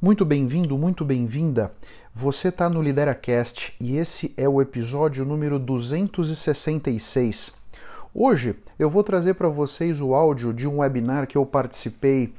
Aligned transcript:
Muito 0.00 0.24
bem-vindo, 0.24 0.78
muito 0.78 1.04
bem-vinda. 1.04 1.72
Você 2.14 2.50
está 2.50 2.70
no 2.70 2.80
LideraCast 2.80 3.74
e 3.80 3.96
esse 3.96 4.32
é 4.36 4.48
o 4.48 4.62
episódio 4.62 5.24
número 5.24 5.58
266. 5.58 7.52
Hoje 8.14 8.54
eu 8.78 8.88
vou 8.88 9.02
trazer 9.02 9.34
para 9.34 9.48
vocês 9.48 10.00
o 10.00 10.14
áudio 10.14 10.52
de 10.52 10.68
um 10.68 10.78
webinar 10.78 11.26
que 11.26 11.36
eu 11.36 11.44
participei 11.44 12.32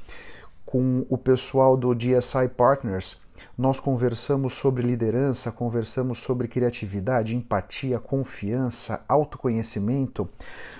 com 0.64 1.04
o 1.10 1.18
pessoal 1.18 1.76
do 1.76 1.94
DSI 1.94 2.48
Partners. 2.56 3.18
Nós 3.56 3.78
conversamos 3.78 4.54
sobre 4.54 4.82
liderança, 4.82 5.52
conversamos 5.52 6.18
sobre 6.18 6.48
criatividade, 6.48 7.36
empatia, 7.36 7.98
confiança, 7.98 9.04
autoconhecimento. 9.08 10.28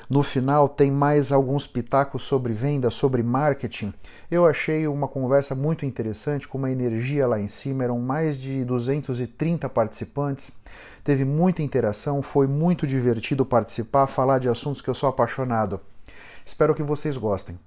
No 0.09 0.23
final 0.23 0.69
tem 0.69 0.91
mais 0.91 1.30
alguns 1.30 1.66
pitacos 1.66 2.23
sobre 2.23 2.52
venda, 2.52 2.91
sobre 2.91 3.23
marketing. 3.23 3.93
Eu 4.30 4.46
achei 4.46 4.87
uma 4.87 5.06
conversa 5.06 5.55
muito 5.55 5.84
interessante, 5.84 6.48
com 6.48 6.59
uma 6.59 6.70
energia 6.70 7.27
lá 7.27 7.38
em 7.38 7.48
cima, 7.48 7.84
eram 7.84 7.98
mais 7.98 8.38
de 8.38 8.64
230 8.64 9.69
participantes. 9.69 10.52
Teve 11.05 11.25
muita 11.25 11.62
interação, 11.62 12.23
foi 12.23 12.47
muito 12.47 12.87
divertido 12.87 13.45
participar, 13.45 14.06
falar 14.06 14.39
de 14.39 14.48
assuntos 14.48 14.80
que 14.80 14.89
eu 14.89 14.95
sou 14.95 15.09
apaixonado. 15.09 15.80
Espero 16.45 16.75
que 16.75 16.83
vocês 16.83 17.16
gostem. 17.16 17.59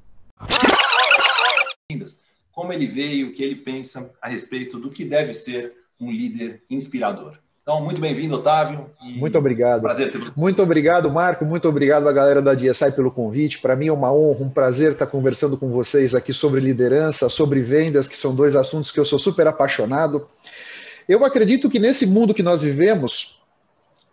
Como 2.53 2.71
ele 2.71 2.85
veio, 2.85 3.29
o 3.29 3.33
que 3.33 3.43
ele 3.43 3.55
pensa 3.55 4.11
a 4.21 4.29
respeito 4.29 4.79
do 4.79 4.89
que 4.89 5.03
deve 5.03 5.33
ser 5.33 5.73
um 5.99 6.11
líder 6.11 6.61
inspirador. 6.69 7.37
Então, 7.63 7.81
muito 7.81 7.99
bem-vindo, 7.99 8.35
Otávio. 8.35 8.89
Muito 9.01 9.37
obrigado. 9.37 9.81
Prazer 9.81 10.11
ter... 10.11 10.21
Muito 10.35 10.61
obrigado, 10.61 11.09
Marco. 11.09 11.45
Muito 11.45 11.67
obrigado 11.67 12.07
a 12.07 12.11
galera 12.13 12.41
da 12.41 12.53
DSI 12.53 12.91
pelo 12.91 13.09
convite. 13.09 13.59
Para 13.59 13.75
mim 13.75 13.87
é 13.87 13.91
uma 13.91 14.13
honra, 14.13 14.43
um 14.43 14.49
prazer 14.49 14.91
estar 14.91 15.07
conversando 15.07 15.57
com 15.57 15.71
vocês 15.71 16.13
aqui 16.13 16.33
sobre 16.33 16.59
liderança, 16.59 17.27
sobre 17.27 17.61
vendas, 17.61 18.07
que 18.07 18.17
são 18.17 18.35
dois 18.35 18.55
assuntos 18.55 18.91
que 18.91 18.99
eu 18.99 19.05
sou 19.05 19.17
super 19.17 19.47
apaixonado. 19.47 20.27
Eu 21.07 21.25
acredito 21.25 21.69
que 21.69 21.79
nesse 21.79 22.05
mundo 22.05 22.33
que 22.33 22.43
nós 22.43 22.61
vivemos, 22.61 23.41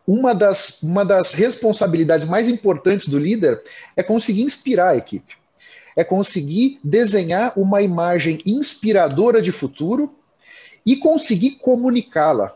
uma 0.06 0.32
das, 0.32 0.80
uma 0.80 1.04
das 1.04 1.34
responsabilidades 1.34 2.28
mais 2.28 2.48
importantes 2.48 3.08
do 3.08 3.18
líder 3.18 3.62
é 3.96 4.02
conseguir 4.02 4.42
inspirar 4.42 4.90
a 4.90 4.96
equipe. 4.96 5.39
É 6.00 6.04
conseguir 6.04 6.78
desenhar 6.82 7.52
uma 7.56 7.82
imagem 7.82 8.40
inspiradora 8.46 9.42
de 9.42 9.52
futuro 9.52 10.14
e 10.86 10.96
conseguir 10.96 11.58
comunicá-la 11.62 12.52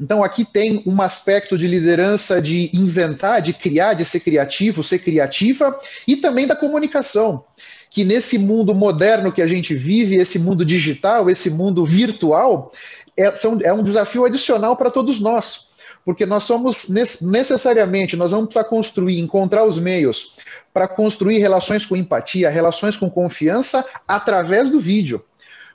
então, 0.00 0.22
aqui 0.22 0.44
tem 0.44 0.82
um 0.86 1.00
aspecto 1.00 1.56
de 1.56 1.66
liderança 1.66 2.40
de 2.40 2.70
inventar, 2.74 3.40
de 3.40 3.54
criar, 3.54 3.94
de 3.94 4.04
ser 4.04 4.20
criativo, 4.20 4.82
ser 4.82 4.98
criativa, 4.98 5.78
e 6.06 6.16
também 6.16 6.46
da 6.46 6.54
comunicação. 6.54 7.44
Que 7.90 8.04
nesse 8.04 8.36
mundo 8.36 8.74
moderno 8.74 9.32
que 9.32 9.40
a 9.40 9.46
gente 9.46 9.74
vive, 9.74 10.16
esse 10.16 10.38
mundo 10.38 10.64
digital, 10.64 11.30
esse 11.30 11.48
mundo 11.48 11.84
virtual, 11.84 12.70
é, 13.16 13.32
são, 13.32 13.58
é 13.62 13.72
um 13.72 13.82
desafio 13.82 14.26
adicional 14.26 14.76
para 14.76 14.90
todos 14.90 15.18
nós. 15.18 15.68
Porque 16.06 16.24
nós 16.24 16.44
somos 16.44 16.88
necessariamente, 17.20 18.16
nós 18.16 18.30
vamos 18.30 18.46
precisar 18.46 18.68
construir, 18.68 19.18
encontrar 19.18 19.64
os 19.64 19.76
meios 19.76 20.36
para 20.72 20.86
construir 20.86 21.38
relações 21.38 21.84
com 21.84 21.96
empatia, 21.96 22.48
relações 22.48 22.96
com 22.96 23.10
confiança 23.10 23.84
através 24.06 24.70
do 24.70 24.78
vídeo 24.78 25.24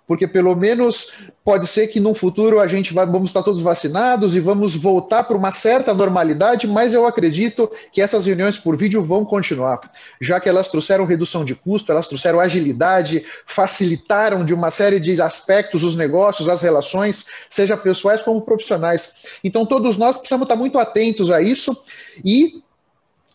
porque 0.07 0.27
pelo 0.27 0.55
menos 0.55 1.13
pode 1.43 1.67
ser 1.67 1.87
que 1.87 1.99
no 1.99 2.13
futuro 2.13 2.59
a 2.59 2.67
gente 2.67 2.93
vai, 2.93 3.05
vamos 3.05 3.29
estar 3.29 3.43
todos 3.43 3.61
vacinados 3.61 4.35
e 4.35 4.39
vamos 4.39 4.75
voltar 4.75 5.23
para 5.23 5.37
uma 5.37 5.51
certa 5.51 5.93
normalidade, 5.93 6.67
mas 6.67 6.93
eu 6.93 7.05
acredito 7.05 7.71
que 7.91 8.01
essas 8.01 8.25
reuniões 8.25 8.57
por 8.57 8.75
vídeo 8.75 9.03
vão 9.03 9.23
continuar, 9.23 9.79
já 10.19 10.39
que 10.39 10.49
elas 10.49 10.67
trouxeram 10.67 11.05
redução 11.05 11.45
de 11.45 11.55
custo, 11.55 11.91
elas 11.91 12.07
trouxeram 12.07 12.39
agilidade, 12.39 13.25
facilitaram 13.45 14.43
de 14.43 14.53
uma 14.53 14.69
série 14.69 14.99
de 14.99 15.21
aspectos 15.21 15.83
os 15.83 15.95
negócios, 15.95 16.49
as 16.49 16.61
relações, 16.61 17.27
seja 17.49 17.77
pessoais 17.77 18.21
como 18.21 18.41
profissionais. 18.41 19.25
Então 19.43 19.65
todos 19.65 19.97
nós 19.97 20.17
precisamos 20.17 20.45
estar 20.45 20.55
muito 20.55 20.77
atentos 20.77 21.31
a 21.31 21.41
isso 21.41 21.75
e 22.23 22.61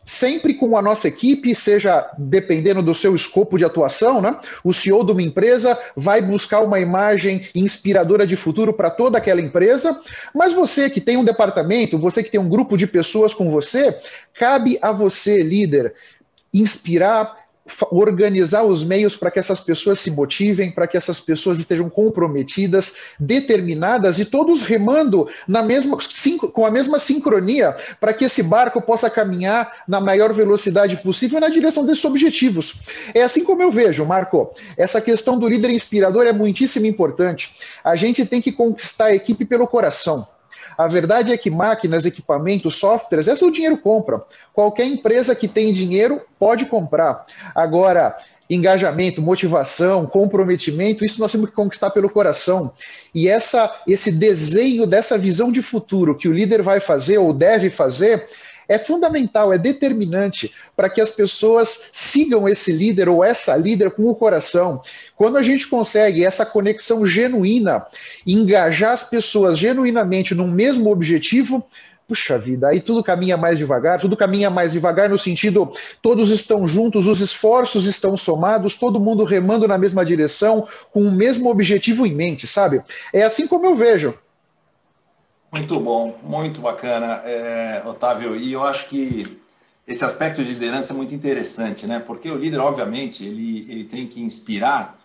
sempre 0.07 0.55
com 0.55 0.79
a 0.79 0.83
nossa 0.83 1.09
equipe, 1.09 1.53
seja 1.53 2.09
dependendo 2.17 2.81
do 2.81 2.95
seu 2.95 3.13
escopo 3.15 3.59
de 3.59 3.65
atuação, 3.65 4.23
né? 4.23 4.39
O 4.63 4.73
CEO 4.73 5.05
de 5.05 5.11
uma 5.11 5.21
empresa 5.21 5.77
vai 5.97 6.23
buscar 6.23 6.61
uma 6.61 6.79
imagem 6.79 7.43
inspiradora 7.53 8.25
de 8.25 8.37
futuro 8.37 8.73
para 8.73 8.89
toda 8.89 9.19
aquela 9.19 9.41
empresa, 9.41 10.01
mas 10.33 10.53
você 10.53 10.89
que 10.89 11.01
tem 11.01 11.17
um 11.17 11.25
departamento, 11.25 11.99
você 11.99 12.23
que 12.23 12.31
tem 12.31 12.41
um 12.41 12.49
grupo 12.49 12.77
de 12.77 12.87
pessoas 12.87 13.35
com 13.35 13.51
você, 13.51 13.99
cabe 14.33 14.79
a 14.81 14.93
você, 14.93 15.43
líder, 15.43 15.93
inspirar, 16.55 17.37
organizar 17.91 18.63
os 18.63 18.85
meios 18.85 19.17
para 19.17 19.31
que 19.31 19.39
essas 19.39 19.61
pessoas 19.61 19.99
se 19.99 20.11
motivem, 20.11 20.71
para 20.71 20.87
que 20.87 20.97
essas 20.97 21.21
pessoas 21.21 21.59
estejam 21.59 21.89
comprometidas, 21.89 22.97
determinadas 23.19 24.19
e 24.19 24.25
todos 24.25 24.63
remando 24.63 25.29
na 25.49 25.63
mesma, 25.63 25.99
com 26.53 26.65
a 26.65 26.71
mesma 26.71 26.99
sincronia 26.99 27.77
para 28.01 28.13
que 28.13 28.25
esse 28.25 28.43
barco 28.43 28.81
possa 28.81 29.11
caminhar 29.11 29.85
na 29.89 30.01
maior 30.01 30.33
velocidade 30.33 30.97
possível 30.99 31.41
na 31.41 31.49
direção 31.49 31.85
desses 31.85 32.05
objetivos. 32.05 32.75
É 33.15 33.23
assim 33.23 33.45
como 33.45 33.63
eu 33.63 33.71
vejo, 33.71 34.05
Marco. 34.05 34.55
Essa 34.77 35.01
questão 35.01 35.39
do 35.39 35.49
líder 35.49 35.71
inspirador 35.71 36.27
é 36.27 36.33
muitíssimo 36.33 36.87
importante. 36.87 37.55
A 37.83 37.97
gente 37.97 38.25
tem 38.25 38.41
que 38.41 38.53
conquistar 38.53 39.07
a 39.07 39.15
equipe 39.15 39.45
pelo 39.45 39.67
coração. 39.67 40.27
A 40.77 40.87
verdade 40.87 41.33
é 41.33 41.39
que 41.39 41.51
máquinas, 41.51 42.05
equipamentos, 42.05 42.77
softwares, 42.77 43.29
esse 43.29 43.43
é 43.43 43.47
o 43.47 43.53
dinheiro 43.53 43.79
compra. 43.79 44.25
Qualquer 44.53 44.87
empresa 44.87 45.35
que 45.35 45.49
tem 45.49 45.73
dinheiro 45.73 46.21
pode 46.39 46.67
comprar. 46.67 47.25
Agora, 47.55 48.17
engajamento, 48.49 49.21
motivação, 49.21 50.07
comprometimento, 50.07 51.05
isso 51.05 51.21
nós 51.21 51.33
temos 51.33 51.51
que 51.51 51.57
conquistar 51.57 51.91
pelo 51.91 52.11
coração. 52.11 52.73
E 53.15 53.29
essa, 53.29 53.83
esse 53.87 54.13
desenho 54.13 54.87
dessa 54.87 55.19
visão 55.19 55.51
de 55.51 55.63
futuro 55.63 56.17
que 56.17 56.29
o 56.29 56.33
líder 56.33 56.63
vai 56.63 56.81
fazer 56.81 57.19
ou 57.19 57.33
deve 57.33 57.71
fazer 57.71 58.27
é 58.69 58.79
fundamental, 58.79 59.53
é 59.53 59.59
determinante 59.59 60.53
para 60.75 60.89
que 60.89 61.01
as 61.01 61.11
pessoas 61.11 61.91
sigam 61.93 62.49
esse 62.49 62.73
líder 62.73 63.09
ou 63.09 63.23
essa 63.23 63.57
líder 63.57 63.91
com 63.91 64.09
o 64.09 64.15
coração. 64.15 64.81
Quando 65.15 65.37
a 65.37 65.43
gente 65.43 65.69
consegue 65.69 66.25
essa 66.25 66.45
conexão 66.45 67.07
genuína, 67.07 67.87
engajar 68.27 68.93
as 68.93 69.05
pessoas 69.05 69.59
genuinamente 69.59 70.35
num 70.35 70.51
mesmo 70.51 70.91
objetivo, 70.91 71.65
puxa 72.09 72.39
vida, 72.39 72.69
aí 72.69 72.81
tudo 72.81 73.03
caminha 73.03 73.37
mais 73.37 73.59
devagar, 73.59 74.01
tudo 74.01 74.17
caminha 74.17 74.49
mais 74.49 74.73
devagar 74.73 75.09
no 75.09 75.19
sentido, 75.19 75.71
todos 76.01 76.31
estão 76.31 76.67
juntos, 76.67 77.09
os 77.09 77.21
esforços 77.21 77.85
estão 77.85 78.17
somados, 78.17 78.77
todo 78.77 79.01
mundo 79.01 79.25
remando 79.25 79.67
na 79.67 79.77
mesma 79.77 80.05
direção, 80.05 80.67
com 80.93 81.01
o 81.01 81.11
mesmo 81.11 81.51
objetivo 81.51 82.07
em 82.07 82.15
mente, 82.15 82.47
sabe? 82.47 82.81
É 83.13 83.23
assim 83.25 83.47
como 83.47 83.67
eu 83.67 83.75
vejo. 83.75 84.15
Muito 85.53 85.79
bom, 85.81 86.19
muito 86.23 86.61
bacana, 86.61 87.23
é, 87.25 87.83
Otávio. 87.87 88.37
E 88.37 88.53
eu 88.53 88.65
acho 88.65 88.89
que 88.89 89.39
esse 89.87 90.05
aspecto 90.05 90.43
de 90.43 90.53
liderança 90.53 90.93
é 90.93 90.97
muito 90.97 91.15
interessante, 91.15 91.87
né? 91.87 92.01
Porque 92.01 92.31
o 92.31 92.37
líder, 92.37 92.59
obviamente, 92.59 93.25
ele, 93.25 93.67
ele 93.71 93.85
tem 93.85 94.07
que 94.07 94.21
inspirar 94.21 94.99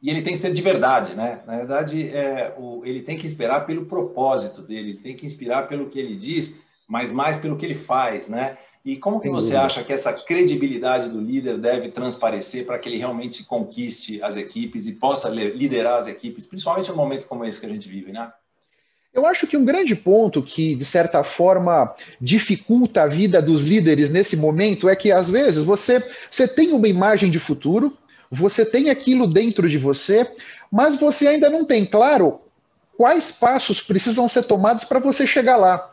e 0.00 0.10
ele 0.10 0.22
tem 0.22 0.32
que 0.32 0.38
ser 0.38 0.52
de 0.52 0.62
verdade, 0.62 1.14
né? 1.14 1.40
Na 1.46 1.56
verdade, 1.56 2.08
é, 2.08 2.54
o, 2.56 2.82
ele 2.84 3.02
tem 3.02 3.16
que 3.16 3.26
inspirar 3.26 3.60
pelo 3.62 3.86
propósito 3.86 4.62
dele, 4.62 4.90
ele 4.90 4.98
tem 4.98 5.16
que 5.16 5.26
inspirar 5.26 5.68
pelo 5.68 5.88
que 5.88 5.98
ele 5.98 6.16
diz, 6.16 6.58
mas 6.88 7.12
mais 7.12 7.36
pelo 7.36 7.56
que 7.56 7.64
ele 7.64 7.74
faz, 7.74 8.28
né? 8.28 8.56
E 8.84 8.96
como 8.96 9.20
que 9.20 9.28
você 9.28 9.56
acha 9.56 9.82
que 9.82 9.92
essa 9.92 10.12
credibilidade 10.12 11.08
do 11.08 11.20
líder 11.20 11.58
deve 11.58 11.88
transparecer 11.88 12.64
para 12.64 12.78
que 12.78 12.88
ele 12.88 12.98
realmente 12.98 13.42
conquiste 13.42 14.22
as 14.22 14.36
equipes 14.36 14.86
e 14.86 14.92
possa 14.92 15.28
liderar 15.28 15.98
as 15.98 16.06
equipes, 16.06 16.46
principalmente 16.46 16.88
num 16.90 16.96
momento 16.96 17.26
como 17.26 17.44
esse 17.44 17.58
que 17.58 17.66
a 17.66 17.68
gente 17.68 17.88
vive, 17.88 18.12
né? 18.12 18.32
Eu 19.16 19.24
acho 19.24 19.46
que 19.46 19.56
um 19.56 19.64
grande 19.64 19.96
ponto 19.96 20.42
que, 20.42 20.74
de 20.74 20.84
certa 20.84 21.24
forma, 21.24 21.94
dificulta 22.20 23.02
a 23.02 23.06
vida 23.06 23.40
dos 23.40 23.64
líderes 23.64 24.10
nesse 24.10 24.36
momento 24.36 24.90
é 24.90 24.94
que, 24.94 25.10
às 25.10 25.30
vezes, 25.30 25.64
você, 25.64 26.04
você 26.30 26.46
tem 26.46 26.72
uma 26.72 26.86
imagem 26.86 27.30
de 27.30 27.38
futuro, 27.38 27.96
você 28.30 28.62
tem 28.62 28.90
aquilo 28.90 29.26
dentro 29.26 29.70
de 29.70 29.78
você, 29.78 30.30
mas 30.70 30.96
você 30.96 31.28
ainda 31.28 31.48
não 31.48 31.64
tem 31.64 31.86
claro 31.86 32.42
quais 32.98 33.32
passos 33.32 33.80
precisam 33.80 34.28
ser 34.28 34.42
tomados 34.42 34.84
para 34.84 34.98
você 34.98 35.26
chegar 35.26 35.56
lá. 35.56 35.90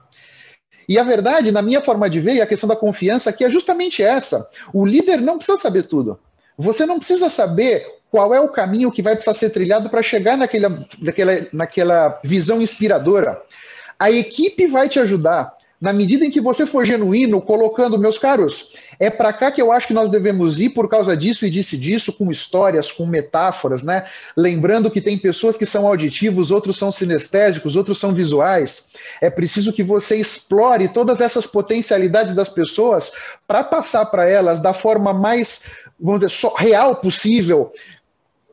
E 0.90 1.00
a 1.00 1.04
verdade, 1.04 1.50
na 1.50 1.62
minha 1.62 1.82
forma 1.82 2.10
de 2.10 2.20
ver, 2.20 2.36
e 2.36 2.42
a 2.42 2.48
questão 2.48 2.68
da 2.68 2.76
confiança 2.76 3.30
aqui 3.30 3.46
é 3.46 3.50
justamente 3.50 4.04
essa. 4.04 4.46
O 4.74 4.86
líder 4.86 5.22
não 5.22 5.38
precisa 5.38 5.58
saber 5.58 5.84
tudo. 5.84 6.20
Você 6.58 6.86
não 6.86 6.98
precisa 6.98 7.30
saber 7.30 7.88
qual 8.14 8.32
é 8.32 8.40
o 8.40 8.48
caminho 8.48 8.92
que 8.92 9.02
vai 9.02 9.16
precisar 9.16 9.34
ser 9.34 9.50
trilhado 9.50 9.90
para 9.90 10.04
chegar 10.04 10.38
naquela, 10.38 10.86
naquela, 11.02 11.48
naquela 11.52 12.20
visão 12.24 12.62
inspiradora. 12.62 13.42
A 13.98 14.12
equipe 14.12 14.68
vai 14.68 14.88
te 14.88 15.00
ajudar. 15.00 15.52
Na 15.82 15.92
medida 15.92 16.24
em 16.24 16.30
que 16.30 16.40
você 16.40 16.66
for 16.66 16.86
genuíno, 16.86 17.42
colocando, 17.42 18.00
meus 18.00 18.18
caros, 18.18 18.76
é 18.98 19.10
para 19.10 19.34
cá 19.34 19.52
que 19.52 19.62
eu 19.62 19.70
acho 19.70 19.88
que 19.88 19.94
nós 19.94 20.10
devemos 20.10 20.62
ir 20.62 20.70
por 20.70 20.88
causa 20.88 21.18
disso 21.18 21.46
e 21.46 21.50
disse 21.50 21.76
disso, 21.76 22.14
com 22.14 22.32
histórias, 22.32 22.90
com 22.90 23.06
metáforas, 23.06 23.84
né? 23.84 24.06
Lembrando 24.38 24.90
que 24.90 25.02
tem 25.02 25.18
pessoas 25.18 25.58
que 25.58 25.66
são 25.66 25.86
auditivos, 25.86 26.52
outros 26.52 26.78
são 26.78 26.90
sinestésicos, 26.90 27.76
outros 27.76 28.00
são 28.00 28.14
visuais. 28.14 28.92
É 29.20 29.30
preciso 29.30 29.74
que 29.74 29.84
você 29.84 30.16
explore 30.16 30.88
todas 30.88 31.20
essas 31.20 31.46
potencialidades 31.46 32.34
das 32.34 32.50
pessoas 32.50 33.12
para 33.46 33.62
passar 33.62 34.06
para 34.06 34.30
elas 34.30 34.62
da 34.62 34.74
forma 34.74 35.14
mais, 35.14 35.66
vamos 36.00 36.22
dizer, 36.22 36.50
real 36.56 36.96
possível, 36.96 37.74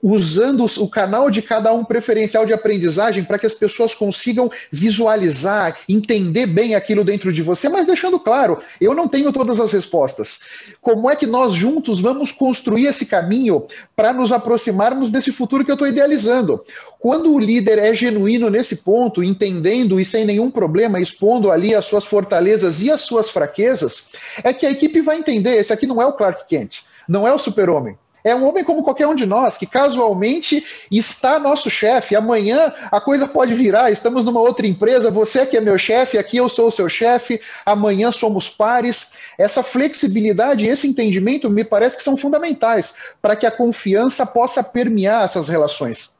usando 0.03 0.65
o 0.79 0.89
canal 0.89 1.31
de 1.31 1.43
cada 1.43 1.73
um 1.73 1.85
preferencial 1.85 2.47
de 2.47 2.53
aprendizagem 2.53 3.25
para 3.25 3.39
que 3.39 3.47
as 3.47 3.55
pessoas 3.55 3.95
consigam 3.95 4.51
visualizar, 4.71 5.77
entender 5.89 6.47
bem 6.47 6.75
aquilo 6.75 7.05
dentro 7.05 7.33
de 7.33 7.43
você, 7.43 7.69
mas 7.69 7.87
deixando 7.87 8.19
claro, 8.19 8.59
eu 8.81 8.95
não 8.95 9.09
tenho 9.09 9.33
todas 9.33 9.61
as 9.61 9.73
respostas. 9.73 10.41
Como 10.81 11.11
é 11.11 11.17
que 11.17 11.27
nós 11.27 11.53
juntos 11.53 12.01
vamos 12.01 12.33
construir 12.33 12.87
esse 12.87 13.07
caminho 13.07 13.67
para 13.95 14.13
nos 14.13 14.33
aproximarmos 14.33 15.11
desse 15.11 15.33
futuro 15.33 15.65
que 15.65 15.71
eu 15.71 15.75
estou 15.75 15.89
idealizando? 15.89 16.61
Quando 16.99 17.33
o 17.33 17.39
líder 17.39 17.79
é 17.79 17.95
genuíno 17.95 18.51
nesse 18.51 18.79
ponto, 18.79 19.23
entendendo 19.23 20.01
e 20.01 20.05
sem 20.05 20.25
nenhum 20.25 20.51
problema, 20.51 21.01
expondo 21.01 21.51
ali 21.51 21.75
as 21.75 21.87
suas 21.87 22.05
fortalezas 22.05 22.83
e 22.83 22.91
as 22.91 23.03
suas 23.03 23.31
fraquezas, 23.31 24.11
é 24.43 24.53
que 24.53 24.67
a 24.67 24.71
equipe 24.71 25.01
vai 25.01 25.19
entender: 25.19 25.57
esse 25.57 25.73
aqui 25.73 25.87
não 25.87 26.01
é 26.01 26.07
o 26.07 26.13
Clark 26.13 26.47
Kent, 26.47 26.81
não 27.09 27.27
é 27.27 27.33
o 27.33 27.39
super-homem. 27.39 27.97
É 28.25 28.35
um 28.35 28.47
homem 28.49 28.65
como 28.65 28.83
qualquer 28.83 29.07
um 29.07 29.15
de 29.15 29.27
nós, 29.27 29.57
que 29.57 29.67
casualmente 29.67 30.65
está 30.91 31.39
nosso 31.39 31.71
chefe. 31.71 32.17
Amanhã 32.17 32.73
a 32.91 33.01
coisa 33.01 33.27
pode 33.27 33.55
virar, 33.55 33.91
estamos 33.91 34.25
numa 34.25 34.41
outra 34.41 34.67
empresa, 34.67 35.11
você 35.11 35.41
aqui 35.41 35.57
é 35.57 35.61
meu 35.61 35.79
chefe, 35.79 36.19
aqui 36.19 36.37
eu 36.37 36.49
sou 36.49 36.69
o 36.69 36.73
seu 36.73 36.89
chefe, 36.89 37.41
amanhã 37.65 38.13
somos 38.13 38.49
pares. 38.49 39.15
Essa 39.39 39.63
flexibilidade 39.63 40.67
esse 40.67 40.87
entendimento 40.87 41.51
me 41.51 41.65
parece 41.65 41.97
que 41.97 42.05
são 42.05 42.17
fundamentais 42.17 42.95
para 43.21 43.37
que 43.37 43.47
a 43.47 43.51
confiança 43.51 44.25
possa 44.27 44.63
permear 44.63 45.25
essas 45.25 45.49
relações. 45.49 46.11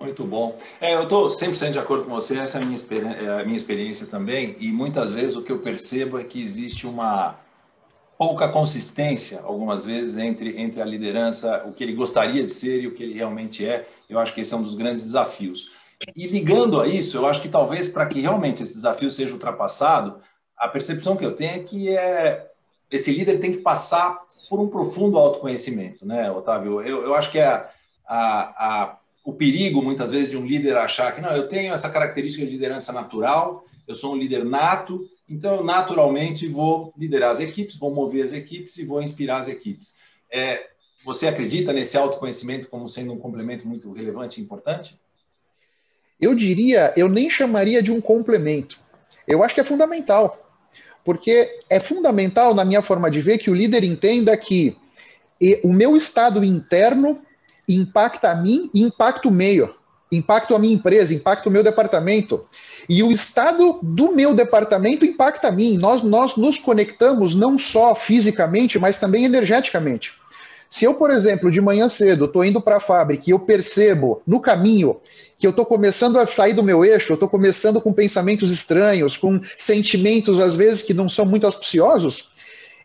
Muito 0.00 0.24
bom. 0.24 0.56
É, 0.80 0.94
eu 0.94 1.02
estou 1.02 1.28
100% 1.28 1.72
de 1.72 1.78
acordo 1.78 2.04
com 2.04 2.10
você, 2.10 2.38
essa 2.38 2.58
é 2.58 2.62
a 2.62 2.64
minha, 2.64 2.78
é 2.78 3.42
a 3.42 3.44
minha 3.44 3.56
experiência 3.56 4.06
também, 4.06 4.56
e 4.58 4.72
muitas 4.72 5.12
vezes 5.12 5.36
o 5.36 5.42
que 5.42 5.52
eu 5.52 5.58
percebo 5.58 6.18
é 6.18 6.24
que 6.24 6.42
existe 6.42 6.86
uma 6.86 7.36
pouca 8.20 8.46
consistência, 8.48 9.40
algumas 9.40 9.82
vezes, 9.82 10.18
entre, 10.18 10.60
entre 10.60 10.82
a 10.82 10.84
liderança, 10.84 11.64
o 11.66 11.72
que 11.72 11.82
ele 11.82 11.94
gostaria 11.94 12.44
de 12.44 12.52
ser 12.52 12.82
e 12.82 12.86
o 12.86 12.92
que 12.92 13.02
ele 13.02 13.14
realmente 13.14 13.64
é. 13.64 13.88
Eu 14.10 14.18
acho 14.18 14.34
que 14.34 14.42
esse 14.42 14.52
é 14.52 14.56
um 14.58 14.62
dos 14.62 14.74
grandes 14.74 15.04
desafios. 15.04 15.72
E 16.14 16.26
ligando 16.26 16.78
a 16.78 16.86
isso, 16.86 17.16
eu 17.16 17.26
acho 17.26 17.40
que 17.40 17.48
talvez 17.48 17.88
para 17.88 18.04
que 18.04 18.20
realmente 18.20 18.62
esse 18.62 18.74
desafio 18.74 19.10
seja 19.10 19.32
ultrapassado, 19.32 20.18
a 20.54 20.68
percepção 20.68 21.16
que 21.16 21.24
eu 21.24 21.34
tenho 21.34 21.52
é 21.52 21.58
que 21.60 21.96
é, 21.96 22.46
esse 22.90 23.10
líder 23.10 23.38
tem 23.38 23.52
que 23.52 23.62
passar 23.62 24.20
por 24.50 24.60
um 24.60 24.68
profundo 24.68 25.16
autoconhecimento, 25.16 26.04
né, 26.04 26.30
Otávio? 26.30 26.82
Eu, 26.82 27.02
eu 27.02 27.14
acho 27.14 27.30
que 27.30 27.38
é 27.38 27.70
o 29.24 29.32
perigo, 29.32 29.80
muitas 29.80 30.10
vezes, 30.10 30.28
de 30.28 30.36
um 30.36 30.44
líder 30.44 30.76
achar 30.76 31.14
que, 31.14 31.22
não, 31.22 31.30
eu 31.30 31.48
tenho 31.48 31.72
essa 31.72 31.88
característica 31.88 32.44
de 32.44 32.52
liderança 32.52 32.92
natural, 32.92 33.64
eu 33.88 33.94
sou 33.94 34.12
um 34.12 34.18
líder 34.18 34.44
nato, 34.44 35.08
então, 35.30 35.54
eu 35.54 35.64
naturalmente 35.64 36.48
vou 36.48 36.92
liderar 36.98 37.30
as 37.30 37.38
equipes, 37.38 37.76
vou 37.76 37.94
mover 37.94 38.24
as 38.24 38.32
equipes 38.32 38.76
e 38.76 38.84
vou 38.84 39.00
inspirar 39.00 39.38
as 39.38 39.46
equipes. 39.46 39.94
É, 40.30 40.66
você 41.04 41.28
acredita 41.28 41.72
nesse 41.72 41.96
autoconhecimento 41.96 42.68
como 42.68 42.88
sendo 42.88 43.12
um 43.12 43.18
complemento 43.18 43.66
muito 43.66 43.92
relevante 43.92 44.40
e 44.40 44.44
importante? 44.44 44.98
Eu 46.20 46.34
diria, 46.34 46.92
eu 46.96 47.08
nem 47.08 47.30
chamaria 47.30 47.80
de 47.80 47.92
um 47.92 48.00
complemento. 48.00 48.80
Eu 49.26 49.44
acho 49.44 49.54
que 49.54 49.60
é 49.60 49.64
fundamental. 49.64 50.50
Porque 51.04 51.60
é 51.70 51.80
fundamental, 51.80 52.54
na 52.54 52.64
minha 52.64 52.82
forma 52.82 53.10
de 53.10 53.20
ver, 53.20 53.38
que 53.38 53.50
o 53.50 53.54
líder 53.54 53.84
entenda 53.84 54.36
que 54.36 54.76
o 55.64 55.72
meu 55.72 55.96
estado 55.96 56.44
interno 56.44 57.22
impacta 57.68 58.32
a 58.32 58.34
mim 58.34 58.68
e 58.74 58.82
impacta 58.82 59.28
o 59.28 59.32
meio, 59.32 59.74
impacta 60.12 60.54
a 60.54 60.58
minha 60.58 60.74
empresa, 60.74 61.14
impacta 61.14 61.48
o 61.48 61.52
meu 61.52 61.62
departamento. 61.62 62.44
E 62.92 63.04
o 63.04 63.12
estado 63.12 63.78
do 63.80 64.10
meu 64.16 64.34
departamento 64.34 65.06
impacta 65.06 65.46
a 65.46 65.52
mim. 65.52 65.78
Nós, 65.78 66.02
nós 66.02 66.36
nos 66.36 66.58
conectamos 66.58 67.36
não 67.36 67.56
só 67.56 67.94
fisicamente, 67.94 68.80
mas 68.80 68.98
também 68.98 69.24
energeticamente. 69.24 70.14
Se 70.68 70.86
eu, 70.86 70.94
por 70.94 71.12
exemplo, 71.12 71.52
de 71.52 71.60
manhã 71.60 71.88
cedo 71.88 72.24
estou 72.24 72.44
indo 72.44 72.60
para 72.60 72.78
a 72.78 72.80
fábrica 72.80 73.22
e 73.28 73.30
eu 73.30 73.38
percebo 73.38 74.20
no 74.26 74.40
caminho 74.40 74.96
que 75.38 75.46
eu 75.46 75.50
estou 75.50 75.64
começando 75.64 76.18
a 76.18 76.26
sair 76.26 76.52
do 76.52 76.64
meu 76.64 76.84
eixo, 76.84 77.12
eu 77.12 77.14
estou 77.14 77.28
começando 77.28 77.80
com 77.80 77.92
pensamentos 77.92 78.50
estranhos, 78.50 79.16
com 79.16 79.40
sentimentos 79.56 80.40
às 80.40 80.56
vezes 80.56 80.82
que 80.82 80.92
não 80.92 81.08
são 81.08 81.24
muito 81.24 81.46
auspiciosos, 81.46 82.30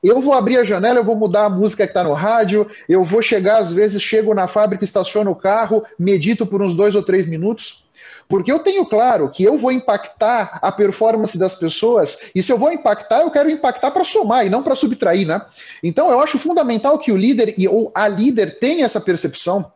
eu 0.04 0.22
vou 0.22 0.36
abrir 0.36 0.60
a 0.60 0.64
janela, 0.64 1.00
eu 1.00 1.04
vou 1.04 1.16
mudar 1.16 1.46
a 1.46 1.50
música 1.50 1.84
que 1.84 1.90
está 1.90 2.04
no 2.04 2.14
rádio, 2.14 2.70
eu 2.88 3.04
vou 3.04 3.24
chegar, 3.24 3.58
às 3.58 3.74
vezes, 3.74 4.04
chego 4.04 4.36
na 4.36 4.48
fábrica, 4.48 4.84
estaciono 4.84 5.32
o 5.32 5.36
carro, 5.36 5.84
medito 5.98 6.46
por 6.46 6.62
uns 6.62 6.76
dois 6.76 6.94
ou 6.94 7.02
três 7.02 7.26
minutos. 7.26 7.85
Porque 8.28 8.52
eu 8.52 8.60
tenho 8.60 8.86
claro 8.86 9.30
que 9.30 9.44
eu 9.44 9.58
vou 9.58 9.72
impactar 9.72 10.60
a 10.62 10.72
performance 10.72 11.38
das 11.38 11.56
pessoas, 11.56 12.32
e 12.34 12.42
se 12.42 12.52
eu 12.52 12.58
vou 12.58 12.72
impactar, 12.72 13.22
eu 13.22 13.32
quero 13.32 13.50
impactar 13.50 13.92
para 13.92 14.04
somar 14.04 14.46
e 14.46 14.50
não 14.50 14.64
para 14.64 14.76
subtrair, 14.76 15.28
né? 15.28 15.42
Então 15.84 16.10
eu 16.10 16.20
acho 16.20 16.40
fundamental 16.40 16.98
que 16.98 17.12
o 17.12 17.18
líder 17.18 17.54
e 17.58 17.68
ou 17.68 17.92
a 17.94 18.08
líder 18.08 18.60
tenha 18.60 18.86
essa 18.86 19.00
percepção 19.00 19.72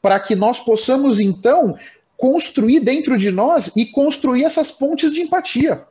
para 0.00 0.20
que 0.20 0.36
nós 0.36 0.60
possamos 0.60 1.18
então 1.18 1.76
construir 2.16 2.80
dentro 2.80 3.16
de 3.16 3.30
nós 3.30 3.76
e 3.76 3.86
construir 3.86 4.44
essas 4.44 4.70
pontes 4.70 5.12
de 5.12 5.22
empatia. 5.22 5.84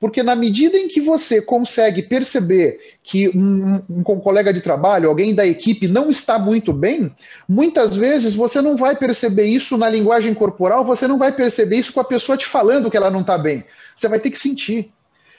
Porque 0.00 0.22
na 0.22 0.36
medida 0.36 0.78
em 0.78 0.86
que 0.86 1.00
você 1.00 1.42
consegue 1.42 2.02
perceber 2.02 2.78
que 3.02 3.28
um, 3.30 3.82
um, 3.90 3.98
um, 3.98 4.20
colega 4.20 4.52
de 4.52 4.60
trabalho, 4.60 5.08
alguém 5.08 5.34
da 5.34 5.44
equipe 5.44 5.88
não 5.88 6.08
está 6.08 6.38
muito 6.38 6.72
bem, 6.72 7.12
muitas 7.48 7.96
vezes 7.96 8.34
você 8.34 8.62
não 8.62 8.76
vai 8.76 8.94
perceber 8.94 9.46
isso 9.46 9.76
na 9.76 9.88
linguagem 9.88 10.32
corporal, 10.34 10.84
você 10.84 11.08
não 11.08 11.18
vai 11.18 11.32
perceber 11.32 11.78
isso 11.78 11.92
com 11.92 12.00
a 12.00 12.04
pessoa 12.04 12.38
te 12.38 12.46
falando 12.46 12.90
que 12.90 12.96
ela 12.96 13.10
não 13.10 13.20
está 13.20 13.36
bem. 13.36 13.64
Você 13.96 14.06
vai 14.06 14.20
ter 14.20 14.30
que 14.30 14.38
sentir. 14.38 14.92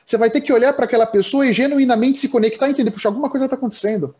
Você 0.05 0.17
vai 0.17 0.29
ter 0.29 0.41
que 0.41 0.51
olhar 0.51 0.73
para 0.73 0.85
aquela 0.85 1.05
pessoa 1.05 1.45
e 1.45 1.53
genuinamente 1.53 2.17
se 2.17 2.27
conectar 2.27 2.67
e 2.67 2.71
entender, 2.71 2.91
puxa, 2.91 3.07
alguma 3.07 3.29
coisa 3.29 3.45
está 3.45 3.55
acontecendo. 3.55 4.13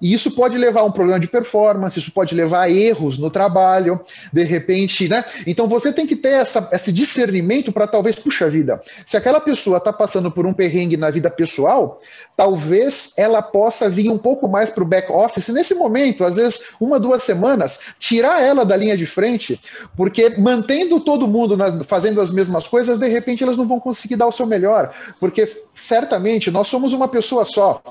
E 0.00 0.14
isso 0.14 0.30
pode 0.30 0.56
levar 0.56 0.80
a 0.80 0.84
um 0.84 0.92
problema 0.92 1.18
de 1.18 1.26
performance, 1.26 1.98
isso 1.98 2.12
pode 2.12 2.34
levar 2.34 2.62
a 2.62 2.70
erros 2.70 3.18
no 3.18 3.30
trabalho, 3.30 4.00
de 4.32 4.42
repente, 4.44 5.08
né? 5.08 5.24
Então 5.46 5.66
você 5.66 5.92
tem 5.92 6.06
que 6.06 6.14
ter 6.14 6.34
essa, 6.34 6.68
esse 6.72 6.92
discernimento 6.92 7.72
para 7.72 7.86
talvez, 7.86 8.16
puxa 8.16 8.48
vida, 8.48 8.80
se 9.04 9.16
aquela 9.16 9.40
pessoa 9.40 9.78
está 9.78 9.92
passando 9.92 10.30
por 10.30 10.46
um 10.46 10.52
perrengue 10.52 10.96
na 10.96 11.10
vida 11.10 11.28
pessoal, 11.28 11.98
talvez 12.36 13.14
ela 13.16 13.42
possa 13.42 13.88
vir 13.88 14.10
um 14.10 14.18
pouco 14.18 14.46
mais 14.46 14.70
para 14.70 14.84
o 14.84 14.86
back 14.86 15.10
office 15.10 15.48
nesse 15.48 15.74
momento, 15.74 16.24
às 16.24 16.36
vezes 16.36 16.68
uma, 16.80 17.00
duas 17.00 17.24
semanas, 17.24 17.80
tirar 17.98 18.42
ela 18.42 18.64
da 18.64 18.76
linha 18.76 18.96
de 18.96 19.06
frente, 19.06 19.60
porque 19.96 20.28
mantendo 20.38 21.00
todo 21.00 21.26
mundo 21.26 21.56
na, 21.56 21.82
fazendo 21.84 22.20
as 22.20 22.30
mesmas 22.30 22.68
coisas, 22.68 22.98
de 22.98 23.08
repente 23.08 23.42
elas 23.42 23.56
não 23.56 23.66
vão 23.66 23.80
conseguir 23.80 24.16
dar 24.16 24.26
o 24.26 24.32
seu 24.32 24.46
melhor, 24.46 24.94
porque 25.18 25.46
certamente 25.80 26.50
nós 26.50 26.66
somos 26.68 26.92
uma 26.92 27.08
pessoa 27.08 27.44
só. 27.44 27.82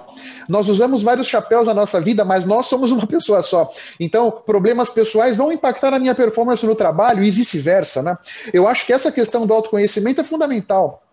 Nós 0.48 0.70
usamos 0.70 1.02
vários 1.02 1.28
chapéus 1.28 1.66
na 1.66 1.74
nossa 1.74 2.00
vida, 2.00 2.24
mas 2.24 2.46
nós 2.46 2.68
somos 2.68 2.92
uma 2.92 3.06
pessoa 3.08 3.42
só. 3.42 3.68
Então, 4.00 4.32
problemas 4.32 4.90
pessoais 4.90 5.36
vão 5.36 5.52
impactar 5.52 5.94
a 5.94 6.00
minha 6.00 6.16
performance 6.16 6.66
no 6.66 6.76
trabalho 6.76 7.24
e 7.24 7.32
vice-versa, 7.32 8.02
né? 8.02 8.18
Eu 8.54 8.68
acho 8.68 8.86
que 8.86 8.94
essa 8.94 9.12
questão 9.12 9.46
do 9.46 9.54
autoconhecimento 9.54 10.22
é 10.22 10.24
fundamental 10.24 11.04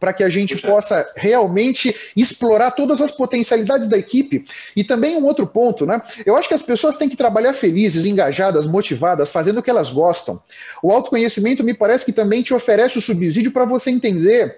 para 0.00 0.14
que 0.14 0.24
a 0.24 0.30
gente 0.30 0.54
Puxa. 0.54 0.66
possa 0.66 1.12
realmente 1.14 1.94
explorar 2.16 2.70
todas 2.70 3.02
as 3.02 3.12
potencialidades 3.12 3.86
da 3.86 3.98
equipe. 3.98 4.46
E 4.74 4.82
também 4.82 5.16
um 5.16 5.26
outro 5.26 5.46
ponto, 5.46 5.84
né? 5.84 6.00
Eu 6.24 6.36
acho 6.36 6.48
que 6.48 6.54
as 6.54 6.62
pessoas 6.62 6.96
têm 6.96 7.08
que 7.08 7.16
trabalhar 7.16 7.52
felizes, 7.52 8.06
engajadas, 8.06 8.66
motivadas, 8.66 9.30
fazendo 9.30 9.58
o 9.58 9.62
que 9.62 9.68
elas 9.68 9.90
gostam. 9.90 10.40
O 10.82 10.90
autoconhecimento 10.90 11.62
me 11.62 11.74
parece 11.74 12.06
que 12.06 12.12
também 12.12 12.42
te 12.42 12.54
oferece 12.54 12.96
o 12.96 13.00
subsídio 13.00 13.52
para 13.52 13.66
você 13.66 13.90
entender 13.90 14.56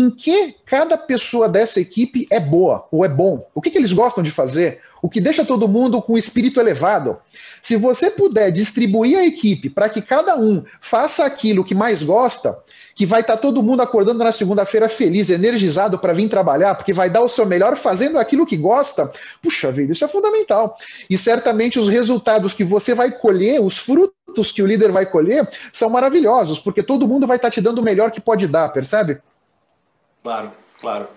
em 0.00 0.10
que 0.10 0.56
cada 0.64 0.96
pessoa 0.96 1.46
dessa 1.48 1.78
equipe 1.78 2.26
é 2.30 2.40
boa 2.40 2.88
ou 2.90 3.04
é 3.04 3.08
bom, 3.08 3.46
o 3.54 3.60
que, 3.60 3.70
que 3.70 3.76
eles 3.76 3.92
gostam 3.92 4.24
de 4.24 4.30
fazer, 4.30 4.80
o 5.02 5.08
que 5.08 5.20
deixa 5.20 5.44
todo 5.44 5.68
mundo 5.68 6.00
com 6.00 6.16
espírito 6.16 6.58
elevado. 6.58 7.18
Se 7.60 7.76
você 7.76 8.10
puder 8.10 8.50
distribuir 8.50 9.18
a 9.18 9.26
equipe 9.26 9.68
para 9.68 9.88
que 9.88 10.00
cada 10.00 10.36
um 10.38 10.64
faça 10.80 11.26
aquilo 11.26 11.64
que 11.64 11.74
mais 11.74 12.02
gosta, 12.02 12.56
que 12.94 13.04
vai 13.04 13.20
estar 13.20 13.36
tá 13.36 13.42
todo 13.42 13.62
mundo 13.62 13.82
acordando 13.82 14.24
na 14.24 14.32
segunda-feira 14.32 14.88
feliz, 14.88 15.28
energizado 15.28 15.98
para 15.98 16.12
vir 16.14 16.28
trabalhar, 16.28 16.74
porque 16.74 16.92
vai 16.92 17.10
dar 17.10 17.22
o 17.22 17.28
seu 17.28 17.44
melhor 17.44 17.76
fazendo 17.76 18.18
aquilo 18.18 18.46
que 18.46 18.56
gosta, 18.56 19.10
puxa 19.42 19.70
vida, 19.70 19.92
isso 19.92 20.04
é 20.04 20.08
fundamental. 20.08 20.74
E 21.08 21.18
certamente 21.18 21.78
os 21.78 21.88
resultados 21.88 22.54
que 22.54 22.64
você 22.64 22.94
vai 22.94 23.10
colher, 23.10 23.60
os 23.60 23.76
frutos 23.76 24.52
que 24.52 24.62
o 24.62 24.66
líder 24.66 24.90
vai 24.90 25.04
colher, 25.04 25.46
são 25.72 25.90
maravilhosos, 25.90 26.58
porque 26.58 26.82
todo 26.82 27.08
mundo 27.08 27.26
vai 27.26 27.36
estar 27.36 27.48
tá 27.48 27.54
te 27.54 27.60
dando 27.60 27.80
o 27.80 27.84
melhor 27.84 28.10
que 28.10 28.20
pode 28.20 28.46
dar, 28.46 28.68
percebe? 28.70 29.20
Claro, 30.22 30.52
claro. 30.80 31.08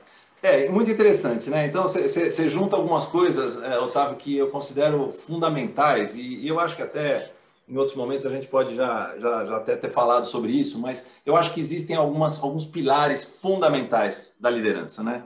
É, 0.42 0.70
muito 0.70 0.92
interessante, 0.92 1.50
né? 1.50 1.66
Então, 1.66 1.84
você 1.84 2.50
junta 2.50 2.76
algumas 2.76 3.06
coisas, 3.06 3.62
é, 3.64 3.80
Otávio, 3.80 4.16
que 4.16 4.38
eu 4.38 4.50
considero 4.50 5.12
fundamentais, 5.12 6.16
e, 6.16 6.22
e, 6.22 6.48
eu 6.48 6.60
acho 6.60 6.76
que 6.76 6.84
até 6.84 7.34
em 7.68 7.76
outros 7.78 7.98
momentos 7.98 8.26
a 8.26 8.30
gente 8.30 8.48
pode 8.48 8.76
já, 8.76 9.16
já, 9.18 9.46
já 9.46 9.58
até 9.58 9.76
ter 9.76 9.90
falado 9.90 10.26
sobre 10.26 10.52
isso, 10.52 10.78
mas 10.78 11.08
eu 11.26 11.36
acho 11.36 11.52
que 11.52 11.60
existem 11.60 11.96
algumas, 11.96 12.42
alguns 12.42 12.64
pilares 12.64 13.24
fundamentais 13.24 14.36
da 14.40 14.50
liderança, 14.50 15.02
né? 15.02 15.24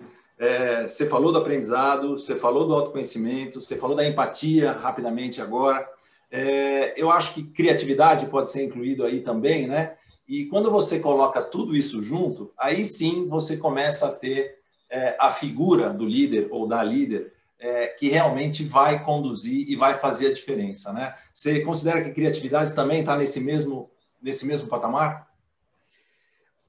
Você 0.87 1.03
é, 1.03 1.07
falou 1.07 1.33
do 1.33 1.37
aprendizado, 1.37 2.17
você 2.17 2.33
falou 2.33 2.65
do 2.65 2.73
autoconhecimento, 2.73 3.59
você 3.59 3.75
falou 3.75 3.93
da 3.93 4.07
empatia 4.07 4.71
rapidamente 4.71 5.41
agora. 5.41 5.85
É, 6.31 6.93
eu 6.95 7.11
acho 7.11 7.33
que 7.33 7.43
criatividade 7.43 8.25
pode 8.27 8.49
ser 8.49 8.63
incluído 8.63 9.03
aí 9.03 9.19
também, 9.19 9.67
né? 9.67 9.97
E 10.29 10.45
quando 10.45 10.69
você 10.69 10.99
coloca 10.99 11.41
tudo 11.41 11.75
isso 11.75 12.03
junto, 12.03 12.53
aí 12.55 12.85
sim 12.85 13.27
você 13.27 13.57
começa 13.57 14.07
a 14.07 14.11
ter 14.11 14.59
é, 14.87 15.15
a 15.19 15.31
figura 15.31 15.89
do 15.89 16.05
líder 16.05 16.49
ou 16.51 16.67
da 16.67 16.83
líder 16.83 17.33
é, 17.57 17.87
que 17.87 18.09
realmente 18.09 18.63
vai 18.63 19.03
conduzir 19.03 19.67
e 19.67 19.75
vai 19.75 19.95
fazer 19.95 20.27
a 20.27 20.33
diferença, 20.33 20.93
né? 20.93 21.15
Você 21.33 21.61
considera 21.61 22.03
que 22.03 22.11
criatividade 22.11 22.75
também 22.75 22.99
está 22.99 23.17
nesse 23.17 23.39
mesmo, 23.39 23.89
nesse 24.21 24.45
mesmo 24.45 24.67
patamar? 24.67 25.28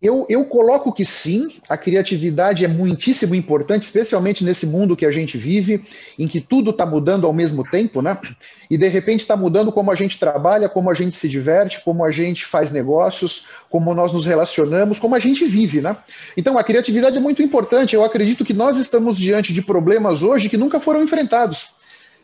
Eu, 0.02 0.24
eu 0.30 0.46
coloco 0.46 0.90
que 0.92 1.04
sim, 1.04 1.48
a 1.68 1.76
criatividade 1.76 2.64
é 2.64 2.68
muitíssimo 2.68 3.34
importante, 3.34 3.82
especialmente 3.82 4.42
nesse 4.42 4.66
mundo 4.66 4.96
que 4.96 5.04
a 5.04 5.10
gente 5.10 5.36
vive, 5.36 5.82
em 6.18 6.26
que 6.26 6.40
tudo 6.40 6.70
está 6.70 6.86
mudando 6.86 7.26
ao 7.26 7.34
mesmo 7.34 7.62
tempo, 7.70 8.00
né? 8.00 8.18
E 8.70 8.78
de 8.78 8.88
repente 8.88 9.20
está 9.20 9.36
mudando 9.36 9.70
como 9.70 9.92
a 9.92 9.94
gente 9.94 10.18
trabalha, 10.18 10.70
como 10.70 10.90
a 10.90 10.94
gente 10.94 11.14
se 11.14 11.28
diverte, 11.28 11.84
como 11.84 12.02
a 12.02 12.10
gente 12.10 12.46
faz 12.46 12.70
negócios, 12.70 13.48
como 13.68 13.92
nós 13.92 14.10
nos 14.10 14.24
relacionamos, 14.24 14.98
como 14.98 15.14
a 15.14 15.18
gente 15.18 15.44
vive, 15.44 15.82
né? 15.82 15.94
Então 16.34 16.56
a 16.56 16.64
criatividade 16.64 17.18
é 17.18 17.20
muito 17.20 17.42
importante. 17.42 17.94
Eu 17.94 18.02
acredito 18.02 18.42
que 18.42 18.54
nós 18.54 18.78
estamos 18.78 19.18
diante 19.18 19.52
de 19.52 19.60
problemas 19.60 20.22
hoje 20.22 20.48
que 20.48 20.56
nunca 20.56 20.80
foram 20.80 21.02
enfrentados. 21.02 21.79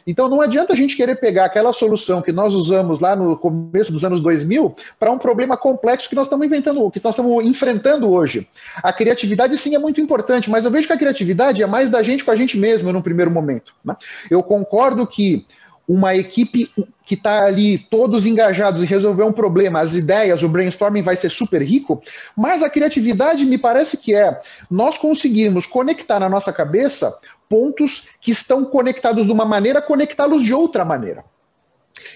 Então 0.06 0.28
não 0.28 0.40
adianta 0.40 0.72
a 0.72 0.76
gente 0.76 0.96
querer 0.96 1.16
pegar 1.16 1.46
aquela 1.46 1.72
solução 1.72 2.22
que 2.22 2.30
nós 2.30 2.54
usamos 2.54 3.00
lá 3.00 3.16
no 3.16 3.36
começo 3.36 3.92
dos 3.92 4.04
anos 4.04 4.20
2000 4.20 4.72
para 5.00 5.10
um 5.10 5.18
problema 5.18 5.56
complexo 5.56 6.08
que 6.08 6.14
nós 6.14 6.26
estamos 6.26 6.46
inventando, 6.46 6.90
que 6.90 7.00
nós 7.02 7.14
estamos 7.14 7.44
enfrentando 7.44 8.08
hoje. 8.10 8.48
A 8.76 8.92
criatividade 8.92 9.58
sim 9.58 9.75
é 9.75 9.78
muito 9.78 10.00
importante, 10.00 10.48
mas 10.48 10.64
eu 10.64 10.70
vejo 10.70 10.86
que 10.86 10.92
a 10.92 10.98
criatividade 10.98 11.62
é 11.62 11.66
mais 11.66 11.90
da 11.90 12.02
gente 12.02 12.25
com 12.25 12.30
a 12.30 12.36
gente 12.36 12.56
mesmo 12.56 12.92
no 12.92 13.02
primeiro 13.02 13.30
momento. 13.30 13.75
Né? 13.84 13.96
Eu 14.30 14.42
concordo 14.42 15.06
que 15.06 15.44
uma 15.88 16.14
equipe 16.14 16.70
que 17.04 17.14
está 17.14 17.44
ali 17.44 17.78
todos 17.78 18.26
engajados 18.26 18.82
em 18.82 18.86
resolver 18.86 19.22
um 19.22 19.32
problema, 19.32 19.80
as 19.80 19.94
ideias, 19.94 20.42
o 20.42 20.48
brainstorming 20.48 21.02
vai 21.02 21.14
ser 21.14 21.30
super 21.30 21.62
rico, 21.62 22.02
mas 22.36 22.64
a 22.64 22.68
criatividade 22.68 23.44
me 23.44 23.56
parece 23.56 23.96
que 23.96 24.12
é 24.12 24.38
nós 24.68 24.98
conseguirmos 24.98 25.66
conectar 25.66 26.18
na 26.18 26.28
nossa 26.28 26.52
cabeça 26.52 27.16
pontos 27.49 28.09
que 28.21 28.31
estão 28.31 28.65
conectados 28.65 29.26
de 29.26 29.33
uma 29.33 29.45
maneira, 29.45 29.83
conectá-los 29.83 30.43
de 30.43 30.55
outra 30.55 30.85
maneira. 30.85 31.25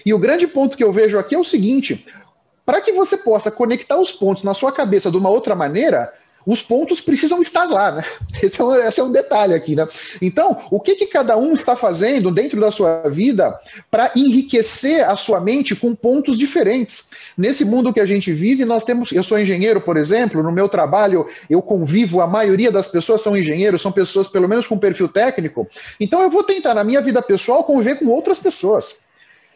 E 0.05 0.13
o 0.13 0.19
grande 0.19 0.47
ponto 0.47 0.77
que 0.77 0.83
eu 0.83 0.91
vejo 0.91 1.17
aqui 1.17 1.35
é 1.35 1.39
o 1.39 1.43
seguinte: 1.43 2.05
para 2.65 2.81
que 2.81 2.91
você 2.91 3.17
possa 3.17 3.51
conectar 3.51 3.97
os 3.97 4.11
pontos 4.11 4.43
na 4.43 4.53
sua 4.53 4.71
cabeça 4.71 5.09
de 5.09 5.17
uma 5.17 5.29
outra 5.29 5.55
maneira, 5.55 6.13
os 6.45 6.61
pontos 6.61 6.99
precisam 6.99 7.41
estar 7.41 7.65
lá, 7.65 7.91
né? 7.91 8.03
Esse 8.41 8.59
é 8.59 8.63
um, 8.63 8.75
esse 8.75 8.99
é 8.99 9.03
um 9.03 9.11
detalhe 9.11 9.53
aqui, 9.53 9.75
né? 9.75 9.87
Então, 10.21 10.57
o 10.71 10.79
que, 10.79 10.95
que 10.95 11.05
cada 11.05 11.37
um 11.37 11.53
está 11.53 11.75
fazendo 11.75 12.31
dentro 12.31 12.59
da 12.59 12.71
sua 12.71 13.03
vida 13.09 13.57
para 13.89 14.11
enriquecer 14.15 15.07
a 15.07 15.15
sua 15.15 15.39
mente 15.39 15.75
com 15.75 15.93
pontos 15.93 16.37
diferentes? 16.37 17.11
Nesse 17.37 17.63
mundo 17.63 17.93
que 17.93 17.99
a 17.99 18.05
gente 18.05 18.31
vive, 18.33 18.65
nós 18.65 18.83
temos. 18.83 19.11
Eu 19.11 19.23
sou 19.23 19.39
engenheiro, 19.39 19.81
por 19.81 19.97
exemplo, 19.97 20.41
no 20.41 20.51
meu 20.51 20.67
trabalho 20.67 21.27
eu 21.49 21.61
convivo, 21.61 22.21
a 22.21 22.27
maioria 22.27 22.71
das 22.71 22.87
pessoas 22.87 23.21
são 23.21 23.37
engenheiros, 23.37 23.81
são 23.81 23.91
pessoas 23.91 24.27
pelo 24.27 24.47
menos 24.47 24.67
com 24.67 24.79
perfil 24.79 25.07
técnico. 25.07 25.67
Então, 25.99 26.21
eu 26.21 26.29
vou 26.29 26.43
tentar, 26.43 26.73
na 26.73 26.83
minha 26.83 27.01
vida 27.01 27.21
pessoal, 27.21 27.63
conviver 27.63 27.99
com 27.99 28.07
outras 28.07 28.39
pessoas. 28.39 29.01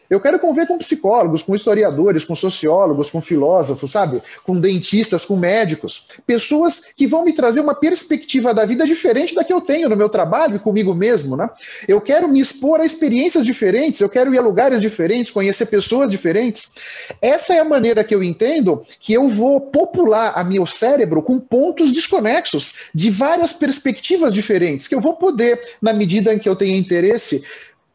Eu 0.08 0.20
quero 0.20 0.38
conviver 0.38 0.66
com 0.66 0.78
psicólogos, 0.78 1.42
com 1.42 1.54
historiadores, 1.54 2.24
com 2.24 2.34
sociólogos, 2.34 3.10
com 3.10 3.20
filósofos, 3.20 3.92
sabe? 3.92 4.22
Com 4.44 4.58
dentistas, 4.60 5.24
com 5.24 5.36
médicos. 5.36 6.08
Pessoas 6.26 6.92
que 6.96 7.06
vão 7.06 7.24
me 7.24 7.32
trazer 7.32 7.60
uma 7.60 7.74
perspectiva 7.74 8.54
da 8.54 8.64
vida 8.64 8.86
diferente 8.86 9.34
da 9.34 9.44
que 9.44 9.52
eu 9.52 9.60
tenho 9.60 9.88
no 9.88 9.96
meu 9.96 10.08
trabalho 10.08 10.56
e 10.56 10.60
comigo 10.60 10.94
mesmo, 10.94 11.36
né? 11.36 11.48
Eu 11.88 12.00
quero 12.00 12.28
me 12.28 12.40
expor 12.40 12.80
a 12.80 12.84
experiências 12.84 13.44
diferentes, 13.44 14.00
eu 14.00 14.08
quero 14.08 14.32
ir 14.34 14.38
a 14.38 14.42
lugares 14.42 14.80
diferentes, 14.80 15.32
conhecer 15.32 15.66
pessoas 15.66 16.10
diferentes. 16.10 16.72
Essa 17.20 17.54
é 17.54 17.58
a 17.58 17.64
maneira 17.64 18.04
que 18.04 18.14
eu 18.14 18.22
entendo 18.22 18.82
que 19.00 19.12
eu 19.12 19.28
vou 19.28 19.60
popular 19.60 20.32
a 20.34 20.44
meu 20.44 20.66
cérebro 20.66 21.22
com 21.22 21.38
pontos 21.38 21.92
desconexos 21.92 22.90
de 22.94 23.10
várias 23.10 23.52
perspectivas 23.52 24.32
diferentes, 24.32 24.86
que 24.86 24.94
eu 24.94 25.00
vou 25.00 25.14
poder, 25.14 25.60
na 25.80 25.92
medida 25.92 26.32
em 26.32 26.38
que 26.38 26.48
eu 26.48 26.56
tenha 26.56 26.76
interesse, 26.76 27.44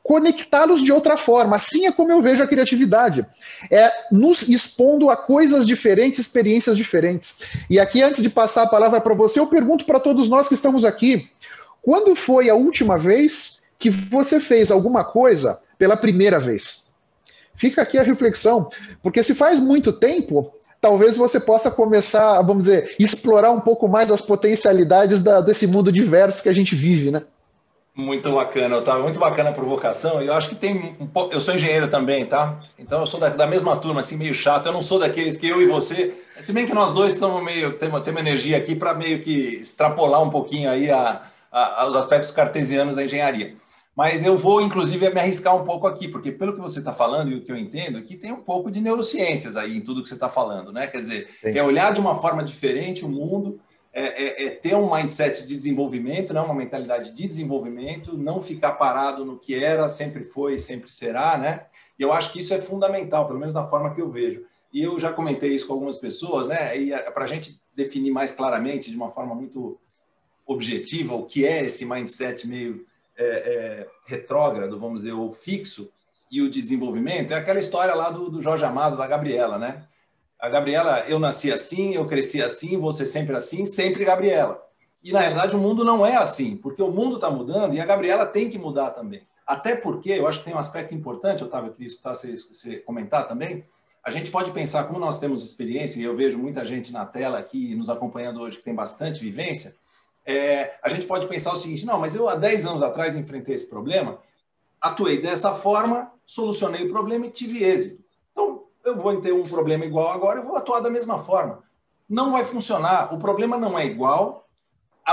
conectá-los 0.03 0.84
de 0.84 0.91
outra 0.91 1.17
forma. 1.17 1.55
Assim 1.55 1.86
é 1.86 1.91
como 1.91 2.12
eu 2.12 2.22
vejo 2.22 2.43
a 2.43 2.48
criatividade. 2.48 3.25
É 3.70 3.91
nos 4.12 4.48
expondo 4.50 5.10
a 5.10 5.15
coisas 5.15 5.67
diferentes, 5.67 6.20
experiências 6.20 6.75
diferentes. 6.75 7.41
E 7.70 7.79
aqui, 7.79 8.01
antes 8.01 8.22
de 8.22 8.29
passar 8.29 8.63
a 8.63 8.67
palavra 8.67 9.00
para 9.00 9.13
você, 9.13 9.39
eu 9.39 9.48
pergunto 9.48 9.86
para 9.86 10.00
todos 10.00 10.29
nós 10.29 10.48
que 10.48 10.53
estamos 10.53 10.84
aqui: 10.84 11.29
quando 11.81 12.15
foi 12.15 12.50
a 12.50 12.55
última 12.55 12.98
vez 12.98 13.62
que 13.77 13.89
você 13.89 14.39
fez 14.39 14.72
alguma 14.72 15.03
coisa 15.03 15.62
pela 15.77 15.98
primeira 15.98 16.39
vez? 16.39 16.89
Fica 17.55 17.81
aqui 17.81 17.98
a 17.98 18.03
reflexão, 18.03 18.70
porque 19.03 19.22
se 19.22 19.36
faz 19.36 19.60
muito 19.60 19.93
tempo, 19.93 20.51
talvez 20.79 21.15
você 21.15 21.39
possa 21.39 21.70
começar, 21.70 22.41
vamos 22.41 22.65
dizer, 22.65 22.96
explorar 22.98 23.51
um 23.51 23.60
pouco 23.60 23.88
mais 23.88 24.12
as 24.12 24.22
potencialidades 24.22 25.24
da, 25.24 25.41
desse 25.41 25.67
mundo 25.67 25.91
diverso 25.91 26.41
que 26.41 26.50
a 26.50 26.53
gente 26.53 26.75
vive, 26.75 27.12
né? 27.12 27.22
Muito 27.93 28.33
bacana, 28.33 28.77
Otávio. 28.77 29.03
Muito 29.03 29.19
bacana 29.19 29.50
a 29.50 29.53
provocação. 29.53 30.21
Eu 30.21 30.33
acho 30.33 30.48
que 30.48 30.55
tem 30.55 30.95
um 31.00 31.05
pouco. 31.05 31.33
Eu 31.33 31.41
sou 31.41 31.53
engenheiro 31.53 31.89
também, 31.89 32.25
tá? 32.25 32.57
Então 32.79 33.01
eu 33.01 33.05
sou 33.05 33.19
da, 33.19 33.27
da, 33.27 33.45
mesma 33.45 33.75
turma, 33.75 34.00
assim, 34.00 34.15
meio 34.15 34.33
chato. 34.33 34.67
Eu 34.67 34.71
não 34.71 34.81
sou 34.81 34.98
daqueles 34.98 35.36
que 35.36 35.48
eu 35.48 35.62
e 35.62 35.67
você. 35.67 36.24
Se 36.29 36.53
bem 36.53 36.65
que 36.65 36.74
nós 36.74 36.93
dois 36.93 37.15
estamos 37.15 37.43
meio. 37.43 37.77
Temos, 37.77 38.01
temos 38.03 38.21
energia 38.21 38.57
aqui 38.57 38.75
para 38.75 38.93
meio 38.93 39.21
que 39.21 39.60
extrapolar 39.60 40.24
um 40.24 40.29
pouquinho 40.29 40.69
aí 40.71 40.89
a, 40.89 41.21
a, 41.51 41.86
os 41.86 41.95
aspectos 41.98 42.31
cartesianos 42.31 42.95
da 42.95 43.03
engenharia. 43.03 43.57
Mas 43.93 44.24
eu 44.24 44.38
vou, 44.38 44.62
inclusive, 44.62 45.10
me 45.10 45.19
arriscar 45.19 45.53
um 45.53 45.65
pouco 45.65 45.86
aqui, 45.86 46.07
porque 46.07 46.31
pelo 46.31 46.53
que 46.53 46.62
você 46.62 46.79
está 46.79 46.93
falando 46.93 47.29
e 47.29 47.36
o 47.36 47.41
que 47.41 47.51
eu 47.51 47.57
entendo, 47.57 47.98
aqui 47.98 48.15
tem 48.15 48.31
um 48.31 48.39
pouco 48.39 48.71
de 48.71 48.79
neurociências 48.79 49.57
aí 49.57 49.75
em 49.75 49.81
tudo 49.81 50.01
que 50.01 50.07
você 50.07 50.15
está 50.15 50.29
falando, 50.29 50.71
né? 50.71 50.88
Quer 50.88 51.00
dizer, 51.00 51.27
Sim. 51.41 51.57
é 51.57 51.62
olhar 51.62 51.91
de 51.91 52.00
uma 52.00 52.15
forma 52.15 52.41
diferente 52.41 53.03
o 53.03 53.10
mundo 53.10 53.60
é, 53.93 54.03
é, 54.03 54.45
é, 54.45 54.50
ter 54.51 54.75
um 54.75 54.93
mindset 54.93 55.45
de 55.45 55.55
desenvolvimento, 55.55 56.33
né, 56.33 56.39
uma 56.39 56.53
mentalidade 56.53 57.12
de 57.12 57.27
desenvolvimento, 57.27 58.17
não 58.17 58.41
ficar 58.41 58.74
parado 58.74 59.25
no 59.25 59.38
que 59.38 59.62
era, 59.62 59.89
sempre 59.89 60.24
foi, 60.24 60.57
sempre 60.60 60.89
será, 60.89 61.38
né? 61.38 61.65
E 62.00 62.03
eu 62.03 62.13
acho 62.13 62.31
que 62.31 62.39
isso 62.39 62.53
é 62.53 62.62
fundamental, 62.62 63.27
pelo 63.27 63.39
menos 63.39 63.53
da 63.53 63.67
forma 63.67 63.93
que 63.93 64.01
eu 64.01 64.10
vejo. 64.10 64.45
E 64.74 64.81
eu 64.81 64.98
já 64.98 65.12
comentei 65.12 65.53
isso 65.53 65.67
com 65.67 65.74
algumas 65.74 65.98
pessoas, 65.98 66.48
né? 66.48 66.77
E 66.77 66.91
para 67.12 67.25
a 67.25 67.27
gente 67.27 67.62
definir 67.75 68.12
mais 68.12 68.31
claramente, 68.31 68.89
de 68.89 68.95
uma 68.95 69.10
forma 69.10 69.36
muito 69.36 69.77
objetiva, 70.45 71.13
o 71.13 71.25
que 71.25 71.45
é 71.45 71.63
esse 71.63 71.86
mindset 71.86 72.48
meio 72.48 72.86
é, 73.17 73.25
é, 73.25 73.88
retrógrado, 74.05 74.79
vamos 74.79 75.01
dizer, 75.01 75.12
ou 75.12 75.31
fixo, 75.31 75.91
e 76.31 76.41
o 76.41 76.50
de 76.50 76.62
desenvolvimento, 76.62 77.33
é 77.33 77.36
aquela 77.36 77.60
história 77.60 77.93
lá 77.93 78.10
do, 78.10 78.29
do 78.29 78.41
Jorge 78.41 78.63
Amado, 78.63 78.95
da 78.95 79.05
Gabriela, 79.05 79.57
né? 79.57 79.86
A 80.41 80.50
Gabriela, 80.50 81.01
eu 81.07 81.19
nasci 81.19 81.51
assim, 81.51 81.93
eu 81.93 82.07
cresci 82.07 82.41
assim, 82.41 82.91
ser 82.93 83.05
sempre 83.05 83.36
assim, 83.36 83.63
sempre 83.63 84.03
Gabriela. 84.03 84.60
E 85.03 85.13
na 85.13 85.19
realidade 85.19 85.55
o 85.55 85.60
mundo 85.60 85.86
não 85.86 86.03
é 86.03 86.15
assim, 86.15 86.57
porque 86.57 86.81
o 86.81 86.89
mundo 86.89 87.15
está 87.15 87.29
mudando 87.29 87.75
e 87.75 87.79
a 87.79 87.86
Gabriela 87.86 88.25
tem 88.25 88.50
que 88.50 88.57
mudar 88.57 88.89
também. 88.89 89.21
Até 89.45 89.75
porque 89.75 90.10
eu 90.10 90.27
acho 90.27 90.39
que 90.39 90.45
tem 90.45 90.55
um 90.55 90.57
aspecto 90.57 90.95
importante, 90.95 91.43
Otávio, 91.43 91.69
eu 91.69 91.74
queria 91.74 91.89
escutar 91.89 92.15
você, 92.15 92.36
você 92.36 92.77
comentar 92.77 93.27
também. 93.27 93.63
A 94.03 94.10
gente 94.10 94.31
pode 94.31 94.50
pensar, 94.50 94.86
como 94.86 94.98
nós 94.98 95.19
temos 95.19 95.45
experiência, 95.45 96.00
e 96.00 96.03
eu 96.03 96.15
vejo 96.15 96.39
muita 96.39 96.65
gente 96.65 96.91
na 96.91 97.05
tela 97.05 97.38
aqui 97.38 97.75
nos 97.75 97.88
acompanhando 97.88 98.41
hoje 98.41 98.57
que 98.57 98.63
tem 98.63 98.74
bastante 98.74 99.21
vivência, 99.21 99.75
é, 100.25 100.74
a 100.81 100.89
gente 100.89 101.05
pode 101.05 101.27
pensar 101.27 101.53
o 101.53 101.57
seguinte: 101.57 101.86
não, 101.86 102.00
mas 102.00 102.15
eu 102.15 102.27
há 102.27 102.33
10 102.33 102.65
anos 102.65 102.81
atrás 102.81 103.15
enfrentei 103.15 103.53
esse 103.53 103.69
problema, 103.69 104.19
atuei 104.81 105.21
dessa 105.21 105.53
forma, 105.53 106.12
solucionei 106.25 106.88
o 106.88 106.89
problema 106.89 107.27
e 107.27 107.29
tive 107.29 107.63
êxito 107.63 108.01
eu 108.91 108.98
vou 108.98 109.19
ter 109.21 109.33
um 109.33 109.43
problema 109.43 109.86
igual 109.86 110.12
agora, 110.12 110.39
eu 110.39 110.43
vou 110.43 110.55
atuar 110.55 110.79
da 110.79 110.89
mesma 110.89 111.19
forma. 111.19 111.63
Não 112.07 112.31
vai 112.31 112.43
funcionar. 112.43 113.13
O 113.13 113.17
problema 113.17 113.57
não 113.57 113.77
é 113.77 113.86
igual, 113.86 114.48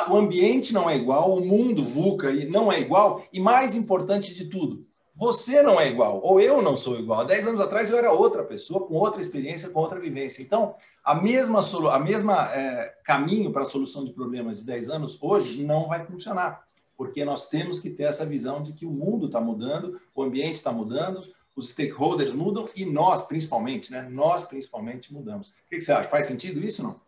o 0.09 0.17
ambiente 0.17 0.73
não 0.75 0.89
é 0.89 0.97
igual, 0.97 1.35
o 1.35 1.45
mundo 1.45 1.85
VUCA 1.85 2.33
não 2.49 2.71
é 2.71 2.81
igual, 2.81 3.23
e 3.33 3.41
mais 3.41 3.75
importante 3.75 4.35
de 4.35 4.45
tudo, 4.47 4.87
você 5.15 5.63
não 5.63 5.81
é 5.81 5.89
igual, 5.89 6.21
ou 6.23 6.41
eu 6.41 6.63
não 6.63 6.77
sou 6.77 6.99
igual. 6.99 7.21
Há 7.21 7.25
10 7.25 7.49
anos 7.49 7.61
atrás 7.61 7.91
eu 7.91 7.99
era 7.99 8.13
outra 8.13 8.45
pessoa, 8.45 8.87
com 8.87 8.95
outra 8.95 9.21
experiência, 9.21 9.69
com 9.69 9.81
outra 9.81 9.99
vivência. 9.99 10.43
Então, 10.43 10.77
a 11.05 11.15
mesma, 11.15 11.61
a 11.93 11.99
mesma 11.99 12.53
é, 12.53 12.95
caminho 13.03 13.51
para 13.51 13.63
a 13.63 13.65
solução 13.65 14.05
de 14.05 14.13
problemas 14.13 14.59
de 14.59 14.65
10 14.65 14.91
anos 14.91 15.19
hoje 15.21 15.65
não 15.65 15.89
vai 15.89 16.05
funcionar, 16.05 16.63
porque 16.97 17.25
nós 17.25 17.49
temos 17.49 17.81
que 17.81 17.91
ter 17.91 18.05
essa 18.05 18.25
visão 18.25 18.63
de 18.63 18.73
que 18.73 18.87
o 18.87 18.91
mundo 18.91 19.27
está 19.27 19.41
mudando, 19.41 20.01
o 20.15 20.23
ambiente 20.23 20.55
está 20.55 20.71
mudando, 20.71 21.23
os 21.59 21.71
stakeholders 21.71 22.33
mudam 22.33 22.69
e 22.75 22.85
nós, 22.85 23.23
principalmente, 23.23 23.91
né? 23.91 24.07
Nós, 24.09 24.45
principalmente, 24.45 25.13
mudamos. 25.13 25.49
O 25.49 25.53
que 25.69 25.81
você 25.81 25.91
acha? 25.91 26.09
Faz 26.09 26.27
sentido 26.27 26.65
isso 26.65 26.83
não? 26.83 27.01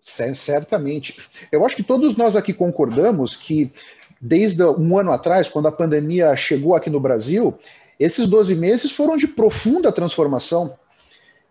Certamente. 0.00 1.16
Eu 1.50 1.66
acho 1.66 1.74
que 1.74 1.82
todos 1.82 2.16
nós 2.16 2.36
aqui 2.36 2.52
concordamos 2.52 3.34
que, 3.34 3.72
desde 4.20 4.62
um 4.62 4.96
ano 4.96 5.10
atrás, 5.10 5.48
quando 5.48 5.66
a 5.66 5.72
pandemia 5.72 6.36
chegou 6.36 6.76
aqui 6.76 6.88
no 6.88 7.00
Brasil, 7.00 7.58
esses 7.98 8.28
12 8.28 8.54
meses 8.54 8.92
foram 8.92 9.16
de 9.16 9.26
profunda 9.26 9.90
transformação. 9.90 10.78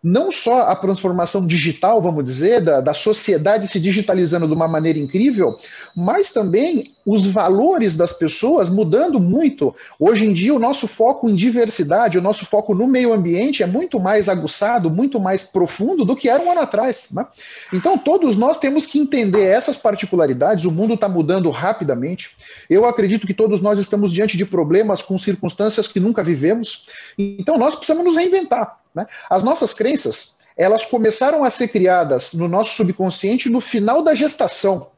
Não 0.05 0.31
só 0.31 0.67
a 0.67 0.75
transformação 0.75 1.47
digital, 1.47 1.99
vamos 1.99 2.23
dizer, 2.23 2.61
da, 2.61 2.79
da 2.79 2.93
sociedade 2.93 3.67
se 3.67 3.79
digitalizando 3.79 4.47
de 4.47 4.53
uma 4.53 4.67
maneira 4.67 4.99
incrível, 4.99 5.57
mas 5.95 6.31
também 6.31 6.93
os 7.03 7.25
valores 7.25 7.97
das 7.97 8.13
pessoas 8.13 8.69
mudando 8.69 9.19
muito. 9.19 9.73
Hoje 9.99 10.27
em 10.27 10.31
dia, 10.31 10.53
o 10.53 10.59
nosso 10.59 10.87
foco 10.87 11.27
em 11.27 11.35
diversidade, 11.35 12.19
o 12.19 12.21
nosso 12.21 12.45
foco 12.45 12.75
no 12.75 12.87
meio 12.87 13.11
ambiente 13.11 13.63
é 13.63 13.65
muito 13.65 13.99
mais 13.99 14.29
aguçado, 14.29 14.91
muito 14.91 15.19
mais 15.19 15.43
profundo 15.43 16.05
do 16.05 16.15
que 16.15 16.29
era 16.29 16.43
um 16.43 16.51
ano 16.51 16.61
atrás. 16.61 17.07
Né? 17.11 17.25
Então, 17.73 17.97
todos 17.97 18.35
nós 18.35 18.59
temos 18.59 18.85
que 18.85 18.99
entender 18.99 19.45
essas 19.45 19.75
particularidades. 19.75 20.65
O 20.65 20.71
mundo 20.71 20.93
está 20.93 21.09
mudando 21.09 21.49
rapidamente. 21.49 22.37
Eu 22.69 22.85
acredito 22.85 23.25
que 23.25 23.33
todos 23.33 23.59
nós 23.59 23.79
estamos 23.79 24.13
diante 24.13 24.37
de 24.37 24.45
problemas 24.45 25.01
com 25.01 25.17
circunstâncias 25.17 25.87
que 25.87 25.99
nunca 25.99 26.23
vivemos. 26.23 26.85
Então, 27.17 27.57
nós 27.57 27.73
precisamos 27.73 28.05
nos 28.05 28.15
reinventar. 28.15 28.84
Né? 28.95 29.05
As 29.29 29.43
nossas 29.43 29.73
crenças, 29.73 30.37
elas 30.57 30.85
começaram 30.85 31.43
a 31.43 31.49
ser 31.49 31.67
criadas 31.67 32.33
no 32.33 32.47
nosso 32.47 32.75
subconsciente 32.75 33.49
no 33.49 33.59
final 33.59 34.01
da 34.01 34.15
gestação 34.15 34.89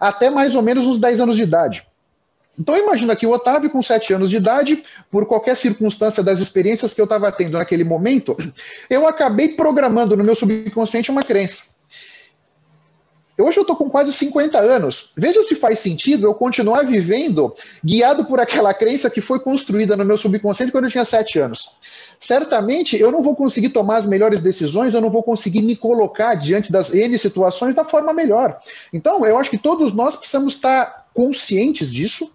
até 0.00 0.30
mais 0.30 0.54
ou 0.54 0.62
menos 0.62 0.86
uns 0.86 0.98
10 0.98 1.20
anos 1.20 1.36
de 1.36 1.42
idade. 1.42 1.86
Então 2.58 2.76
imagina 2.76 3.14
que 3.14 3.26
o 3.26 3.32
Otávio, 3.32 3.68
com 3.68 3.82
7 3.82 4.14
anos 4.14 4.30
de 4.30 4.38
idade, 4.38 4.82
por 5.10 5.26
qualquer 5.26 5.56
circunstância 5.56 6.22
das 6.22 6.38
experiências 6.38 6.94
que 6.94 7.00
eu 7.00 7.04
estava 7.04 7.30
tendo 7.30 7.58
naquele 7.58 7.84
momento, 7.84 8.34
eu 8.88 9.06
acabei 9.06 9.48
programando 9.48 10.16
no 10.16 10.24
meu 10.24 10.34
subconsciente 10.34 11.10
uma 11.10 11.22
crença. 11.22 11.76
Hoje 13.38 13.58
eu 13.58 13.62
estou 13.62 13.76
com 13.76 13.90
quase 13.90 14.10
50 14.14 14.58
anos. 14.58 15.12
Veja 15.14 15.42
se 15.42 15.56
faz 15.56 15.80
sentido 15.80 16.26
eu 16.26 16.32
continuar 16.32 16.86
vivendo 16.86 17.52
guiado 17.84 18.24
por 18.24 18.40
aquela 18.40 18.72
crença 18.72 19.10
que 19.10 19.20
foi 19.20 19.38
construída 19.38 19.94
no 19.94 20.06
meu 20.06 20.16
subconsciente 20.16 20.72
quando 20.72 20.84
eu 20.84 20.90
tinha 20.90 21.04
7 21.04 21.38
anos 21.40 21.76
certamente 22.18 22.98
eu 22.98 23.10
não 23.10 23.22
vou 23.22 23.34
conseguir 23.36 23.70
tomar 23.70 23.96
as 23.96 24.06
melhores 24.06 24.42
decisões, 24.42 24.94
eu 24.94 25.00
não 25.00 25.10
vou 25.10 25.22
conseguir 25.22 25.62
me 25.62 25.76
colocar 25.76 26.34
diante 26.34 26.72
das 26.72 26.94
N 26.94 27.16
situações 27.18 27.74
da 27.74 27.84
forma 27.84 28.12
melhor. 28.12 28.58
Então, 28.92 29.24
eu 29.26 29.38
acho 29.38 29.50
que 29.50 29.58
todos 29.58 29.92
nós 29.92 30.16
precisamos 30.16 30.54
estar 30.54 31.06
conscientes 31.14 31.92
disso 31.92 32.30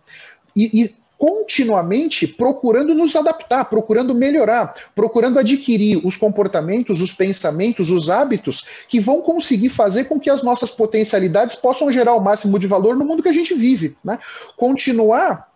e, 0.56 0.84
e 0.84 1.02
continuamente 1.22 2.26
procurando 2.26 2.96
nos 2.96 3.16
adaptar, 3.16 3.66
procurando 3.66 4.16
melhorar, 4.16 4.74
procurando 4.96 5.38
adquirir 5.38 6.02
os 6.04 6.18
comportamentos, 6.18 7.00
os 7.00 7.12
pensamentos, 7.12 7.92
os 7.92 8.10
hábitos 8.10 8.66
que 8.90 9.00
vão 9.00 9.22
conseguir 9.22 9.70
fazer 9.70 10.06
com 10.06 10.20
que 10.20 10.32
as 10.32 10.42
nossas 10.42 10.72
potencialidades 10.72 11.56
possam 11.56 11.92
gerar 11.92 12.16
o 12.16 12.20
máximo 12.20 12.58
de 12.58 12.66
valor 12.66 12.98
no 12.98 13.06
mundo 13.06 13.22
que 13.22 13.30
a 13.30 13.34
gente 13.34 13.54
vive. 13.54 13.96
Né? 14.04 14.18
Continuar 14.58 15.51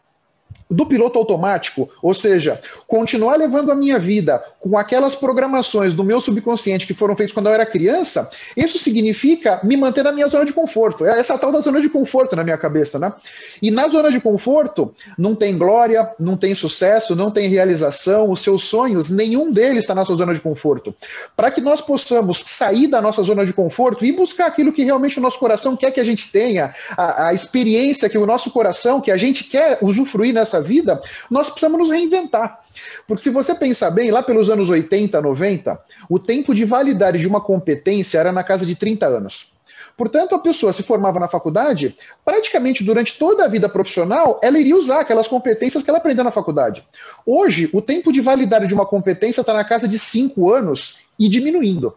do 0.70 0.86
piloto 0.86 1.20
automático, 1.20 1.90
ou 2.02 2.14
seja, 2.14 2.60
continuar 2.88 3.38
levando 3.38 3.72
a 3.72 3.76
minha 3.76 4.00
vida 4.00 4.44
com 4.60 4.76
aquelas 4.78 5.14
programações 5.14 5.94
do 5.94 6.04
meu 6.04 6.20
subconsciente 6.20 6.88
que 6.88 6.94
foram 6.94 7.16
feitas 7.16 7.32
quando 7.32 7.48
eu 7.48 7.54
era 7.54 7.66
criança, 7.68 8.30
isso 8.58 8.80
significa 8.80 9.60
me 9.64 9.78
manter 9.78 10.04
na 10.04 10.12
minha 10.12 10.28
zona 10.28 10.44
de 10.44 10.54
conforto. 10.54 11.06
É 11.06 11.20
essa 11.20 11.38
tal 11.38 11.52
da 11.52 11.60
zona 11.60 11.80
de 11.80 11.88
conforto 11.88 12.36
na 12.36 12.44
minha 12.44 12.58
cabeça, 12.58 12.98
né? 12.98 13.14
E 13.62 13.70
na 13.70 13.88
zona 13.88 14.10
de 14.12 14.20
conforto 14.20 14.92
não 15.18 15.36
tem 15.36 15.56
glória, 15.56 16.10
não 16.20 16.36
tem 16.36 16.56
sucesso, 16.56 17.16
não 17.16 17.30
tem 17.30 17.48
realização, 17.48 18.32
os 18.32 18.42
seus 18.42 18.64
sonhos, 18.64 19.12
nenhum 19.12 19.52
deles 19.52 19.84
está 19.84 19.94
na 19.94 20.04
sua 20.04 20.16
zona 20.16 20.34
de 20.34 20.42
conforto. 20.42 20.96
Para 21.36 21.52
que 21.52 21.62
nós 21.62 21.80
possamos 21.80 22.42
sair 22.44 22.88
da 22.88 23.00
nossa 23.00 23.22
zona 23.22 23.46
de 23.46 23.54
conforto 23.54 24.04
e 24.04 24.12
buscar 24.12 24.48
aquilo 24.48 24.74
que 24.74 24.84
realmente 24.84 25.20
o 25.20 25.22
nosso 25.22 25.38
coração 25.38 25.78
quer 25.78 25.92
que 25.92 26.00
a 26.00 26.04
gente 26.04 26.32
tenha, 26.32 26.74
a, 26.98 27.28
a 27.28 27.34
experiência 27.36 28.10
que 28.10 28.18
o 28.18 28.26
nosso 28.26 28.50
coração, 28.50 29.00
que 29.00 29.12
a 29.12 29.18
gente 29.18 29.44
quer 29.44 29.78
usufruir 29.80 30.34
nessa 30.34 30.55
vida, 30.62 31.00
nós 31.30 31.50
precisamos 31.50 31.80
nos 31.80 31.92
reinventar. 31.92 32.60
Porque 33.08 33.24
se 33.24 33.30
você 33.30 33.56
pensar 33.56 33.92
bem, 33.92 34.12
lá 34.12 34.22
pelos 34.24 34.50
anos 34.50 34.70
80, 34.70 35.22
90, 35.22 35.80
o 36.10 36.20
tempo 36.20 36.54
de 36.54 36.66
validade 36.66 37.20
de 37.20 37.28
uma 37.28 37.42
competência 37.42 38.20
era 38.20 38.32
na 38.32 38.44
casa 38.44 38.66
de 38.66 38.76
30 38.76 39.06
anos. 39.06 39.56
Portanto, 39.98 40.36
a 40.36 40.40
pessoa 40.40 40.74
se 40.74 40.84
formava 40.84 41.20
na 41.20 41.28
faculdade, 41.28 41.96
praticamente 42.24 42.84
durante 42.84 43.18
toda 43.18 43.46
a 43.46 43.48
vida 43.48 43.70
profissional, 43.70 44.40
ela 44.44 44.60
iria 44.60 44.76
usar 44.76 45.00
aquelas 45.00 45.28
competências 45.28 45.84
que 45.84 45.90
ela 45.90 46.00
aprendeu 46.00 46.24
na 46.24 46.32
faculdade. 46.32 46.84
Hoje, 47.26 47.70
o 47.72 47.82
tempo 47.82 48.12
de 48.12 48.20
validade 48.20 48.68
de 48.68 48.74
uma 48.74 48.86
competência 48.86 49.40
está 49.40 49.54
na 49.54 49.64
casa 49.64 49.88
de 49.88 49.98
5 49.98 50.54
anos 50.54 51.06
e 51.18 51.30
diminuindo. 51.30 51.96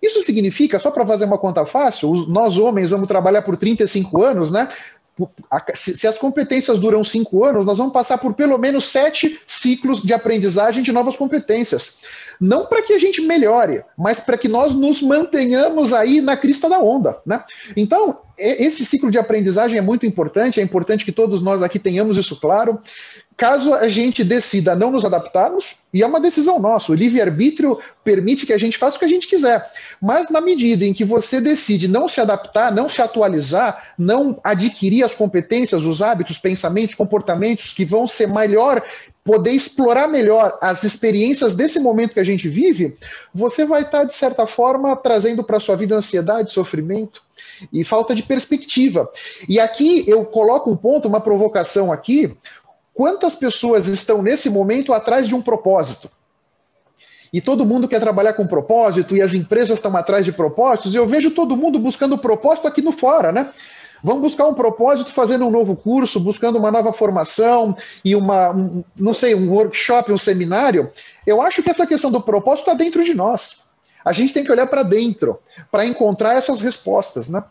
Isso 0.00 0.22
significa, 0.22 0.78
só 0.78 0.92
para 0.92 1.04
fazer 1.04 1.24
uma 1.24 1.38
conta 1.38 1.66
fácil, 1.66 2.12
nós 2.28 2.56
homens 2.56 2.90
vamos 2.90 3.08
trabalhar 3.08 3.42
por 3.42 3.56
35 3.56 4.22
anos, 4.22 4.52
né? 4.52 4.68
Se 5.74 6.06
as 6.06 6.18
competências 6.18 6.78
duram 6.78 7.02
cinco 7.02 7.44
anos, 7.44 7.66
nós 7.66 7.78
vamos 7.78 7.92
passar 7.92 8.18
por 8.18 8.34
pelo 8.34 8.58
menos 8.58 8.88
sete 8.88 9.40
ciclos 9.46 10.02
de 10.02 10.14
aprendizagem 10.14 10.82
de 10.82 10.92
novas 10.92 11.16
competências. 11.16 12.02
Não 12.40 12.66
para 12.66 12.82
que 12.82 12.92
a 12.92 12.98
gente 12.98 13.20
melhore, 13.22 13.82
mas 13.96 14.20
para 14.20 14.38
que 14.38 14.46
nós 14.46 14.74
nos 14.74 15.02
mantenhamos 15.02 15.92
aí 15.92 16.20
na 16.20 16.36
crista 16.36 16.68
da 16.68 16.78
onda. 16.78 17.20
Né? 17.26 17.42
Então, 17.76 18.20
esse 18.38 18.84
ciclo 18.84 19.10
de 19.10 19.18
aprendizagem 19.18 19.78
é 19.78 19.82
muito 19.82 20.06
importante, 20.06 20.60
é 20.60 20.62
importante 20.62 21.04
que 21.04 21.10
todos 21.10 21.42
nós 21.42 21.62
aqui 21.62 21.78
tenhamos 21.78 22.16
isso 22.16 22.40
claro. 22.40 22.78
Caso 23.38 23.72
a 23.72 23.88
gente 23.88 24.24
decida 24.24 24.74
não 24.74 24.90
nos 24.90 25.04
adaptarmos, 25.04 25.76
e 25.94 26.02
é 26.02 26.06
uma 26.06 26.18
decisão 26.18 26.58
nossa, 26.58 26.90
o 26.90 26.94
livre-arbítrio 26.94 27.78
permite 28.02 28.44
que 28.44 28.52
a 28.52 28.58
gente 28.58 28.76
faça 28.76 28.96
o 28.96 28.98
que 28.98 29.04
a 29.04 29.08
gente 29.08 29.28
quiser. 29.28 29.64
Mas 30.02 30.28
na 30.28 30.40
medida 30.40 30.84
em 30.84 30.92
que 30.92 31.04
você 31.04 31.40
decide 31.40 31.86
não 31.86 32.08
se 32.08 32.20
adaptar, 32.20 32.74
não 32.74 32.88
se 32.88 33.00
atualizar, 33.00 33.94
não 33.96 34.40
adquirir 34.42 35.04
as 35.04 35.14
competências, 35.14 35.84
os 35.84 36.02
hábitos, 36.02 36.36
pensamentos, 36.36 36.96
comportamentos 36.96 37.72
que 37.72 37.84
vão 37.84 38.08
ser 38.08 38.26
melhor, 38.26 38.82
poder 39.22 39.52
explorar 39.52 40.08
melhor 40.08 40.58
as 40.60 40.82
experiências 40.82 41.54
desse 41.54 41.78
momento 41.78 42.14
que 42.14 42.20
a 42.20 42.24
gente 42.24 42.48
vive, 42.48 42.96
você 43.32 43.64
vai 43.64 43.82
estar, 43.82 44.02
de 44.02 44.14
certa 44.14 44.48
forma, 44.48 44.96
trazendo 44.96 45.44
para 45.44 45.58
a 45.58 45.60
sua 45.60 45.76
vida 45.76 45.94
ansiedade, 45.94 46.50
sofrimento 46.50 47.22
e 47.72 47.84
falta 47.84 48.14
de 48.14 48.22
perspectiva. 48.22 49.10
E 49.48 49.60
aqui 49.60 50.04
eu 50.06 50.24
coloco 50.24 50.70
um 50.70 50.76
ponto, 50.76 51.08
uma 51.08 51.20
provocação 51.20 51.92
aqui, 51.92 52.34
Quantas 52.98 53.36
pessoas 53.36 53.86
estão 53.86 54.20
nesse 54.20 54.50
momento 54.50 54.92
atrás 54.92 55.28
de 55.28 55.32
um 55.32 55.40
propósito? 55.40 56.10
E 57.32 57.40
todo 57.40 57.64
mundo 57.64 57.86
quer 57.86 58.00
trabalhar 58.00 58.32
com 58.32 58.44
propósito, 58.44 59.16
e 59.16 59.22
as 59.22 59.34
empresas 59.34 59.78
estão 59.78 59.96
atrás 59.96 60.24
de 60.24 60.32
propósitos, 60.32 60.92
e 60.92 60.96
eu 60.96 61.06
vejo 61.06 61.30
todo 61.30 61.56
mundo 61.56 61.78
buscando 61.78 62.18
propósito 62.18 62.66
aqui 62.66 62.82
no 62.82 62.90
fora, 62.90 63.30
né? 63.30 63.52
Vamos 64.02 64.22
buscar 64.22 64.48
um 64.48 64.54
propósito 64.54 65.12
fazendo 65.12 65.46
um 65.46 65.50
novo 65.50 65.76
curso, 65.76 66.18
buscando 66.18 66.58
uma 66.58 66.72
nova 66.72 66.92
formação 66.92 67.72
e 68.04 68.16
uma, 68.16 68.50
um, 68.50 68.82
não 68.96 69.14
sei, 69.14 69.32
um 69.32 69.48
workshop, 69.48 70.10
um 70.10 70.18
seminário. 70.18 70.90
Eu 71.24 71.40
acho 71.40 71.62
que 71.62 71.70
essa 71.70 71.86
questão 71.86 72.10
do 72.10 72.20
propósito 72.20 72.62
está 72.62 72.74
dentro 72.74 73.04
de 73.04 73.14
nós. 73.14 73.68
A 74.04 74.12
gente 74.12 74.34
tem 74.34 74.42
que 74.42 74.50
olhar 74.50 74.66
para 74.66 74.82
dentro 74.82 75.38
para 75.70 75.86
encontrar 75.86 76.34
essas 76.34 76.60
respostas, 76.60 77.28
né? 77.28 77.44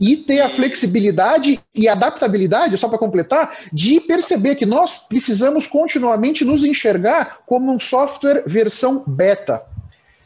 E 0.00 0.16
ter 0.16 0.40
a 0.40 0.48
flexibilidade 0.48 1.60
e 1.74 1.88
adaptabilidade, 1.88 2.76
só 2.76 2.88
para 2.88 2.98
completar, 2.98 3.56
de 3.72 4.00
perceber 4.00 4.54
que 4.54 4.66
nós 4.66 5.06
precisamos 5.08 5.66
continuamente 5.66 6.44
nos 6.44 6.64
enxergar 6.64 7.40
como 7.46 7.72
um 7.72 7.80
software 7.80 8.42
versão 8.46 9.04
beta, 9.06 9.62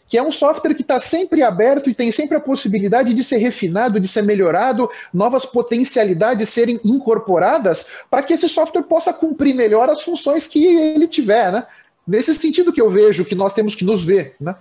que 0.09 0.19
é 0.19 0.23
um 0.23 0.33
software 0.33 0.75
que 0.75 0.83
está 0.83 0.99
sempre 0.99 1.43
aberto 1.43 1.89
e 1.89 1.95
tem 1.95 2.13
sempre 2.13 2.37
a 2.37 2.41
possibilidade 2.41 3.15
de 3.15 3.25
ser 3.25 3.39
refinado, 3.39 3.99
de 3.99 4.07
ser 4.07 4.23
melhorado, 4.23 4.91
novas 5.13 5.47
potencialidades 5.47 6.51
serem 6.51 6.79
incorporadas 6.85 7.91
para 8.11 8.23
que 8.23 8.35
esse 8.35 8.49
software 8.49 8.83
possa 8.83 9.13
cumprir 9.13 9.55
melhor 9.55 9.89
as 9.89 10.03
funções 10.03 10.47
que 10.47 10.67
ele 10.67 11.09
tiver, 11.09 11.51
né? 11.51 11.67
Nesse 12.07 12.35
sentido 12.35 12.73
que 12.73 12.81
eu 12.81 12.91
vejo 12.91 13.25
que 13.25 13.35
nós 13.35 13.55
temos 13.55 13.75
que 13.75 13.85
nos 13.85 14.05
ver, 14.05 14.35
né? 14.39 14.57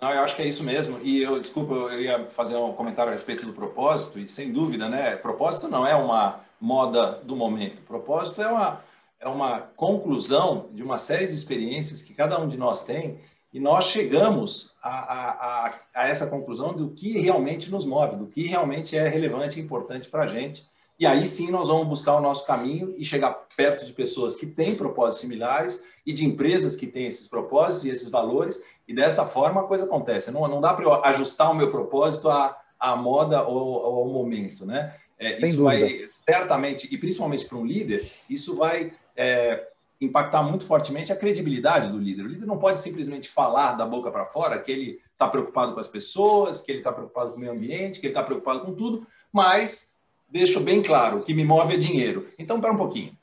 Não, 0.00 0.10
eu 0.12 0.20
acho 0.20 0.34
que 0.34 0.40
é 0.40 0.46
isso 0.46 0.64
mesmo. 0.64 0.98
E 1.02 1.22
eu, 1.22 1.38
desculpa, 1.38 1.74
eu 1.74 2.00
ia 2.00 2.24
fazer 2.26 2.56
um 2.56 2.72
comentário 2.72 3.10
a 3.10 3.14
respeito 3.14 3.44
do 3.44 3.52
propósito, 3.52 4.18
e 4.18 4.26
sem 4.26 4.50
dúvida, 4.50 4.88
né? 4.88 5.14
Propósito 5.16 5.68
não 5.68 5.86
é 5.86 5.94
uma 5.94 6.40
moda 6.58 7.20
do 7.22 7.36
momento. 7.36 7.82
Propósito 7.82 8.40
é 8.40 8.48
uma, 8.48 8.80
é 9.20 9.28
uma 9.28 9.60
conclusão 9.76 10.68
de 10.72 10.82
uma 10.82 10.96
série 10.96 11.26
de 11.26 11.34
experiências 11.34 12.00
que 12.00 12.14
cada 12.14 12.40
um 12.40 12.48
de 12.48 12.56
nós 12.56 12.82
tem, 12.82 13.20
e 13.52 13.60
nós 13.60 13.86
chegamos 13.86 14.72
a, 14.82 14.90
a, 14.90 15.74
a 15.94 16.08
essa 16.08 16.26
conclusão 16.28 16.72
do 16.72 16.90
que 16.90 17.18
realmente 17.18 17.70
nos 17.70 17.84
move, 17.84 18.16
do 18.16 18.26
que 18.26 18.46
realmente 18.46 18.96
é 18.96 19.06
relevante 19.06 19.60
e 19.60 19.62
importante 19.62 20.08
para 20.08 20.22
a 20.22 20.26
gente. 20.26 20.64
E 20.98 21.06
aí 21.06 21.26
sim 21.26 21.50
nós 21.50 21.68
vamos 21.68 21.88
buscar 21.88 22.14
o 22.14 22.20
nosso 22.20 22.46
caminho 22.46 22.94
e 22.96 23.04
chegar 23.04 23.32
perto 23.56 23.84
de 23.84 23.92
pessoas 23.92 24.36
que 24.36 24.46
têm 24.46 24.76
propósitos 24.76 25.20
similares 25.20 25.82
e 26.06 26.12
de 26.12 26.24
empresas 26.24 26.76
que 26.76 26.86
têm 26.86 27.06
esses 27.06 27.26
propósitos 27.26 27.84
e 27.84 27.88
esses 27.88 28.08
valores 28.08 28.62
e 28.90 28.92
dessa 28.92 29.24
forma 29.24 29.60
a 29.60 29.64
coisa 29.64 29.84
acontece. 29.84 30.32
Não, 30.32 30.48
não 30.48 30.60
dá 30.60 30.74
para 30.74 30.84
eu 30.84 31.04
ajustar 31.04 31.52
o 31.52 31.54
meu 31.54 31.70
propósito 31.70 32.28
à, 32.28 32.60
à 32.76 32.96
moda 32.96 33.44
ou, 33.44 33.56
ou 33.56 33.98
ao 34.00 34.08
momento, 34.08 34.66
né? 34.66 34.96
É, 35.16 35.38
isso 35.46 35.58
dúvida. 35.58 35.86
vai 35.86 36.08
certamente, 36.10 36.92
e 36.92 36.98
principalmente 36.98 37.44
para 37.46 37.56
um 37.56 37.64
líder, 37.64 38.04
isso 38.28 38.56
vai 38.56 38.92
é, 39.16 39.68
impactar 40.00 40.42
muito 40.42 40.66
fortemente 40.66 41.12
a 41.12 41.16
credibilidade 41.16 41.86
do 41.86 41.98
líder. 41.98 42.24
O 42.24 42.28
líder 42.28 42.46
não 42.46 42.58
pode 42.58 42.80
simplesmente 42.80 43.28
falar 43.28 43.74
da 43.74 43.86
boca 43.86 44.10
para 44.10 44.26
fora 44.26 44.58
que 44.58 44.72
ele 44.72 45.00
está 45.12 45.28
preocupado 45.28 45.72
com 45.72 45.78
as 45.78 45.86
pessoas, 45.86 46.60
que 46.60 46.72
ele 46.72 46.78
está 46.78 46.90
preocupado 46.90 47.30
com 47.30 47.36
o 47.36 47.40
meio 47.40 47.52
ambiente, 47.52 48.00
que 48.00 48.06
ele 48.06 48.12
está 48.12 48.24
preocupado 48.24 48.62
com 48.62 48.74
tudo, 48.74 49.06
mas 49.32 49.92
deixo 50.28 50.58
bem 50.58 50.82
claro, 50.82 51.18
o 51.18 51.22
que 51.22 51.32
me 51.32 51.44
move 51.44 51.74
é 51.74 51.76
dinheiro. 51.76 52.26
Então, 52.36 52.60
para 52.60 52.72
um 52.72 52.76
pouquinho. 52.76 53.16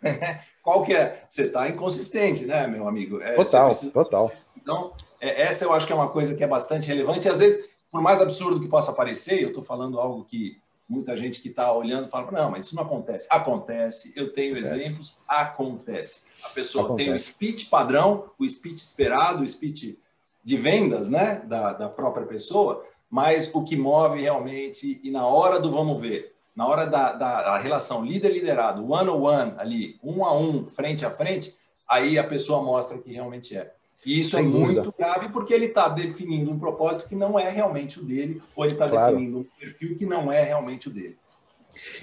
Qual 0.62 0.84
que 0.84 0.94
é? 0.94 1.24
Você 1.28 1.46
está 1.46 1.68
inconsistente, 1.68 2.44
né, 2.44 2.66
meu 2.66 2.86
amigo? 2.86 3.20
É, 3.20 3.34
total, 3.34 3.74
total. 3.92 4.32
Então, 4.62 4.92
É, 5.20 5.42
essa 5.42 5.64
eu 5.64 5.72
acho 5.74 5.86
que 5.86 5.92
é 5.92 5.96
uma 5.96 6.08
coisa 6.08 6.34
que 6.34 6.42
é 6.42 6.46
bastante 6.46 6.88
relevante. 6.88 7.28
E 7.28 7.30
às 7.30 7.40
vezes, 7.40 7.68
por 7.90 8.00
mais 8.00 8.20
absurdo 8.20 8.58
que 8.58 8.68
possa 8.68 8.90
parecer, 8.90 9.42
eu 9.42 9.48
estou 9.48 9.62
falando 9.62 10.00
algo 10.00 10.24
que 10.24 10.58
muita 10.88 11.16
gente 11.16 11.40
que 11.40 11.48
está 11.48 11.70
olhando 11.72 12.08
fala, 12.08 12.30
não, 12.32 12.50
mas 12.50 12.64
isso 12.64 12.74
não 12.74 12.82
acontece. 12.82 13.26
Acontece, 13.30 14.12
eu 14.16 14.32
tenho 14.32 14.54
acontece. 14.54 14.74
exemplos, 14.74 15.18
acontece. 15.28 16.22
A 16.42 16.48
pessoa 16.48 16.86
acontece. 16.86 17.08
tem 17.08 17.16
o 17.16 17.20
speech 17.20 17.66
padrão, 17.66 18.30
o 18.38 18.48
speech 18.48 18.78
esperado, 18.78 19.44
o 19.44 19.48
speech 19.48 19.98
de 20.42 20.56
vendas 20.56 21.08
né, 21.08 21.42
da, 21.44 21.74
da 21.74 21.88
própria 21.88 22.26
pessoa, 22.26 22.84
mas 23.08 23.48
o 23.54 23.62
que 23.62 23.76
move 23.76 24.20
realmente, 24.20 25.00
e 25.04 25.10
na 25.10 25.26
hora 25.26 25.60
do 25.60 25.70
vamos 25.70 26.00
ver, 26.00 26.34
na 26.56 26.66
hora 26.66 26.86
da, 26.86 27.12
da 27.12 27.58
relação 27.58 28.04
líder-liderado, 28.04 28.90
one-on-one 28.90 29.54
ali, 29.58 29.98
um 30.02 30.24
a 30.24 30.36
um, 30.36 30.66
frente 30.66 31.06
a 31.06 31.10
frente, 31.10 31.54
aí 31.88 32.18
a 32.18 32.24
pessoa 32.24 32.62
mostra 32.62 32.98
que 32.98 33.12
realmente 33.12 33.56
é. 33.56 33.74
E 34.04 34.20
isso 34.20 34.36
Sem 34.36 34.46
é 34.46 34.50
dúvida. 34.50 34.82
muito 34.82 34.94
grave 34.98 35.28
porque 35.28 35.52
ele 35.52 35.66
está 35.66 35.88
definindo 35.88 36.50
um 36.50 36.58
propósito 36.58 37.08
que 37.08 37.14
não 37.14 37.38
é 37.38 37.50
realmente 37.50 38.00
o 38.00 38.02
dele, 38.02 38.40
ou 38.56 38.64
ele 38.64 38.74
está 38.74 38.88
claro. 38.88 39.16
definindo 39.16 39.38
um 39.38 39.46
perfil 39.58 39.96
que 39.96 40.06
não 40.06 40.32
é 40.32 40.42
realmente 40.42 40.88
o 40.88 40.90
dele. 40.90 41.16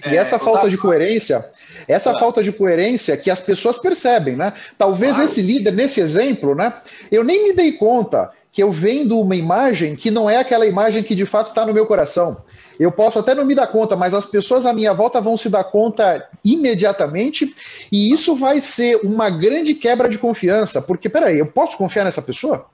E 0.06 0.10
é, 0.10 0.16
essa 0.16 0.40
falta 0.40 0.60
tava... 0.60 0.70
de 0.70 0.78
coerência, 0.78 1.44
essa 1.88 2.12
claro. 2.12 2.20
falta 2.20 2.44
de 2.44 2.52
coerência 2.54 3.18
que 3.18 3.30
as 3.30 3.42
pessoas 3.42 3.80
percebem, 3.80 4.36
né? 4.36 4.54
Talvez 4.78 5.16
claro. 5.16 5.30
esse 5.30 5.42
líder, 5.42 5.74
nesse 5.74 6.00
exemplo, 6.00 6.56
né? 6.56 6.74
Eu 7.12 7.24
nem 7.24 7.44
me 7.44 7.54
dei 7.54 7.74
conta 7.74 8.32
que 8.52 8.64
eu 8.64 8.72
vendo 8.72 9.20
uma 9.20 9.36
imagem 9.36 9.96
que 9.96 10.10
não 10.10 10.30
é 10.30 10.38
aquela 10.38 10.66
imagem 10.66 11.04
que 11.04 11.14
de 11.14 11.26
fato 11.26 11.50
está 11.50 11.66
no 11.66 11.74
meu 11.74 11.86
coração. 11.86 12.42
Eu 12.80 12.92
posso 12.92 13.20
até 13.20 13.34
não 13.34 13.46
me 13.46 13.56
dar 13.56 13.68
conta, 13.68 13.96
mas 13.96 14.14
as 14.14 14.28
pessoas 14.28 14.66
à 14.66 14.74
minha 14.74 14.94
volta 14.94 15.20
vão 15.20 15.38
se 15.38 15.50
dar 15.50 15.64
conta 15.64 16.28
imediatamente, 16.44 17.56
e 17.92 18.12
isso 18.12 18.36
vai 18.36 18.62
ser 18.62 19.00
uma 19.04 19.30
grande 19.30 19.74
quebra 19.74 20.08
de 20.08 20.18
confiança, 20.18 20.82
porque, 20.82 21.10
peraí, 21.10 21.40
eu 21.40 21.48
posso 21.48 21.78
confiar 21.78 22.06
nessa 22.06 22.22
pessoa? 22.22 22.68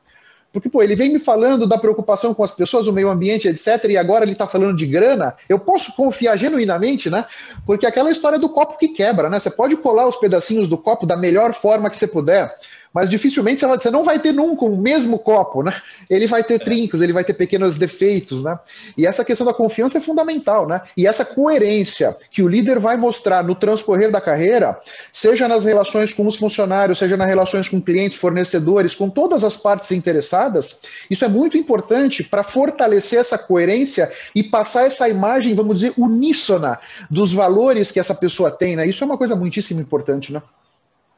Porque, 0.52 0.70
pô, 0.70 0.84
ele 0.84 0.96
vem 0.96 1.12
me 1.12 1.20
falando 1.20 1.66
da 1.66 1.80
preocupação 1.80 2.32
com 2.32 2.44
as 2.44 2.52
pessoas, 2.52 2.86
o 2.86 2.94
meio 2.94 3.10
ambiente, 3.10 3.48
etc., 3.48 3.86
e 3.89 3.98
agora 3.98 4.24
ele 4.24 4.34
está 4.34 4.46
falando 4.46 4.78
de 4.78 4.86
grana, 4.86 5.36
eu 5.50 5.58
posso 5.58 5.96
confiar 5.96 6.38
genuinamente, 6.38 7.10
né? 7.10 7.26
Porque 7.66 7.88
aquela 7.88 8.12
história 8.12 8.38
do 8.38 8.48
copo 8.48 8.78
que 8.78 8.89
quebra, 8.89 9.32
né? 9.32 9.39
Você 9.39 9.50
pode 9.50 9.76
colar 9.78 10.08
os 10.08 10.18
pedacinhos 10.18 10.68
do 10.68 10.78
copo 10.78 11.08
da 11.08 11.18
melhor 11.18 11.54
forma 11.56 11.89
que 11.89 11.98
você 11.98 12.06
puder 12.06 12.54
mas 12.93 13.10
dificilmente 13.10 13.65
você 13.65 13.89
não 13.89 14.03
vai 14.03 14.19
ter 14.19 14.32
nunca 14.32 14.65
o 14.65 14.77
mesmo 14.77 15.17
copo, 15.17 15.63
né? 15.63 15.73
Ele 16.10 16.27
vai 16.27 16.43
ter 16.43 16.60
trincos, 16.60 17.01
ele 17.01 17.12
vai 17.12 17.23
ter 17.23 17.34
pequenos 17.34 17.75
defeitos, 17.75 18.43
né? 18.43 18.60
E 18.97 19.06
essa 19.06 19.25
questão 19.25 19.47
da 19.47 19.53
confiança 19.53 19.97
é 19.97 20.01
fundamental, 20.01 20.67
né? 20.67 20.82
E 20.95 21.08
essa 21.08 21.25
coerência 21.25 22.15
que 22.29 22.43
o 22.43 22.47
líder 22.47 22.79
vai 22.79 22.95
mostrar 22.95 23.43
no 23.43 23.56
transcorrer 23.56 24.12
da 24.12 24.21
carreira, 24.21 24.79
seja 25.12 25.47
nas 25.47 25.65
relações 25.65 26.13
com 26.13 26.27
os 26.27 26.36
funcionários, 26.36 26.99
seja 26.99 27.17
nas 27.17 27.27
relações 27.27 27.67
com 27.67 27.82
clientes, 27.82 28.17
fornecedores, 28.17 28.93
com 28.93 29.10
todas 29.10 29.43
as 29.43 29.58
partes 29.58 29.91
interessadas, 29.91 30.82
isso 31.10 31.25
é 31.25 31.27
muito 31.27 31.58
importante 31.58 32.23
para 32.23 32.43
fortalecer 32.43 33.19
essa 33.19 33.38
coerência 33.38 34.12
e 34.36 34.43
passar 34.43 34.86
essa 34.86 35.10
imagem, 35.10 35.56
vamos 35.56 35.75
dizer, 35.75 35.93
uníssona 35.97 36.79
dos 37.10 37.34
valores 37.34 37.91
que 37.91 37.99
essa 37.99 38.13
pessoa 38.13 38.51
tem, 38.51 38.75
né? 38.75 38.88
Isso 38.88 39.03
é 39.03 39.08
uma 39.08 39.17
coisa 39.17 39.36
muitíssimo 39.36 39.82
importante, 39.82 40.32
né? 40.32 40.41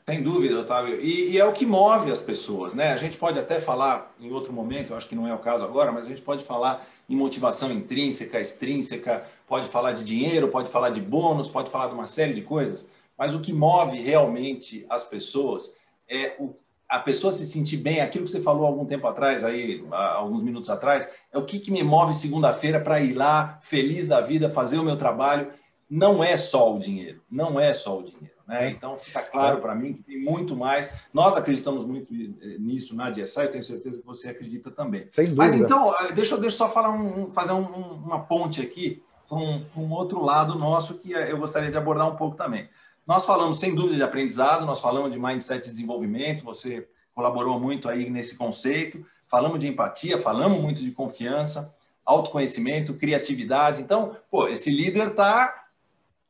Sem 0.08 0.22
dúvida, 0.22 0.60
Otávio. 0.60 1.02
E, 1.02 1.32
e, 1.32 1.40
é 1.40 1.44
o 1.44 1.52
que 1.52 1.66
move 1.66 2.12
as 2.12 2.22
pessoas, 2.22 2.76
né? 2.76 2.94
A 2.94 2.98
gente 2.98 3.18
pode 3.18 3.40
até 3.40 3.60
falar 3.60 4.14
em 4.20 4.32
outro 4.32 4.54
momento, 4.54 4.94
acho 4.94 5.10
que 5.10 5.16
não 5.16 5.28
é 5.28 5.34
o 5.34 5.40
caso 5.40 5.66
agora, 5.66 5.92
mas 5.92 6.06
a 6.06 6.10
gente 6.10 6.22
pode 6.22 6.44
falar 6.44 6.88
em 7.10 7.16
motivação 7.16 7.72
intrínseca, 7.72 8.40
extrínseca, 8.40 9.26
pode 9.48 9.68
falar 9.68 9.94
de 9.94 10.04
dinheiro, 10.04 10.50
pode 10.50 10.70
falar 10.70 10.92
de 10.92 11.02
bônus, 11.02 11.50
pode 11.50 11.72
falar 11.72 11.88
de 11.88 11.96
uma 11.96 12.06
série 12.06 12.36
de 12.36 12.44
coisas. 12.44 12.88
Mas 13.18 13.34
o 13.34 13.40
que 13.40 13.52
move 13.52 14.00
realmente 14.00 14.86
as 14.90 15.04
pessoas 15.06 15.76
é 16.08 16.36
o, 16.38 16.56
a 16.88 17.00
pessoa 17.00 17.34
se 17.34 17.44
sentir 17.44 17.78
bem. 17.78 18.00
Aquilo 18.00 18.26
que 18.26 18.32
você 18.32 18.42
falou 18.42 18.68
algum 18.68 18.86
tempo 18.86 19.08
atrás, 19.08 19.44
aí, 19.44 19.84
alguns 19.92 20.44
minutos 20.44 20.70
atrás, 20.70 21.10
é 21.34 21.38
o 21.40 21.46
que, 21.46 21.58
que 21.58 21.72
me 21.72 21.82
move 21.84 22.14
segunda-feira 22.14 22.80
para 22.80 23.00
ir 23.00 23.14
lá, 23.14 23.58
feliz 23.60 24.06
da 24.06 24.22
vida, 24.22 24.52
fazer 24.52 24.78
o 24.78 24.84
meu 24.84 24.98
trabalho. 24.98 25.52
Não 25.90 26.24
é 26.24 26.38
só 26.38 26.76
o 26.76 26.78
dinheiro, 26.78 27.24
não 27.28 27.60
é 27.60 27.74
só 27.74 27.98
o 27.98 28.04
dinheiro. 28.04 28.35
Né? 28.48 28.68
É. 28.68 28.70
Então, 28.70 28.98
fica 28.98 29.22
claro 29.22 29.60
para 29.60 29.74
mim 29.74 29.94
que 29.94 30.04
tem 30.04 30.20
muito 30.20 30.56
mais. 30.56 30.92
Nós 31.14 31.36
acreditamos 31.36 31.86
muito 31.86 32.14
nisso 32.60 32.96
na 32.96 33.10
DSI, 33.10 33.42
eu 33.42 33.52
tenho 33.52 33.64
certeza 33.64 34.00
que 34.00 34.06
você 34.06 34.30
acredita 34.30 34.72
também. 34.72 35.08
Mas 35.36 35.54
então, 35.56 35.92
ah, 35.92 36.12
deixa, 36.14 36.38
deixa 36.38 36.46
eu 36.46 36.52
só 36.52 36.70
falar 36.70 36.92
um, 36.92 37.32
fazer 37.32 37.54
um, 37.54 37.64
uma 37.64 38.20
ponte 38.20 38.62
aqui 38.62 39.04
para 39.28 39.38
um, 39.38 39.64
um, 39.76 39.92
outro 39.92 40.24
lado 40.24 40.58
nosso 40.58 41.00
que 41.00 41.12
eu 41.12 41.38
gostaria 41.38 41.72
de 41.72 41.78
abordar 41.78 42.08
um 42.08 42.16
pouco 42.16 42.36
também. 42.36 42.70
Nós 43.06 43.26
falamos, 43.26 43.60
sem 43.60 43.74
dúvida, 43.74 43.96
de 43.96 44.04
aprendizado, 44.04 44.66
nós 44.66 44.82
falamos 44.82 45.12
de 45.12 45.20
mindset 45.20 45.66
de 45.66 45.72
desenvolvimento, 45.72 46.44
você 46.44 46.88
colaborou 47.14 47.60
muito 47.60 47.88
aí 47.88 48.10
nesse 48.10 48.36
conceito, 48.36 49.06
falamos 49.28 49.60
de 49.60 49.68
empatia, 49.68 50.18
falamos 50.18 50.60
muito 50.60 50.82
de 50.82 50.92
confiança, 50.92 51.74
autoconhecimento, 52.04 52.94
criatividade. 52.94 53.82
Então, 53.82 54.16
pô, 54.30 54.48
esse 54.48 54.70
líder 54.70 55.10
está 55.10 55.65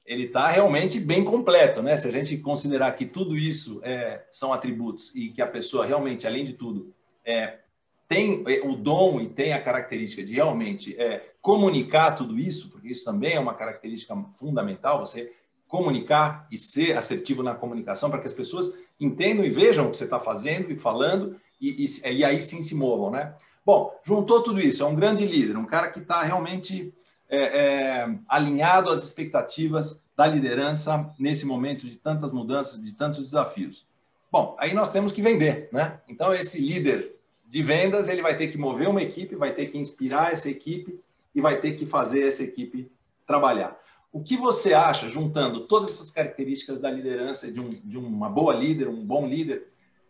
ele 0.06 0.26
está 0.26 0.48
realmente 0.50 1.00
bem 1.00 1.24
completo, 1.24 1.82
né? 1.82 1.98
Se 1.98 2.08
a 2.08 2.12
gente 2.12 2.38
considerar 2.38 2.92
que 2.94 3.06
tudo 3.06 3.36
isso 3.36 3.80
é, 3.84 4.24
são 4.30 4.54
atributos 4.54 5.12
e 5.16 5.30
que 5.30 5.42
a 5.42 5.48
pessoa 5.48 5.86
realmente, 5.86 6.28
além 6.28 6.44
de 6.44 6.54
tudo, 6.54 6.94
é, 7.26 7.60
tem 8.08 8.44
é, 8.48 8.62
o 8.64 8.76
dom 8.76 9.20
e 9.20 9.28
tem 9.28 9.54
a 9.54 9.62
característica 9.62 10.24
de 10.24 10.34
realmente 10.34 10.96
é, 11.00 11.32
comunicar 11.42 12.12
tudo 12.12 12.38
isso, 12.38 12.70
porque 12.70 12.90
isso 12.90 13.04
também 13.04 13.34
é 13.34 13.40
uma 13.40 13.56
característica 13.56 14.16
fundamental, 14.36 15.00
você 15.00 15.34
comunicar 15.68 16.48
e 16.52 16.58
ser 16.58 16.96
assertivo 16.96 17.42
na 17.42 17.56
comunicação 17.56 18.10
para 18.10 18.20
que 18.20 18.28
as 18.28 18.34
pessoas 18.34 18.72
entendam 19.00 19.44
e 19.44 19.50
vejam 19.50 19.88
o 19.88 19.92
que 19.92 19.98
você 19.98 20.04
está 20.04 20.20
fazendo 20.20 20.72
e 20.72 20.78
falando 20.78 21.36
e, 21.60 21.84
e, 21.84 22.10
e 22.12 22.24
aí 22.24 22.42
sim 22.42 22.62
se 22.62 22.76
movam, 22.76 23.10
né? 23.10 23.34
Bom, 23.66 24.00
juntou 24.04 24.44
tudo 24.44 24.62
isso, 24.62 24.84
é 24.84 24.86
um 24.86 24.96
grande 24.96 25.26
líder, 25.26 25.58
um 25.58 25.66
cara 25.66 25.90
que 25.90 26.00
está 26.00 26.22
realmente 26.22 26.94
é, 27.36 27.58
é, 27.58 28.16
alinhado 28.28 28.90
às 28.90 29.04
expectativas 29.04 30.02
da 30.16 30.26
liderança 30.26 31.14
nesse 31.20 31.46
momento 31.46 31.86
de 31.86 31.96
tantas 31.98 32.32
mudanças, 32.32 32.82
de 32.84 32.94
tantos 32.94 33.24
desafios. 33.24 33.86
Bom, 34.32 34.56
aí 34.60 34.74
nós 34.74 34.90
temos 34.90 35.12
que 35.12 35.22
vender, 35.22 35.70
né? 35.72 36.00
Então 36.08 36.34
esse 36.34 36.60
líder 36.60 37.16
de 37.48 37.62
vendas 37.62 38.10
ele 38.10 38.22
vai 38.22 38.36
ter 38.36 38.48
que 38.48 38.58
mover 38.58 38.90
uma 38.90 39.02
equipe, 39.02 39.36
vai 39.36 39.54
ter 39.54 39.68
que 39.68 39.78
inspirar 39.78 40.34
essa 40.34 40.50
equipe 40.50 41.00
e 41.34 41.42
vai 41.42 41.60
ter 41.60 41.74
que 41.74 41.86
fazer 41.86 42.28
essa 42.28 42.44
equipe 42.44 42.92
trabalhar. 43.26 43.80
O 44.12 44.22
que 44.22 44.38
você 44.38 44.74
acha, 44.74 45.10
juntando 45.10 45.68
todas 45.68 45.92
essas 45.92 46.10
características 46.10 46.80
da 46.80 46.90
liderança, 46.90 47.52
de, 47.52 47.60
um, 47.60 47.70
de 47.70 47.98
uma 47.98 48.30
boa 48.30 48.54
líder, 48.54 48.88
um 48.88 49.06
bom 49.06 49.28
líder, 49.28 49.68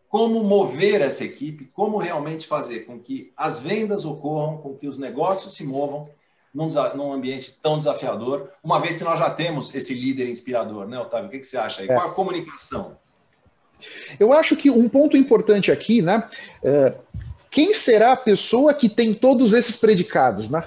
como 0.08 0.44
mover 0.44 1.02
essa 1.02 1.24
equipe, 1.24 1.66
como 1.66 1.98
realmente 1.98 2.48
fazer 2.48 2.82
com 2.82 3.00
que 3.00 3.34
as 3.36 3.60
vendas 3.60 4.06
ocorram, 4.06 4.58
com 4.58 4.76
que 4.76 4.88
os 4.88 4.98
negócios 4.98 5.56
se 5.56 5.64
movam 5.64 6.08
num, 6.56 6.70
num, 6.96 7.12
ambiente 7.12 7.56
tão 7.62 7.78
desafiador, 7.78 8.50
uma 8.64 8.80
vez 8.80 8.96
que 8.96 9.04
nós 9.04 9.20
já 9.20 9.30
temos 9.30 9.76
esse 9.76 9.94
líder 9.94 10.30
inspirador, 10.30 10.88
né, 10.88 10.98
Otávio? 10.98 11.28
O 11.28 11.32
que, 11.32 11.40
que 11.40 11.48
você 11.48 11.58
acha 11.58 11.82
aí? 11.82 11.90
É. 11.90 11.94
Qual 11.94 12.08
a 12.08 12.14
comunicação? 12.14 12.98
Eu 14.20 14.32
acho 14.32 14.56
que 14.56 14.70
um 14.70 14.88
ponto 14.88 15.18
importante 15.18 15.72
aqui, 15.72 16.02
né? 16.02 16.24
É, 16.64 16.96
quem 17.52 17.74
será 17.74 18.14
a 18.14 18.18
pessoa 18.18 18.74
que 18.74 18.88
tem 18.88 19.14
todos 19.14 19.54
esses 19.54 19.78
predicados, 19.78 20.50
né? 20.50 20.64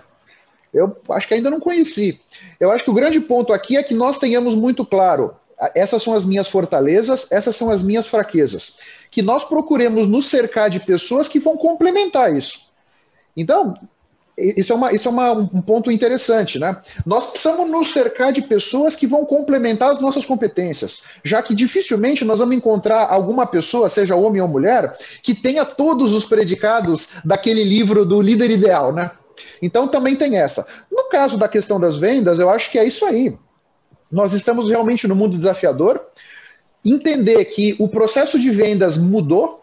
Eu 0.72 0.94
acho 1.08 1.26
que 1.26 1.32
ainda 1.32 1.48
não 1.48 1.58
conheci. 1.58 2.20
Eu 2.60 2.70
acho 2.70 2.84
que 2.84 2.90
o 2.90 2.94
grande 2.94 3.18
ponto 3.18 3.54
aqui 3.54 3.78
é 3.78 3.82
que 3.82 3.94
nós 3.94 4.18
tenhamos 4.18 4.54
muito 4.54 4.84
claro 4.84 5.34
essas 5.74 6.02
são 6.02 6.14
as 6.14 6.24
minhas 6.24 6.46
fortalezas, 6.46 7.32
essas 7.32 7.56
são 7.56 7.70
as 7.70 7.82
minhas 7.82 8.06
fraquezas. 8.06 8.78
Que 9.10 9.22
nós 9.22 9.44
procuremos 9.44 10.06
nos 10.06 10.26
cercar 10.26 10.70
de 10.70 10.80
pessoas 10.80 11.28
que 11.28 11.40
vão 11.40 11.56
complementar 11.56 12.34
isso. 12.34 12.68
Então, 13.36 13.74
isso 14.38 14.72
é, 14.72 14.76
uma, 14.76 14.92
isso 14.92 15.08
é 15.08 15.10
uma, 15.10 15.32
um 15.32 15.60
ponto 15.60 15.90
interessante, 15.90 16.58
né? 16.58 16.76
Nós 17.04 17.26
precisamos 17.26 17.68
nos 17.68 17.92
cercar 17.92 18.32
de 18.32 18.42
pessoas 18.42 18.94
que 18.94 19.06
vão 19.06 19.24
complementar 19.24 19.90
as 19.90 20.00
nossas 20.00 20.24
competências, 20.24 21.02
já 21.24 21.42
que 21.42 21.54
dificilmente 21.54 22.24
nós 22.24 22.38
vamos 22.38 22.56
encontrar 22.56 23.06
alguma 23.10 23.46
pessoa, 23.46 23.88
seja 23.88 24.14
homem 24.14 24.40
ou 24.40 24.48
mulher, 24.48 24.96
que 25.22 25.34
tenha 25.34 25.64
todos 25.64 26.12
os 26.12 26.24
predicados 26.24 27.10
daquele 27.24 27.64
livro 27.64 28.04
do 28.04 28.22
líder 28.22 28.50
ideal, 28.50 28.92
né? 28.92 29.10
Então 29.60 29.88
também 29.88 30.14
tem 30.14 30.38
essa. 30.38 30.66
No 30.90 31.08
caso 31.08 31.36
da 31.36 31.48
questão 31.48 31.80
das 31.80 31.96
vendas, 31.96 32.38
eu 32.38 32.48
acho 32.48 32.70
que 32.70 32.78
é 32.78 32.84
isso 32.84 33.04
aí. 33.04 33.36
Nós 34.10 34.32
estamos 34.32 34.70
realmente 34.70 35.06
no 35.06 35.14
mundo 35.14 35.36
desafiador. 35.36 36.00
Entender 36.84 37.44
que 37.46 37.76
o 37.78 37.88
processo 37.88 38.38
de 38.38 38.50
vendas 38.50 38.96
mudou, 38.96 39.62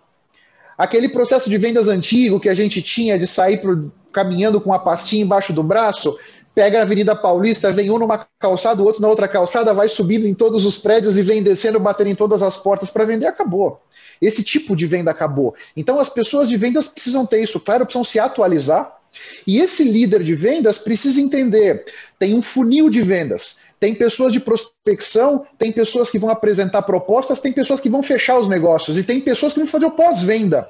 aquele 0.77 1.09
processo 1.09 1.49
de 1.49 1.57
vendas 1.57 1.87
antigo 1.87 2.39
que 2.39 2.49
a 2.49 2.53
gente 2.53 2.81
tinha 2.81 3.17
de 3.17 3.25
sair 3.25 3.61
caminhando 4.15 4.61
com 4.61 4.73
a 4.73 4.79
pastinha 4.79 5.25
embaixo 5.25 5.51
do 5.51 5.61
braço, 5.61 6.17
pega 6.55 6.79
a 6.79 6.83
Avenida 6.83 7.13
Paulista, 7.13 7.73
vem 7.73 7.91
um 7.91 7.99
numa 7.99 8.25
calçada, 8.39 8.81
o 8.81 8.85
outro 8.85 9.01
na 9.01 9.09
outra 9.09 9.27
calçada, 9.27 9.73
vai 9.73 9.89
subindo 9.89 10.25
em 10.25 10.33
todos 10.33 10.65
os 10.65 10.77
prédios 10.77 11.17
e 11.17 11.21
vem 11.21 11.43
descendo, 11.43 11.81
batendo 11.81 12.11
em 12.11 12.15
todas 12.15 12.41
as 12.41 12.55
portas 12.55 12.89
para 12.89 13.03
vender, 13.03 13.25
acabou. 13.25 13.81
Esse 14.21 14.41
tipo 14.41 14.73
de 14.73 14.87
venda 14.87 15.11
acabou. 15.11 15.53
Então 15.75 15.99
as 15.99 16.07
pessoas 16.07 16.47
de 16.47 16.55
vendas 16.55 16.87
precisam 16.87 17.25
ter 17.25 17.43
isso, 17.43 17.59
claro, 17.59 17.83
precisam 17.83 18.05
se 18.05 18.17
atualizar. 18.17 18.95
E 19.45 19.59
esse 19.59 19.83
líder 19.83 20.23
de 20.23 20.33
vendas 20.33 20.77
precisa 20.77 21.19
entender: 21.19 21.83
tem 22.17 22.33
um 22.33 22.41
funil 22.41 22.89
de 22.89 23.01
vendas. 23.01 23.65
Tem 23.77 23.93
pessoas 23.93 24.31
de 24.31 24.39
prospecção, 24.39 25.45
tem 25.59 25.73
pessoas 25.73 26.09
que 26.09 26.17
vão 26.17 26.29
apresentar 26.29 26.83
propostas, 26.83 27.41
tem 27.41 27.51
pessoas 27.51 27.81
que 27.81 27.89
vão 27.89 28.01
fechar 28.01 28.39
os 28.39 28.47
negócios 28.47 28.97
e 28.97 29.03
tem 29.03 29.19
pessoas 29.19 29.53
que 29.53 29.59
vão 29.59 29.67
fazer 29.67 29.85
o 29.85 29.91
pós-venda. 29.91 30.69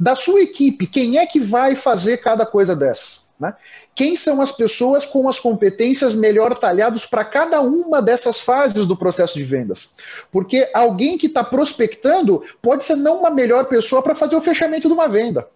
Da 0.00 0.16
sua 0.16 0.40
equipe, 0.40 0.86
quem 0.86 1.18
é 1.18 1.26
que 1.26 1.38
vai 1.38 1.76
fazer 1.76 2.16
cada 2.22 2.46
coisa 2.46 2.74
dessas? 2.74 3.28
Né? 3.38 3.54
Quem 3.94 4.16
são 4.16 4.40
as 4.40 4.50
pessoas 4.50 5.04
com 5.04 5.28
as 5.28 5.38
competências 5.38 6.14
melhor 6.14 6.58
talhadas 6.58 7.04
para 7.04 7.22
cada 7.22 7.60
uma 7.60 8.00
dessas 8.00 8.40
fases 8.40 8.86
do 8.86 8.96
processo 8.96 9.34
de 9.34 9.44
vendas? 9.44 9.92
Porque 10.32 10.68
alguém 10.72 11.18
que 11.18 11.26
está 11.26 11.44
prospectando 11.44 12.42
pode 12.62 12.82
ser 12.82 12.96
não 12.96 13.18
uma 13.18 13.30
melhor 13.30 13.66
pessoa 13.66 14.02
para 14.02 14.14
fazer 14.14 14.36
o 14.36 14.40
fechamento 14.40 14.88
de 14.88 14.94
uma 14.94 15.06
venda. 15.06 15.46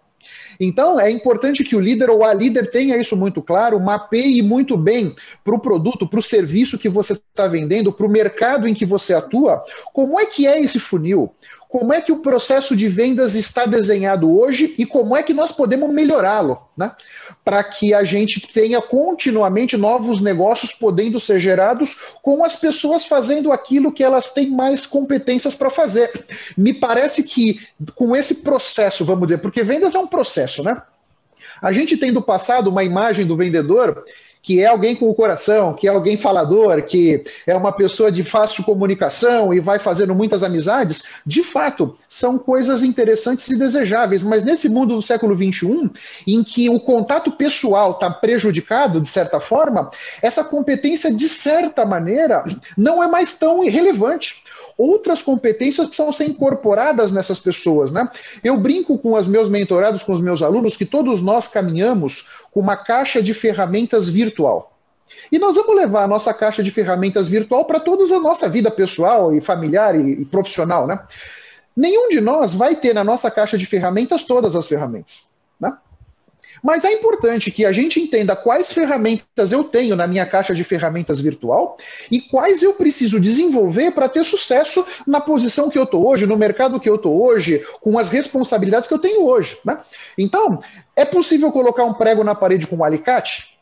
Então, 0.58 1.00
é 1.00 1.10
importante 1.10 1.64
que 1.64 1.76
o 1.76 1.80
líder 1.80 2.08
ou 2.10 2.24
a 2.24 2.32
líder 2.32 2.70
tenha 2.70 2.96
isso 2.96 3.16
muito 3.16 3.42
claro, 3.42 3.80
mapeie 3.80 4.42
muito 4.42 4.76
bem 4.76 5.14
para 5.42 5.54
o 5.54 5.58
produto, 5.58 6.06
para 6.06 6.18
o 6.18 6.22
serviço 6.22 6.78
que 6.78 6.88
você 6.88 7.14
está 7.14 7.46
vendendo, 7.46 7.92
para 7.92 8.06
o 8.06 8.10
mercado 8.10 8.68
em 8.68 8.74
que 8.74 8.86
você 8.86 9.14
atua, 9.14 9.62
como 9.92 10.18
é 10.18 10.26
que 10.26 10.46
é 10.46 10.60
esse 10.60 10.78
funil? 10.78 11.34
Como 11.74 11.92
é 11.92 12.00
que 12.00 12.12
o 12.12 12.18
processo 12.18 12.76
de 12.76 12.88
vendas 12.88 13.34
está 13.34 13.66
desenhado 13.66 14.32
hoje 14.32 14.76
e 14.78 14.86
como 14.86 15.16
é 15.16 15.24
que 15.24 15.34
nós 15.34 15.50
podemos 15.50 15.92
melhorá-lo, 15.92 16.68
né? 16.76 16.92
Para 17.44 17.64
que 17.64 17.92
a 17.92 18.04
gente 18.04 18.46
tenha 18.52 18.80
continuamente 18.80 19.76
novos 19.76 20.20
negócios 20.20 20.70
podendo 20.70 21.18
ser 21.18 21.40
gerados 21.40 21.96
com 22.22 22.44
as 22.44 22.54
pessoas 22.54 23.06
fazendo 23.06 23.50
aquilo 23.50 23.90
que 23.90 24.04
elas 24.04 24.32
têm 24.32 24.50
mais 24.50 24.86
competências 24.86 25.56
para 25.56 25.68
fazer. 25.68 26.12
Me 26.56 26.72
parece 26.72 27.24
que 27.24 27.58
com 27.96 28.14
esse 28.14 28.36
processo, 28.36 29.04
vamos 29.04 29.26
dizer, 29.26 29.38
porque 29.38 29.64
vendas 29.64 29.96
é 29.96 29.98
um 29.98 30.06
processo, 30.06 30.62
né? 30.62 30.80
A 31.60 31.72
gente 31.72 31.96
tem 31.96 32.12
do 32.12 32.22
passado 32.22 32.70
uma 32.70 32.84
imagem 32.84 33.26
do 33.26 33.36
vendedor 33.36 34.04
que 34.44 34.60
é 34.60 34.66
alguém 34.66 34.94
com 34.94 35.08
o 35.08 35.14
coração, 35.14 35.72
que 35.72 35.88
é 35.88 35.90
alguém 35.90 36.18
falador, 36.18 36.82
que 36.82 37.24
é 37.46 37.56
uma 37.56 37.72
pessoa 37.72 38.12
de 38.12 38.22
fácil 38.22 38.62
comunicação 38.62 39.54
e 39.54 39.58
vai 39.58 39.78
fazendo 39.78 40.14
muitas 40.14 40.42
amizades, 40.42 41.04
de 41.24 41.42
fato, 41.42 41.96
são 42.06 42.38
coisas 42.38 42.82
interessantes 42.82 43.48
e 43.48 43.58
desejáveis. 43.58 44.22
Mas 44.22 44.44
nesse 44.44 44.68
mundo 44.68 44.96
do 44.96 45.00
século 45.00 45.34
XXI, 45.34 45.90
em 46.26 46.44
que 46.44 46.68
o 46.68 46.78
contato 46.78 47.32
pessoal 47.32 47.92
está 47.92 48.10
prejudicado, 48.10 49.00
de 49.00 49.08
certa 49.08 49.40
forma, 49.40 49.88
essa 50.20 50.44
competência, 50.44 51.10
de 51.10 51.26
certa 51.26 51.86
maneira, 51.86 52.44
não 52.76 53.02
é 53.02 53.08
mais 53.08 53.38
tão 53.38 53.66
relevante 53.66 54.44
outras 54.76 55.22
competências 55.22 55.86
precisam 55.86 56.12
ser 56.12 56.24
incorporadas 56.28 57.12
nessas 57.12 57.38
pessoas, 57.38 57.92
né? 57.92 58.08
Eu 58.42 58.56
brinco 58.56 58.98
com 58.98 59.14
os 59.14 59.28
meus 59.28 59.48
mentorados, 59.48 60.02
com 60.02 60.12
os 60.12 60.20
meus 60.20 60.42
alunos, 60.42 60.76
que 60.76 60.84
todos 60.84 61.20
nós 61.22 61.48
caminhamos 61.48 62.28
com 62.54 62.60
uma 62.60 62.76
caixa 62.76 63.20
de 63.20 63.34
ferramentas 63.34 64.08
virtual. 64.08 64.72
E 65.30 65.38
nós 65.38 65.56
vamos 65.56 65.74
levar 65.74 66.04
a 66.04 66.08
nossa 66.08 66.32
caixa 66.32 66.62
de 66.62 66.70
ferramentas 66.70 67.26
virtual 67.26 67.64
para 67.64 67.80
toda 67.80 68.04
a 68.04 68.20
nossa 68.20 68.48
vida 68.48 68.70
pessoal 68.70 69.34
e 69.34 69.40
familiar 69.40 69.96
e, 69.96 70.22
e 70.22 70.24
profissional, 70.24 70.86
né? 70.86 71.04
Nenhum 71.76 72.08
de 72.08 72.20
nós 72.20 72.54
vai 72.54 72.76
ter 72.76 72.94
na 72.94 73.02
nossa 73.02 73.28
caixa 73.30 73.58
de 73.58 73.66
ferramentas 73.66 74.22
todas 74.22 74.54
as 74.54 74.68
ferramentas. 74.68 75.33
Mas 76.64 76.82
é 76.82 76.92
importante 76.92 77.50
que 77.50 77.62
a 77.66 77.72
gente 77.72 78.00
entenda 78.00 78.34
quais 78.34 78.72
ferramentas 78.72 79.52
eu 79.52 79.62
tenho 79.62 79.94
na 79.94 80.06
minha 80.06 80.24
caixa 80.24 80.54
de 80.54 80.64
ferramentas 80.64 81.20
virtual 81.20 81.76
e 82.10 82.22
quais 82.22 82.62
eu 82.62 82.72
preciso 82.72 83.20
desenvolver 83.20 83.90
para 83.90 84.08
ter 84.08 84.24
sucesso 84.24 84.82
na 85.06 85.20
posição 85.20 85.68
que 85.68 85.78
eu 85.78 85.84
estou 85.84 86.08
hoje, 86.08 86.24
no 86.24 86.38
mercado 86.38 86.80
que 86.80 86.88
eu 86.88 86.94
estou 86.94 87.22
hoje, 87.22 87.62
com 87.82 87.98
as 87.98 88.08
responsabilidades 88.08 88.88
que 88.88 88.94
eu 88.94 88.98
tenho 88.98 89.26
hoje. 89.26 89.58
Né? 89.62 89.78
Então, 90.16 90.58
é 90.96 91.04
possível 91.04 91.52
colocar 91.52 91.84
um 91.84 91.92
prego 91.92 92.24
na 92.24 92.34
parede 92.34 92.66
com 92.66 92.76
um 92.76 92.84
alicate? 92.84 93.53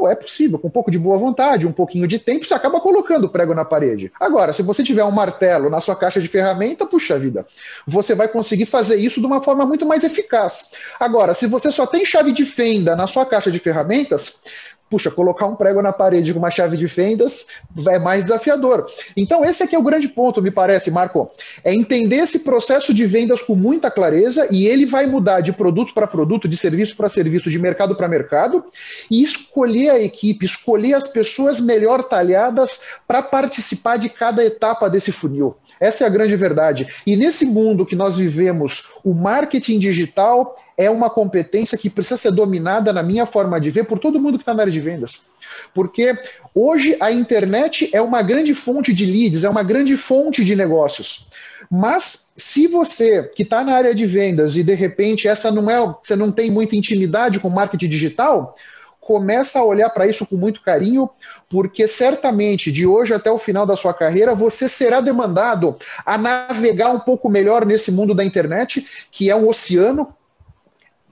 Pô, 0.00 0.08
é 0.08 0.14
possível, 0.14 0.58
com 0.58 0.68
um 0.68 0.70
pouco 0.70 0.90
de 0.90 0.98
boa 0.98 1.18
vontade, 1.18 1.66
um 1.66 1.72
pouquinho 1.72 2.08
de 2.08 2.18
tempo, 2.18 2.42
você 2.42 2.54
acaba 2.54 2.80
colocando 2.80 3.24
o 3.24 3.28
prego 3.28 3.52
na 3.52 3.66
parede. 3.66 4.10
Agora, 4.18 4.50
se 4.54 4.62
você 4.62 4.82
tiver 4.82 5.04
um 5.04 5.10
martelo 5.10 5.68
na 5.68 5.78
sua 5.78 5.94
caixa 5.94 6.22
de 6.22 6.26
ferramenta, 6.26 6.86
puxa 6.86 7.18
vida, 7.18 7.44
você 7.86 8.14
vai 8.14 8.26
conseguir 8.26 8.64
fazer 8.64 8.96
isso 8.96 9.20
de 9.20 9.26
uma 9.26 9.42
forma 9.42 9.66
muito 9.66 9.84
mais 9.84 10.02
eficaz. 10.02 10.70
Agora, 10.98 11.34
se 11.34 11.46
você 11.46 11.70
só 11.70 11.86
tem 11.86 12.06
chave 12.06 12.32
de 12.32 12.46
fenda 12.46 12.96
na 12.96 13.06
sua 13.06 13.26
caixa 13.26 13.50
de 13.50 13.58
ferramentas, 13.58 14.40
puxa, 14.90 15.10
colocar 15.10 15.46
um 15.46 15.54
prego 15.54 15.80
na 15.80 15.92
parede 15.92 16.32
com 16.32 16.40
uma 16.40 16.50
chave 16.50 16.76
de 16.76 16.88
fendas 16.88 17.46
é 17.88 17.98
mais 17.98 18.24
desafiador. 18.24 18.84
Então, 19.16 19.44
esse 19.44 19.62
aqui 19.62 19.76
é 19.76 19.78
o 19.78 19.82
grande 19.82 20.08
ponto, 20.08 20.42
me 20.42 20.50
parece, 20.50 20.90
Marco. 20.90 21.30
É 21.62 21.72
entender 21.72 22.16
esse 22.16 22.40
processo 22.40 22.92
de 22.92 23.06
vendas 23.06 23.40
com 23.40 23.54
muita 23.54 23.90
clareza 23.90 24.48
e 24.50 24.66
ele 24.66 24.84
vai 24.84 25.06
mudar 25.06 25.40
de 25.40 25.52
produto 25.52 25.94
para 25.94 26.08
produto, 26.08 26.48
de 26.48 26.56
serviço 26.56 26.96
para 26.96 27.08
serviço, 27.08 27.48
de 27.48 27.58
mercado 27.58 27.94
para 27.94 28.08
mercado 28.08 28.64
e 29.08 29.22
escolher 29.22 29.90
a 29.90 30.00
equipe, 30.00 30.44
escolher 30.44 30.94
as 30.94 31.06
pessoas 31.06 31.60
melhor 31.60 32.02
talhadas 32.02 32.82
para 33.06 33.22
participar 33.22 33.96
de 33.96 34.08
cada 34.08 34.44
etapa 34.44 34.90
desse 34.90 35.12
funil. 35.12 35.56
Essa 35.78 36.04
é 36.04 36.06
a 36.06 36.10
grande 36.10 36.34
verdade. 36.34 36.88
E 37.06 37.16
nesse 37.16 37.46
mundo 37.46 37.86
que 37.86 37.94
nós 37.94 38.16
vivemos, 38.16 38.90
o 39.04 39.14
marketing 39.14 39.78
digital 39.78 40.56
é 40.80 40.88
uma 40.90 41.10
competência 41.10 41.76
que 41.76 41.90
precisa 41.90 42.16
ser 42.16 42.32
dominada, 42.32 42.90
na 42.90 43.02
minha 43.02 43.26
forma 43.26 43.60
de 43.60 43.70
ver, 43.70 43.84
por 43.84 43.98
todo 43.98 44.18
mundo 44.18 44.38
que 44.38 44.42
está 44.42 44.54
na 44.54 44.62
área 44.62 44.72
de 44.72 44.80
vendas. 44.80 45.26
Porque 45.74 46.16
hoje 46.54 46.96
a 47.00 47.12
internet 47.12 47.90
é 47.92 48.00
uma 48.00 48.22
grande 48.22 48.54
fonte 48.54 48.90
de 48.94 49.04
leads, 49.04 49.44
é 49.44 49.50
uma 49.50 49.62
grande 49.62 49.94
fonte 49.94 50.42
de 50.42 50.56
negócios. 50.56 51.28
Mas 51.70 52.32
se 52.34 52.66
você 52.66 53.24
que 53.24 53.42
está 53.42 53.62
na 53.62 53.74
área 53.74 53.94
de 53.94 54.06
vendas 54.06 54.56
e 54.56 54.62
de 54.62 54.72
repente 54.72 55.28
essa 55.28 55.50
não 55.50 55.70
é, 55.70 55.94
você 56.02 56.16
não 56.16 56.32
tem 56.32 56.50
muita 56.50 56.74
intimidade 56.74 57.38
com 57.38 57.50
marketing 57.50 57.88
digital, 57.88 58.56
começa 58.98 59.58
a 59.58 59.64
olhar 59.64 59.90
para 59.90 60.06
isso 60.06 60.24
com 60.24 60.36
muito 60.36 60.62
carinho, 60.62 61.10
porque 61.48 61.86
certamente 61.86 62.72
de 62.72 62.86
hoje 62.86 63.12
até 63.12 63.30
o 63.30 63.38
final 63.38 63.66
da 63.66 63.76
sua 63.76 63.92
carreira 63.92 64.34
você 64.34 64.66
será 64.66 65.02
demandado 65.02 65.76
a 66.06 66.16
navegar 66.16 66.90
um 66.90 67.00
pouco 67.00 67.28
melhor 67.28 67.66
nesse 67.66 67.92
mundo 67.92 68.14
da 68.14 68.24
internet, 68.24 69.06
que 69.10 69.28
é 69.28 69.36
um 69.36 69.46
oceano 69.46 70.14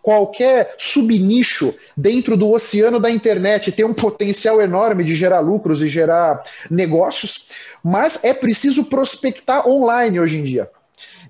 qualquer 0.08 0.74
subnicho 0.78 1.74
dentro 1.94 2.34
do 2.34 2.50
oceano 2.50 2.98
da 2.98 3.10
internet 3.10 3.70
tem 3.70 3.84
um 3.84 3.92
potencial 3.92 4.58
enorme 4.58 5.04
de 5.04 5.14
gerar 5.14 5.40
lucros 5.40 5.82
e 5.82 5.86
gerar 5.86 6.42
negócios, 6.70 7.48
mas 7.84 8.24
é 8.24 8.32
preciso 8.32 8.86
prospectar 8.86 9.68
online 9.68 10.18
hoje 10.18 10.38
em 10.38 10.44
dia. 10.44 10.66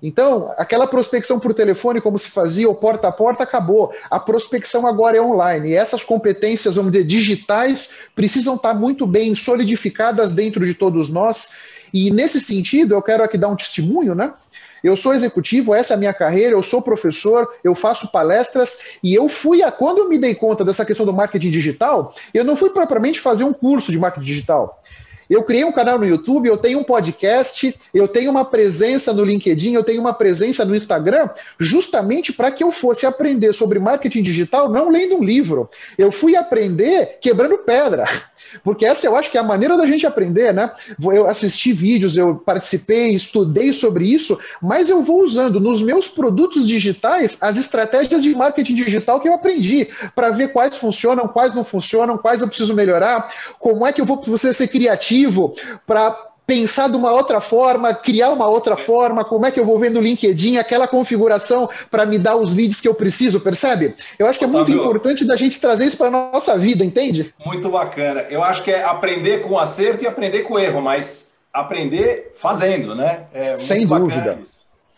Então, 0.01 0.53
aquela 0.57 0.87
prospecção 0.87 1.41
por 1.41 1.53
telefone, 1.53 1.99
como 1.99 2.17
se 2.17 2.29
fazia, 2.29 2.69
ou 2.69 2.73
porta 2.73 3.09
a 3.09 3.11
porta, 3.11 3.43
acabou. 3.43 3.93
A 4.09 4.17
prospecção 4.17 4.87
agora 4.87 5.17
é 5.17 5.21
online. 5.21 5.71
E 5.71 5.75
essas 5.75 6.01
competências, 6.01 6.77
vamos 6.77 6.93
dizer, 6.93 7.03
digitais, 7.03 7.95
precisam 8.15 8.55
estar 8.55 8.73
muito 8.73 9.05
bem 9.05 9.35
solidificadas 9.35 10.31
dentro 10.31 10.65
de 10.65 10.73
todos 10.73 11.09
nós. 11.09 11.51
E 11.93 12.11
nesse 12.11 12.39
sentido, 12.39 12.95
eu 12.95 13.01
quero 13.01 13.25
aqui 13.25 13.37
dar 13.37 13.49
um 13.49 13.57
testemunho, 13.57 14.15
né? 14.15 14.33
Eu 14.83 14.95
sou 14.95 15.13
executivo, 15.13 15.73
essa 15.73 15.93
é 15.93 15.95
a 15.95 15.99
minha 15.99 16.13
carreira, 16.13 16.53
eu 16.53 16.63
sou 16.63 16.81
professor, 16.81 17.47
eu 17.63 17.75
faço 17.75 18.11
palestras 18.11 18.97
e 19.03 19.13
eu 19.13 19.27
fui 19.27 19.61
a 19.61 19.71
quando 19.71 19.99
eu 19.99 20.09
me 20.09 20.17
dei 20.17 20.35
conta 20.35 20.63
dessa 20.63 20.85
questão 20.85 21.05
do 21.05 21.13
marketing 21.13 21.51
digital, 21.51 22.13
eu 22.33 22.43
não 22.43 22.55
fui 22.55 22.69
propriamente 22.69 23.19
fazer 23.19 23.43
um 23.43 23.53
curso 23.53 23.91
de 23.91 23.99
marketing 23.99 24.25
digital. 24.25 24.81
Eu 25.29 25.43
criei 25.43 25.63
um 25.63 25.71
canal 25.71 25.99
no 25.99 26.05
YouTube, 26.07 26.49
eu 26.49 26.57
tenho 26.57 26.79
um 26.79 26.83
podcast, 26.83 27.75
eu 27.93 28.07
tenho 28.07 28.31
uma 28.31 28.43
presença 28.43 29.13
no 29.13 29.23
LinkedIn, 29.23 29.73
eu 29.73 29.83
tenho 29.83 30.01
uma 30.01 30.13
presença 30.13 30.65
no 30.65 30.75
Instagram, 30.75 31.29
justamente 31.59 32.33
para 32.33 32.49
que 32.49 32.63
eu 32.63 32.71
fosse 32.71 33.05
aprender 33.05 33.53
sobre 33.53 33.77
marketing 33.77 34.23
digital 34.23 34.71
não 34.71 34.89
lendo 34.89 35.17
um 35.17 35.23
livro. 35.23 35.69
Eu 35.99 36.11
fui 36.11 36.35
aprender 36.35 37.19
quebrando 37.21 37.59
pedra. 37.59 38.05
Porque 38.63 38.85
essa 38.85 39.05
eu 39.05 39.15
acho 39.15 39.29
que 39.29 39.37
é 39.37 39.41
a 39.41 39.43
maneira 39.43 39.77
da 39.77 39.85
gente 39.85 40.05
aprender, 40.05 40.53
né? 40.53 40.71
Eu 41.01 41.27
assisti 41.27 41.71
vídeos, 41.73 42.17
eu 42.17 42.35
participei, 42.35 43.09
estudei 43.09 43.73
sobre 43.73 44.05
isso, 44.05 44.37
mas 44.61 44.89
eu 44.89 45.01
vou 45.01 45.23
usando 45.23 45.59
nos 45.59 45.81
meus 45.81 46.07
produtos 46.07 46.67
digitais 46.67 47.37
as 47.41 47.57
estratégias 47.57 48.23
de 48.23 48.33
marketing 48.35 48.75
digital 48.75 49.19
que 49.19 49.27
eu 49.27 49.33
aprendi, 49.33 49.87
para 50.15 50.31
ver 50.31 50.51
quais 50.51 50.75
funcionam, 50.75 51.27
quais 51.27 51.53
não 51.53 51.63
funcionam, 51.63 52.17
quais 52.17 52.41
eu 52.41 52.47
preciso 52.47 52.73
melhorar, 52.73 53.31
como 53.59 53.85
é 53.85 53.93
que 53.93 54.01
eu 54.01 54.05
vou 54.05 54.21
você 54.21 54.53
ser 54.53 54.67
criativo 54.67 55.53
para 55.85 56.28
pensar 56.49 56.89
de 56.89 56.95
uma 56.95 57.11
outra 57.11 57.39
forma, 57.39 57.93
criar 57.93 58.31
uma 58.31 58.47
outra 58.47 58.75
forma, 58.75 59.23
como 59.23 59.45
é 59.45 59.51
que 59.51 59.59
eu 59.59 59.65
vou 59.65 59.77
ver 59.77 59.91
no 59.91 60.01
LinkedIn 60.01 60.57
aquela 60.57 60.87
configuração 60.87 61.69
para 61.91 62.07
me 62.07 62.17
dar 62.17 62.37
os 62.37 62.55
leads 62.55 62.81
que 62.81 62.87
eu 62.87 62.95
preciso, 62.95 63.39
percebe? 63.39 63.93
Eu 64.17 64.25
acho 64.25 64.39
que 64.39 64.45
é 64.45 64.47
muito 64.47 64.71
importante 64.71 65.23
da 65.23 65.35
gente 65.35 65.61
trazer 65.61 65.85
isso 65.85 65.97
para 65.97 66.07
a 66.07 66.31
nossa 66.31 66.57
vida, 66.57 66.83
entende? 66.83 67.31
Muito 67.45 67.69
bacana. 67.69 68.21
Eu 68.31 68.43
acho 68.43 68.63
que 68.63 68.71
é 68.71 68.83
aprender 68.83 69.43
com 69.43 69.59
acerto 69.59 70.03
e 70.03 70.07
aprender 70.07 70.41
com 70.41 70.57
erro, 70.57 70.81
mas 70.81 71.29
aprender 71.53 72.33
fazendo, 72.35 72.95
né? 72.95 73.25
É 73.31 73.55
Sem 73.55 73.85
dúvida. 73.85 74.39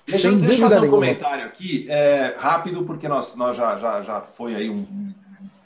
Deixa, 0.07 0.29
Sem 0.29 0.39
deixa 0.39 0.55
eu 0.55 0.69
fazer 0.69 0.77
um 0.77 0.81
nenhuma. 0.83 0.99
comentário 0.99 1.45
aqui, 1.47 1.85
é, 1.89 2.33
rápido, 2.37 2.83
porque 2.83 3.09
nós, 3.09 3.35
nós 3.35 3.57
já, 3.57 3.77
já, 3.77 4.01
já 4.01 4.21
foi 4.21 4.55
aí 4.55 4.69
um, 4.69 4.85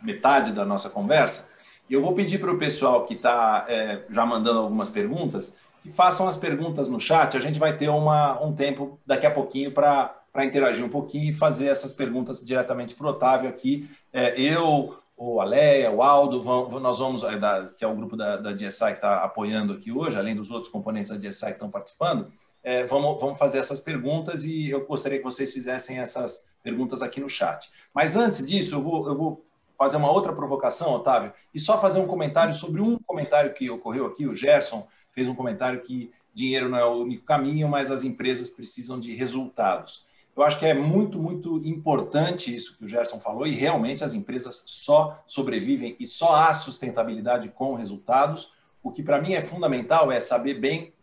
metade 0.02 0.52
da 0.52 0.66
nossa 0.66 0.90
conversa. 0.90 1.48
E 1.88 1.94
eu 1.94 2.02
vou 2.02 2.14
pedir 2.14 2.40
para 2.40 2.52
o 2.52 2.58
pessoal 2.58 3.06
que 3.06 3.14
está 3.14 3.66
é, 3.68 4.00
já 4.10 4.26
mandando 4.26 4.62
algumas 4.62 4.90
perguntas 4.90 5.56
que 5.86 5.92
façam 5.92 6.28
as 6.28 6.36
perguntas 6.36 6.90
no 6.90 7.00
chat. 7.00 7.38
A 7.38 7.40
gente 7.40 7.60
vai 7.60 7.78
ter 7.78 7.90
uma, 7.90 8.44
um 8.44 8.52
tempo 8.52 9.00
daqui 9.06 9.28
a 9.28 9.30
pouquinho 9.30 9.72
para 9.72 10.20
interagir 10.38 10.84
um 10.84 10.90
pouquinho 10.90 11.30
e 11.30 11.34
fazer 11.34 11.68
essas 11.68 11.94
perguntas 11.94 12.44
diretamente 12.44 12.96
para 12.96 13.06
o 13.06 13.10
Otávio 13.12 13.48
aqui. 13.48 13.88
É, 14.12 14.34
eu, 14.42 14.98
o 15.16 15.40
Aleia, 15.40 15.92
o 15.92 16.02
Aldo, 16.02 16.42
vão, 16.42 16.68
nós 16.80 16.98
vamos, 16.98 17.22
é, 17.22 17.38
da, 17.38 17.68
que 17.78 17.86
é 17.86 17.88
o 17.88 17.96
grupo 17.96 18.18
da, 18.18 18.36
da 18.36 18.52
DSI 18.52 18.86
que 18.86 18.94
está 18.94 19.18
apoiando 19.24 19.74
aqui 19.74 19.92
hoje, 19.92 20.18
além 20.18 20.36
dos 20.36 20.50
outros 20.50 20.72
componentes 20.72 21.12
da 21.12 21.18
DSI 21.18 21.46
que 21.46 21.52
estão 21.52 21.70
participando, 21.70 22.32
é, 22.64 22.84
vamos, 22.86 23.22
vamos 23.22 23.38
fazer 23.38 23.60
essas 23.60 23.80
perguntas 23.80 24.44
e 24.44 24.72
eu 24.72 24.88
gostaria 24.88 25.20
que 25.20 25.24
vocês 25.24 25.54
fizessem 25.54 26.00
essas 26.00 26.44
perguntas 26.64 27.04
aqui 27.04 27.22
no 27.22 27.30
chat. 27.30 27.70
Mas 27.94 28.16
antes 28.16 28.44
disso, 28.44 28.74
eu 28.74 28.82
vou, 28.82 29.08
eu 29.08 29.16
vou 29.16 29.46
fazer 29.78 29.98
uma 29.98 30.10
outra 30.10 30.34
provocação, 30.34 30.92
Otávio, 30.94 31.32
e 31.54 31.60
só 31.60 31.78
fazer 31.78 32.00
um 32.00 32.08
comentário 32.08 32.56
sobre 32.56 32.82
um 32.82 32.98
comentário 32.98 33.54
que 33.54 33.70
ocorreu 33.70 34.08
aqui. 34.08 34.26
O 34.26 34.34
Gerson 34.34 34.88
fez 35.16 35.28
um 35.28 35.34
comentário 35.34 35.82
que 35.82 36.12
dinheiro 36.34 36.68
não 36.68 36.78
é 36.78 36.86
o 36.86 37.02
único 37.02 37.26
caminho, 37.26 37.70
mas 37.70 37.90
as 37.90 38.04
empresas 38.04 38.50
precisam 38.50 39.00
de 39.00 39.16
resultados. 39.16 40.06
Eu 40.36 40.44
acho 40.44 40.60
que 40.60 40.66
é 40.66 40.74
muito, 40.74 41.18
muito 41.18 41.62
importante 41.66 42.54
isso 42.54 42.78
que 42.78 42.84
o 42.84 42.88
Gerson 42.88 43.22
falou, 43.22 43.48
e 43.48 43.56
realmente 43.56 44.04
as 44.04 44.14
empresas 44.14 44.62
só 44.66 45.24
sobrevivem 45.26 45.96
e 45.98 46.06
só 46.06 46.36
há 46.36 46.54
sustentabilidade 46.54 47.48
com 47.48 47.74
resultados. 47.74 48.52
O 48.84 48.92
que 48.92 49.02
para 49.02 49.22
mim 49.22 49.34
é 49.34 49.42
fundamental 49.42 50.12
é 50.12 50.20
saber 50.20 50.56
bem 50.56 50.94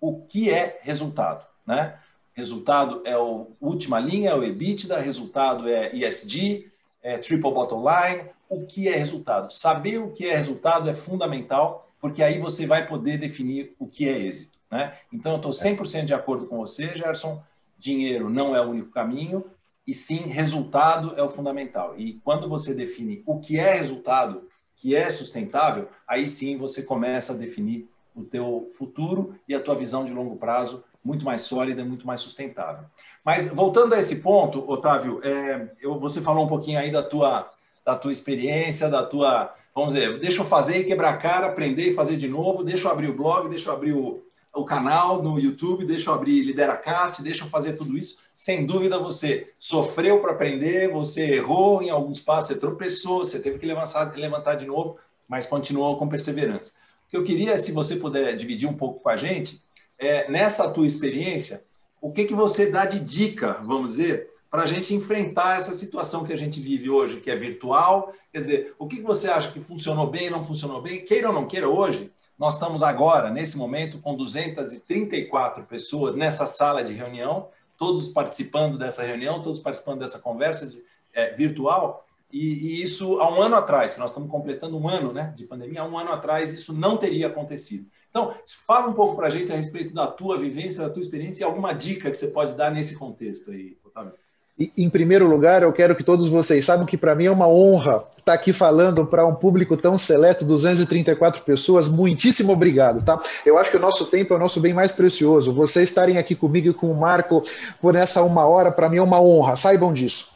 o 0.00 0.22
que 0.22 0.50
é 0.50 0.80
resultado. 0.82 1.46
Né? 1.64 1.96
Resultado 2.34 3.02
é 3.04 3.12
a 3.12 3.20
última 3.60 4.00
linha, 4.00 4.30
é 4.30 4.34
o 4.34 4.42
EBITDA, 4.42 4.98
resultado 4.98 5.68
é 5.68 5.94
ESG, 5.94 6.68
é 7.00 7.18
triple 7.18 7.52
bottom 7.52 7.84
line. 7.88 8.28
O 8.48 8.66
que 8.66 8.88
é 8.88 8.96
resultado? 8.96 9.52
Saber 9.52 9.98
o 9.98 10.10
que 10.10 10.26
é 10.26 10.34
resultado 10.34 10.90
é 10.90 10.94
fundamental, 10.94 11.81
porque 12.02 12.22
aí 12.22 12.38
você 12.38 12.66
vai 12.66 12.86
poder 12.86 13.16
definir 13.16 13.74
o 13.78 13.86
que 13.86 14.06
é 14.06 14.18
êxito. 14.18 14.58
Né? 14.70 14.92
Então, 15.10 15.32
eu 15.32 15.36
estou 15.36 15.52
100% 15.52 16.04
de 16.04 16.12
acordo 16.12 16.46
com 16.46 16.58
você, 16.58 16.88
Gerson 16.88 17.42
dinheiro 17.82 18.30
não 18.30 18.54
é 18.54 18.64
o 18.64 18.70
único 18.70 18.90
caminho, 18.90 19.44
e 19.84 19.92
sim 19.92 20.18
resultado 20.28 21.14
é 21.16 21.22
o 21.22 21.28
fundamental. 21.28 21.98
E 21.98 22.20
quando 22.24 22.48
você 22.48 22.72
define 22.72 23.22
o 23.26 23.40
que 23.40 23.58
é 23.58 23.74
resultado, 23.74 24.48
que 24.76 24.94
é 24.94 25.10
sustentável, 25.10 25.88
aí 26.06 26.28
sim 26.28 26.56
você 26.56 26.82
começa 26.82 27.32
a 27.32 27.36
definir 27.36 27.88
o 28.14 28.22
teu 28.22 28.68
futuro 28.76 29.34
e 29.48 29.54
a 29.54 29.60
tua 29.60 29.74
visão 29.74 30.04
de 30.04 30.12
longo 30.12 30.36
prazo 30.36 30.84
muito 31.04 31.24
mais 31.24 31.42
sólida, 31.42 31.84
muito 31.84 32.06
mais 32.06 32.20
sustentável. 32.20 32.84
Mas 33.24 33.48
voltando 33.48 33.94
a 33.94 33.98
esse 33.98 34.16
ponto, 34.16 34.70
Otávio, 34.70 35.20
é, 35.24 35.72
eu, 35.80 35.98
você 35.98 36.20
falou 36.20 36.44
um 36.44 36.48
pouquinho 36.48 36.78
aí 36.78 36.92
da 36.92 37.02
tua, 37.02 37.50
da 37.84 37.96
tua 37.96 38.12
experiência, 38.12 38.88
da 38.88 39.02
tua, 39.02 39.52
vamos 39.74 39.94
dizer, 39.94 40.18
deixa 40.18 40.42
eu 40.42 40.44
fazer 40.44 40.78
e 40.78 40.84
quebrar 40.84 41.10
a 41.10 41.16
cara, 41.16 41.46
aprender 41.46 41.90
e 41.90 41.94
fazer 41.94 42.16
de 42.16 42.28
novo, 42.28 42.62
deixa 42.62 42.88
eu 42.88 42.92
abrir 42.92 43.08
o 43.08 43.16
blog, 43.16 43.48
deixa 43.48 43.70
eu 43.70 43.74
abrir 43.74 43.92
o, 43.92 44.22
o 44.54 44.64
canal 44.64 45.22
no 45.22 45.38
YouTube, 45.38 45.86
deixa 45.86 46.10
eu 46.10 46.14
abrir 46.14 46.42
Lideracast, 46.42 47.22
deixa 47.22 47.44
eu 47.44 47.48
fazer 47.48 47.72
tudo 47.72 47.96
isso. 47.96 48.18
Sem 48.34 48.66
dúvida, 48.66 48.98
você 48.98 49.52
sofreu 49.58 50.20
para 50.20 50.32
aprender, 50.32 50.90
você 50.90 51.22
errou 51.22 51.82
em 51.82 51.88
alguns 51.88 52.20
passos, 52.20 52.48
você 52.48 52.58
tropeçou, 52.58 53.20
você 53.20 53.40
teve 53.40 53.58
que 53.58 53.66
levantar, 53.66 54.14
levantar 54.14 54.56
de 54.56 54.66
novo, 54.66 54.98
mas 55.26 55.46
continuou 55.46 55.96
com 55.96 56.08
perseverança. 56.08 56.72
O 57.06 57.10
que 57.10 57.16
eu 57.16 57.22
queria, 57.22 57.56
se 57.56 57.72
você 57.72 57.96
puder 57.96 58.36
dividir 58.36 58.68
um 58.68 58.74
pouco 58.74 59.00
com 59.00 59.08
a 59.08 59.16
gente, 59.16 59.62
é, 59.98 60.30
nessa 60.30 60.68
tua 60.68 60.86
experiência, 60.86 61.64
o 62.00 62.10
que, 62.10 62.24
que 62.24 62.34
você 62.34 62.66
dá 62.66 62.84
de 62.84 63.00
dica, 63.00 63.58
vamos 63.62 63.92
dizer, 63.92 64.31
para 64.52 64.64
a 64.64 64.66
gente 64.66 64.94
enfrentar 64.94 65.56
essa 65.56 65.74
situação 65.74 66.24
que 66.24 66.32
a 66.32 66.36
gente 66.36 66.60
vive 66.60 66.90
hoje, 66.90 67.22
que 67.22 67.30
é 67.30 67.34
virtual? 67.34 68.12
Quer 68.30 68.40
dizer, 68.40 68.74
o 68.78 68.86
que, 68.86 69.00
você 69.00 69.26
acha 69.30 69.50
que 69.50 69.62
funcionou 69.62 70.06
bem, 70.06 70.28
não 70.28 70.44
funcionou 70.44 70.82
bem? 70.82 71.02
Queira 71.06 71.28
ou 71.28 71.34
não 71.34 71.46
queira, 71.46 71.70
hoje, 71.70 72.12
nós 72.38 72.52
estamos 72.52 72.82
agora, 72.82 73.30
nesse 73.30 73.56
momento, 73.56 73.98
com 73.98 74.14
234 74.14 75.64
pessoas 75.64 76.14
nessa 76.14 76.44
sala 76.44 76.84
de 76.84 76.92
reunião, 76.92 77.48
todos 77.78 78.08
participando 78.08 78.76
dessa 78.76 79.02
reunião, 79.02 79.40
todos 79.40 79.58
participando 79.58 80.00
dessa 80.00 80.18
conversa 80.18 80.66
de, 80.66 80.84
é, 81.14 81.32
virtual. 81.32 82.06
E, 82.30 82.38
e, 82.38 82.82
isso 82.82 83.20
há 83.20 83.32
um 83.32 83.40
ano 83.40 83.56
atrás, 83.56 83.94
que 83.94 84.00
nós 84.00 84.10
estamos 84.10 84.30
completando 84.30 84.76
um 84.76 84.86
ano 84.86 85.14
né, 85.14 85.32
de 85.34 85.46
pandemia, 85.46 85.80
há 85.80 85.88
um 85.88 85.96
ano 85.96 86.12
atrás 86.12 86.52
isso 86.52 86.74
não 86.74 86.98
teria 86.98 87.28
acontecido. 87.28 87.86
Então, 88.10 88.34
fala 88.66 88.86
um 88.86 88.92
pouco 88.92 89.16
para 89.16 89.28
a 89.28 89.30
gente 89.30 89.50
a 89.50 89.56
respeito 89.56 89.94
da 89.94 90.06
tua 90.06 90.36
vivência, 90.36 90.82
da 90.82 90.90
tua 90.90 91.00
experiência 91.00 91.42
e 91.42 91.46
alguma 91.46 91.72
dica 91.72 92.10
que 92.10 92.18
você 92.18 92.28
pode 92.28 92.54
dar 92.54 92.70
nesse 92.70 92.94
contexto 92.96 93.50
aí, 93.50 93.78
Otávio. 93.82 94.12
Em 94.58 94.90
primeiro 94.90 95.26
lugar, 95.26 95.62
eu 95.62 95.72
quero 95.72 95.96
que 95.96 96.04
todos 96.04 96.28
vocês 96.28 96.66
saibam 96.66 96.84
que 96.84 96.98
para 96.98 97.14
mim 97.14 97.24
é 97.24 97.30
uma 97.30 97.48
honra 97.48 98.04
estar 98.18 98.34
aqui 98.34 98.52
falando 98.52 99.06
para 99.06 99.26
um 99.26 99.34
público 99.34 99.78
tão 99.78 99.96
seleto, 99.96 100.44
234 100.44 101.42
pessoas. 101.42 101.88
Muitíssimo 101.88 102.52
obrigado, 102.52 103.02
tá? 103.02 103.20
Eu 103.46 103.56
acho 103.56 103.70
que 103.70 103.78
o 103.78 103.80
nosso 103.80 104.04
tempo 104.06 104.34
é 104.34 104.36
o 104.36 104.38
nosso 104.38 104.60
bem 104.60 104.74
mais 104.74 104.92
precioso. 104.92 105.54
Vocês 105.54 105.88
estarem 105.88 106.18
aqui 106.18 106.34
comigo 106.34 106.68
e 106.68 106.74
com 106.74 106.92
o 106.92 107.00
Marco 107.00 107.42
por 107.80 107.96
essa 107.96 108.22
uma 108.22 108.46
hora, 108.46 108.70
para 108.70 108.90
mim 108.90 108.98
é 108.98 109.02
uma 109.02 109.20
honra, 109.20 109.56
saibam 109.56 109.92
disso. 109.92 110.30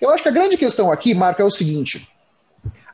Eu 0.00 0.10
acho 0.10 0.22
que 0.22 0.28
a 0.28 0.32
grande 0.32 0.58
questão 0.58 0.92
aqui, 0.92 1.14
Marco, 1.14 1.40
é 1.40 1.44
o 1.44 1.50
seguinte: 1.50 2.06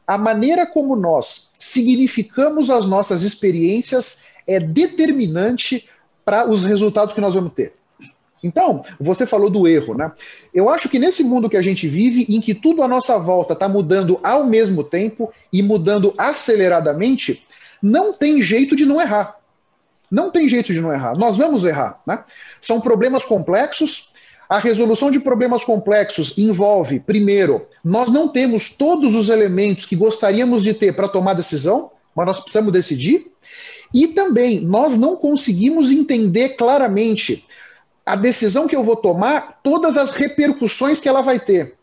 a 0.06 0.16
maneira 0.16 0.64
como 0.64 0.94
nós 0.94 1.50
significamos 1.58 2.70
as 2.70 2.86
nossas 2.86 3.24
experiências 3.24 4.28
é 4.46 4.60
determinante 4.60 5.88
para 6.24 6.48
os 6.48 6.64
resultados 6.64 7.12
que 7.12 7.20
nós 7.20 7.34
vamos 7.34 7.52
ter. 7.52 7.77
Então, 8.42 8.82
você 9.00 9.26
falou 9.26 9.50
do 9.50 9.66
erro, 9.66 9.94
né? 9.94 10.12
Eu 10.54 10.68
acho 10.68 10.88
que 10.88 10.98
nesse 10.98 11.24
mundo 11.24 11.48
que 11.48 11.56
a 11.56 11.62
gente 11.62 11.88
vive, 11.88 12.26
em 12.28 12.40
que 12.40 12.54
tudo 12.54 12.82
à 12.82 12.88
nossa 12.88 13.18
volta 13.18 13.52
está 13.52 13.68
mudando 13.68 14.20
ao 14.22 14.44
mesmo 14.44 14.84
tempo 14.84 15.32
e 15.52 15.62
mudando 15.62 16.14
aceleradamente, 16.16 17.44
não 17.82 18.12
tem 18.12 18.40
jeito 18.42 18.76
de 18.76 18.84
não 18.84 19.00
errar. 19.00 19.36
Não 20.10 20.30
tem 20.30 20.48
jeito 20.48 20.72
de 20.72 20.80
não 20.80 20.92
errar. 20.92 21.16
Nós 21.16 21.36
vamos 21.36 21.64
errar, 21.64 22.00
né? 22.06 22.24
São 22.60 22.80
problemas 22.80 23.24
complexos. 23.24 24.12
A 24.48 24.58
resolução 24.58 25.10
de 25.10 25.20
problemas 25.20 25.62
complexos 25.62 26.38
envolve, 26.38 27.00
primeiro, 27.00 27.66
nós 27.84 28.10
não 28.10 28.28
temos 28.28 28.70
todos 28.70 29.14
os 29.14 29.28
elementos 29.28 29.84
que 29.84 29.94
gostaríamos 29.94 30.64
de 30.64 30.72
ter 30.72 30.96
para 30.96 31.06
tomar 31.06 31.34
decisão, 31.34 31.90
mas 32.16 32.26
nós 32.26 32.40
precisamos 32.40 32.72
decidir. 32.72 33.30
E 33.92 34.08
também, 34.08 34.60
nós 34.60 34.98
não 34.98 35.16
conseguimos 35.16 35.90
entender 35.90 36.50
claramente 36.50 37.44
a 38.08 38.16
decisão 38.16 38.66
que 38.66 38.74
eu 38.74 38.82
vou 38.82 38.96
tomar, 38.96 39.60
todas 39.62 39.96
as 39.96 40.14
repercussões 40.14 41.00
que 41.00 41.08
ela 41.08 41.22
vai 41.22 41.38
ter. 41.38 41.78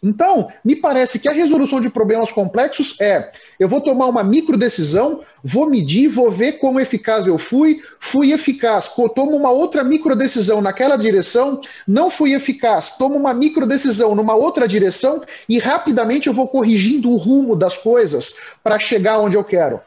Então, 0.00 0.48
me 0.64 0.76
parece 0.76 1.18
que 1.18 1.28
a 1.28 1.32
resolução 1.32 1.80
de 1.80 1.90
problemas 1.90 2.30
complexos 2.30 3.00
é: 3.00 3.30
eu 3.58 3.68
vou 3.68 3.80
tomar 3.80 4.06
uma 4.06 4.22
micro 4.22 4.56
decisão, 4.56 5.22
vou 5.42 5.68
medir, 5.68 6.06
vou 6.06 6.30
ver 6.30 6.52
como 6.60 6.78
eficaz 6.78 7.26
eu 7.26 7.36
fui, 7.36 7.82
fui 7.98 8.32
eficaz, 8.32 8.94
tomo 8.94 9.36
uma 9.36 9.50
outra 9.50 9.82
micro 9.82 10.14
decisão 10.14 10.60
naquela 10.60 10.96
direção, 10.96 11.60
não 11.86 12.12
fui 12.12 12.32
eficaz, 12.32 12.96
tomo 12.96 13.16
uma 13.16 13.34
micro 13.34 13.66
decisão 13.66 14.14
numa 14.14 14.36
outra 14.36 14.68
direção 14.68 15.20
e 15.48 15.58
rapidamente 15.58 16.28
eu 16.28 16.32
vou 16.32 16.46
corrigindo 16.46 17.10
o 17.10 17.16
rumo 17.16 17.56
das 17.56 17.76
coisas 17.76 18.36
para 18.62 18.78
chegar 18.78 19.18
onde 19.18 19.36
eu 19.36 19.42
quero. 19.42 19.80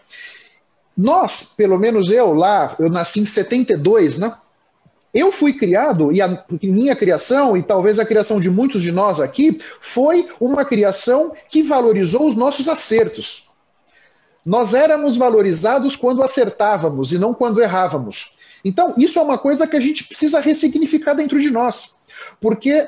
Nós, 0.97 1.53
pelo 1.55 1.79
menos 1.79 2.11
eu 2.11 2.33
lá, 2.33 2.75
eu 2.77 2.89
nasci 2.89 3.21
em 3.21 3.25
72, 3.25 4.17
né? 4.17 4.33
Eu 5.13 5.31
fui 5.31 5.53
criado, 5.53 6.11
e 6.11 6.21
a 6.21 6.45
minha 6.63 6.95
criação, 6.95 7.57
e 7.57 7.63
talvez 7.63 7.99
a 7.99 8.05
criação 8.05 8.39
de 8.39 8.49
muitos 8.49 8.81
de 8.81 8.91
nós 8.91 9.19
aqui, 9.19 9.59
foi 9.81 10.29
uma 10.39 10.63
criação 10.63 11.33
que 11.49 11.61
valorizou 11.61 12.27
os 12.27 12.35
nossos 12.35 12.69
acertos. 12.69 13.49
Nós 14.45 14.73
éramos 14.73 15.17
valorizados 15.17 15.95
quando 15.95 16.23
acertávamos 16.23 17.11
e 17.11 17.17
não 17.19 17.33
quando 17.33 17.61
errávamos. 17.61 18.35
Então, 18.63 18.93
isso 18.97 19.19
é 19.19 19.21
uma 19.21 19.37
coisa 19.37 19.67
que 19.67 19.75
a 19.75 19.81
gente 19.81 20.05
precisa 20.05 20.39
ressignificar 20.39 21.13
dentro 21.13 21.39
de 21.39 21.51
nós. 21.51 21.95
Porque, 22.39 22.87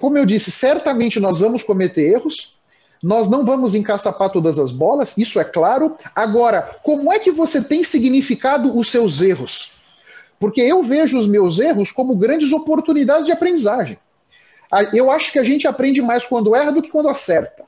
como 0.00 0.16
eu 0.16 0.24
disse, 0.24 0.50
certamente 0.50 1.20
nós 1.20 1.40
vamos 1.40 1.62
cometer 1.62 2.12
erros, 2.12 2.58
nós 3.02 3.28
não 3.28 3.44
vamos 3.44 3.74
encaçapar 3.74 4.30
todas 4.30 4.58
as 4.58 4.72
bolas, 4.72 5.16
isso 5.16 5.38
é 5.38 5.44
claro. 5.44 5.96
Agora, 6.14 6.78
como 6.82 7.12
é 7.12 7.18
que 7.18 7.30
você 7.30 7.62
tem 7.62 7.84
significado 7.84 8.76
os 8.76 8.90
seus 8.90 9.20
erros? 9.20 9.79
Porque 10.40 10.62
eu 10.62 10.82
vejo 10.82 11.18
os 11.18 11.28
meus 11.28 11.60
erros 11.60 11.92
como 11.92 12.16
grandes 12.16 12.50
oportunidades 12.50 13.26
de 13.26 13.32
aprendizagem. 13.32 13.98
Eu 14.94 15.10
acho 15.10 15.30
que 15.30 15.38
a 15.38 15.44
gente 15.44 15.68
aprende 15.68 16.00
mais 16.00 16.26
quando 16.26 16.56
erra 16.56 16.72
do 16.72 16.80
que 16.80 16.90
quando 16.90 17.10
acerta. 17.10 17.64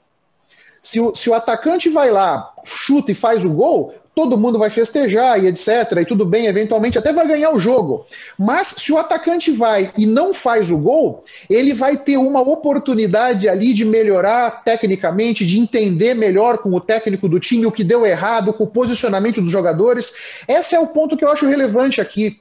Se 0.82 0.98
o, 0.98 1.14
se 1.14 1.28
o 1.28 1.34
atacante 1.34 1.90
vai 1.90 2.10
lá, 2.10 2.50
chuta 2.64 3.12
e 3.12 3.14
faz 3.14 3.44
o 3.44 3.50
gol, 3.50 3.94
todo 4.14 4.38
mundo 4.38 4.58
vai 4.58 4.70
festejar 4.70 5.42
e 5.42 5.48
etc. 5.48 5.68
E 6.00 6.04
tudo 6.04 6.24
bem, 6.24 6.46
eventualmente 6.46 6.98
até 6.98 7.12
vai 7.12 7.26
ganhar 7.26 7.50
o 7.50 7.58
jogo. 7.58 8.04
Mas 8.38 8.68
se 8.68 8.92
o 8.92 8.98
atacante 8.98 9.50
vai 9.50 9.92
e 9.96 10.06
não 10.06 10.32
faz 10.32 10.70
o 10.70 10.78
gol, 10.78 11.22
ele 11.48 11.72
vai 11.74 11.96
ter 11.96 12.16
uma 12.16 12.40
oportunidade 12.40 13.48
ali 13.48 13.72
de 13.72 13.84
melhorar 13.84 14.62
tecnicamente, 14.64 15.46
de 15.46 15.58
entender 15.58 16.14
melhor 16.14 16.58
com 16.58 16.70
o 16.74 16.80
técnico 16.80 17.28
do 17.28 17.38
time 17.38 17.66
o 17.66 17.72
que 17.72 17.84
deu 17.84 18.06
errado, 18.06 18.52
com 18.52 18.64
o 18.64 18.70
posicionamento 18.70 19.40
dos 19.40 19.50
jogadores. 19.50 20.14
Esse 20.48 20.74
é 20.74 20.80
o 20.80 20.88
ponto 20.88 21.16
que 21.16 21.24
eu 21.24 21.30
acho 21.30 21.46
relevante 21.46 22.00
aqui 22.00 22.40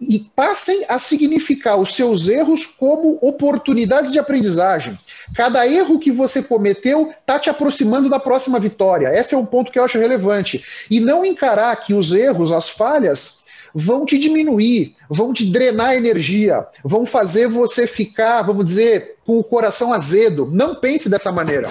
e 0.00 0.18
passem 0.36 0.84
a 0.88 0.98
significar 0.98 1.78
os 1.78 1.94
seus 1.94 2.28
erros 2.28 2.66
como 2.66 3.18
oportunidades 3.22 4.12
de 4.12 4.18
aprendizagem. 4.18 4.98
Cada 5.34 5.66
erro 5.66 5.98
que 5.98 6.10
você 6.10 6.42
cometeu 6.42 7.10
está 7.10 7.38
te 7.38 7.48
aproximando 7.48 8.08
da 8.08 8.18
próxima 8.18 8.60
vitória. 8.60 9.08
Esse 9.08 9.34
é 9.34 9.38
um 9.38 9.46
ponto 9.46 9.72
que 9.72 9.78
eu 9.78 9.84
acho 9.84 9.98
relevante. 9.98 10.62
E 10.90 11.00
não 11.00 11.24
encarar 11.24 11.74
que 11.76 11.94
os 11.94 12.12
erros, 12.12 12.52
as 12.52 12.68
falhas, 12.68 13.44
vão 13.74 14.04
te 14.04 14.18
diminuir, 14.18 14.94
vão 15.08 15.32
te 15.32 15.50
drenar 15.50 15.94
energia, 15.94 16.66
vão 16.84 17.04
fazer 17.06 17.48
você 17.48 17.86
ficar, 17.86 18.42
vamos 18.42 18.64
dizer, 18.64 19.16
com 19.24 19.38
o 19.38 19.44
coração 19.44 19.92
azedo. 19.92 20.48
Não 20.52 20.74
pense 20.74 21.08
dessa 21.08 21.32
maneira. 21.32 21.68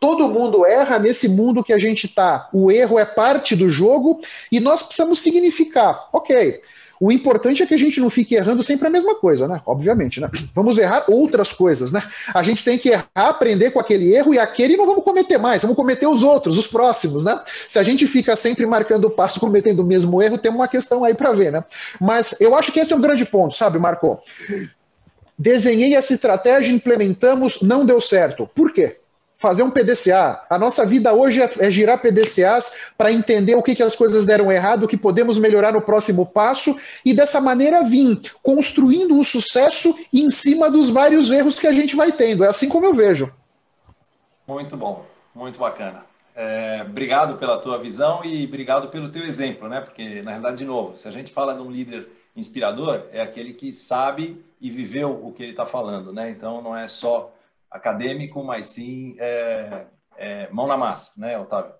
Todo 0.00 0.28
mundo 0.28 0.64
erra 0.64 0.98
nesse 0.98 1.28
mundo 1.28 1.62
que 1.62 1.72
a 1.72 1.78
gente 1.78 2.06
está. 2.06 2.48
O 2.52 2.70
erro 2.70 2.98
é 2.98 3.04
parte 3.04 3.54
do 3.54 3.68
jogo 3.68 4.20
e 4.50 4.58
nós 4.58 4.82
precisamos 4.82 5.20
significar, 5.20 6.08
ok 6.12 6.62
O 7.00 7.12
importante 7.12 7.62
é 7.62 7.66
que 7.66 7.74
a 7.74 7.78
gente 7.78 8.00
não 8.00 8.10
fique 8.10 8.34
errando 8.34 8.62
sempre 8.62 8.88
a 8.88 8.90
mesma 8.90 9.14
coisa, 9.14 9.46
né? 9.46 9.60
Obviamente, 9.64 10.20
né? 10.20 10.28
Vamos 10.54 10.78
errar 10.78 11.04
outras 11.08 11.52
coisas, 11.52 11.92
né? 11.92 12.02
A 12.34 12.42
gente 12.42 12.64
tem 12.64 12.76
que 12.76 12.90
errar, 12.90 13.08
aprender 13.14 13.70
com 13.70 13.80
aquele 13.80 14.14
erro 14.14 14.34
e 14.34 14.38
aquele 14.38 14.76
não 14.76 14.86
vamos 14.86 15.04
cometer 15.04 15.38
mais, 15.38 15.62
vamos 15.62 15.76
cometer 15.76 16.06
os 16.06 16.22
outros, 16.22 16.58
os 16.58 16.66
próximos, 16.66 17.24
né? 17.24 17.40
Se 17.68 17.78
a 17.78 17.82
gente 17.82 18.06
fica 18.06 18.34
sempre 18.36 18.66
marcando 18.66 19.06
o 19.06 19.10
passo, 19.10 19.38
cometendo 19.40 19.80
o 19.80 19.86
mesmo 19.86 20.20
erro, 20.22 20.38
tem 20.38 20.50
uma 20.50 20.68
questão 20.68 21.04
aí 21.04 21.14
para 21.14 21.32
ver, 21.32 21.52
né? 21.52 21.64
Mas 22.00 22.40
eu 22.40 22.54
acho 22.54 22.72
que 22.72 22.80
esse 22.80 22.92
é 22.92 22.96
um 22.96 23.00
grande 23.00 23.24
ponto, 23.24 23.54
sabe, 23.54 23.78
Marco? 23.78 24.20
Desenhei 25.38 25.94
essa 25.94 26.12
estratégia, 26.12 26.72
implementamos, 26.72 27.62
não 27.62 27.86
deu 27.86 28.00
certo. 28.00 28.48
Por 28.54 28.72
quê? 28.72 28.98
Fazer 29.38 29.62
um 29.62 29.70
PDCA. 29.70 30.44
A 30.50 30.58
nossa 30.58 30.84
vida 30.84 31.14
hoje 31.14 31.40
é, 31.40 31.48
é 31.60 31.70
girar 31.70 32.02
PDCAs 32.02 32.90
para 32.98 33.12
entender 33.12 33.54
o 33.54 33.62
que, 33.62 33.74
que 33.74 33.82
as 33.82 33.94
coisas 33.94 34.26
deram 34.26 34.50
errado, 34.50 34.82
o 34.82 34.88
que 34.88 34.96
podemos 34.96 35.38
melhorar 35.38 35.72
no 35.72 35.80
próximo 35.80 36.26
passo 36.26 36.76
e 37.04 37.14
dessa 37.14 37.40
maneira 37.40 37.84
vir 37.84 38.20
construindo 38.42 39.14
o 39.14 39.20
um 39.20 39.24
sucesso 39.24 39.96
em 40.12 40.28
cima 40.28 40.68
dos 40.68 40.90
vários 40.90 41.30
erros 41.30 41.58
que 41.58 41.68
a 41.68 41.72
gente 41.72 41.94
vai 41.94 42.10
tendo. 42.10 42.44
É 42.44 42.48
assim 42.48 42.68
como 42.68 42.84
eu 42.84 42.92
vejo. 42.92 43.32
Muito 44.46 44.76
bom, 44.76 45.06
muito 45.32 45.58
bacana. 45.58 46.04
É, 46.34 46.84
obrigado 46.88 47.36
pela 47.36 47.58
tua 47.58 47.78
visão 47.78 48.24
e 48.24 48.44
obrigado 48.44 48.88
pelo 48.88 49.08
teu 49.08 49.24
exemplo, 49.24 49.68
né? 49.68 49.80
Porque 49.80 50.22
na 50.22 50.32
realidade, 50.32 50.58
de 50.58 50.64
novo, 50.64 50.96
se 50.96 51.06
a 51.06 51.10
gente 51.10 51.32
fala 51.32 51.54
de 51.54 51.62
um 51.62 51.70
líder 51.70 52.08
inspirador, 52.34 53.02
é 53.12 53.20
aquele 53.20 53.52
que 53.52 53.72
sabe 53.72 54.44
e 54.60 54.70
viveu 54.70 55.10
o 55.24 55.32
que 55.32 55.42
ele 55.42 55.52
está 55.52 55.66
falando, 55.66 56.12
né? 56.12 56.30
Então 56.30 56.62
não 56.62 56.76
é 56.76 56.88
só 56.88 57.32
acadêmico, 57.70 58.42
mas 58.44 58.68
sim 58.68 59.16
é, 59.18 59.86
é, 60.16 60.48
mão 60.50 60.66
na 60.66 60.76
massa, 60.76 61.12
né, 61.16 61.38
Otávio? 61.38 61.72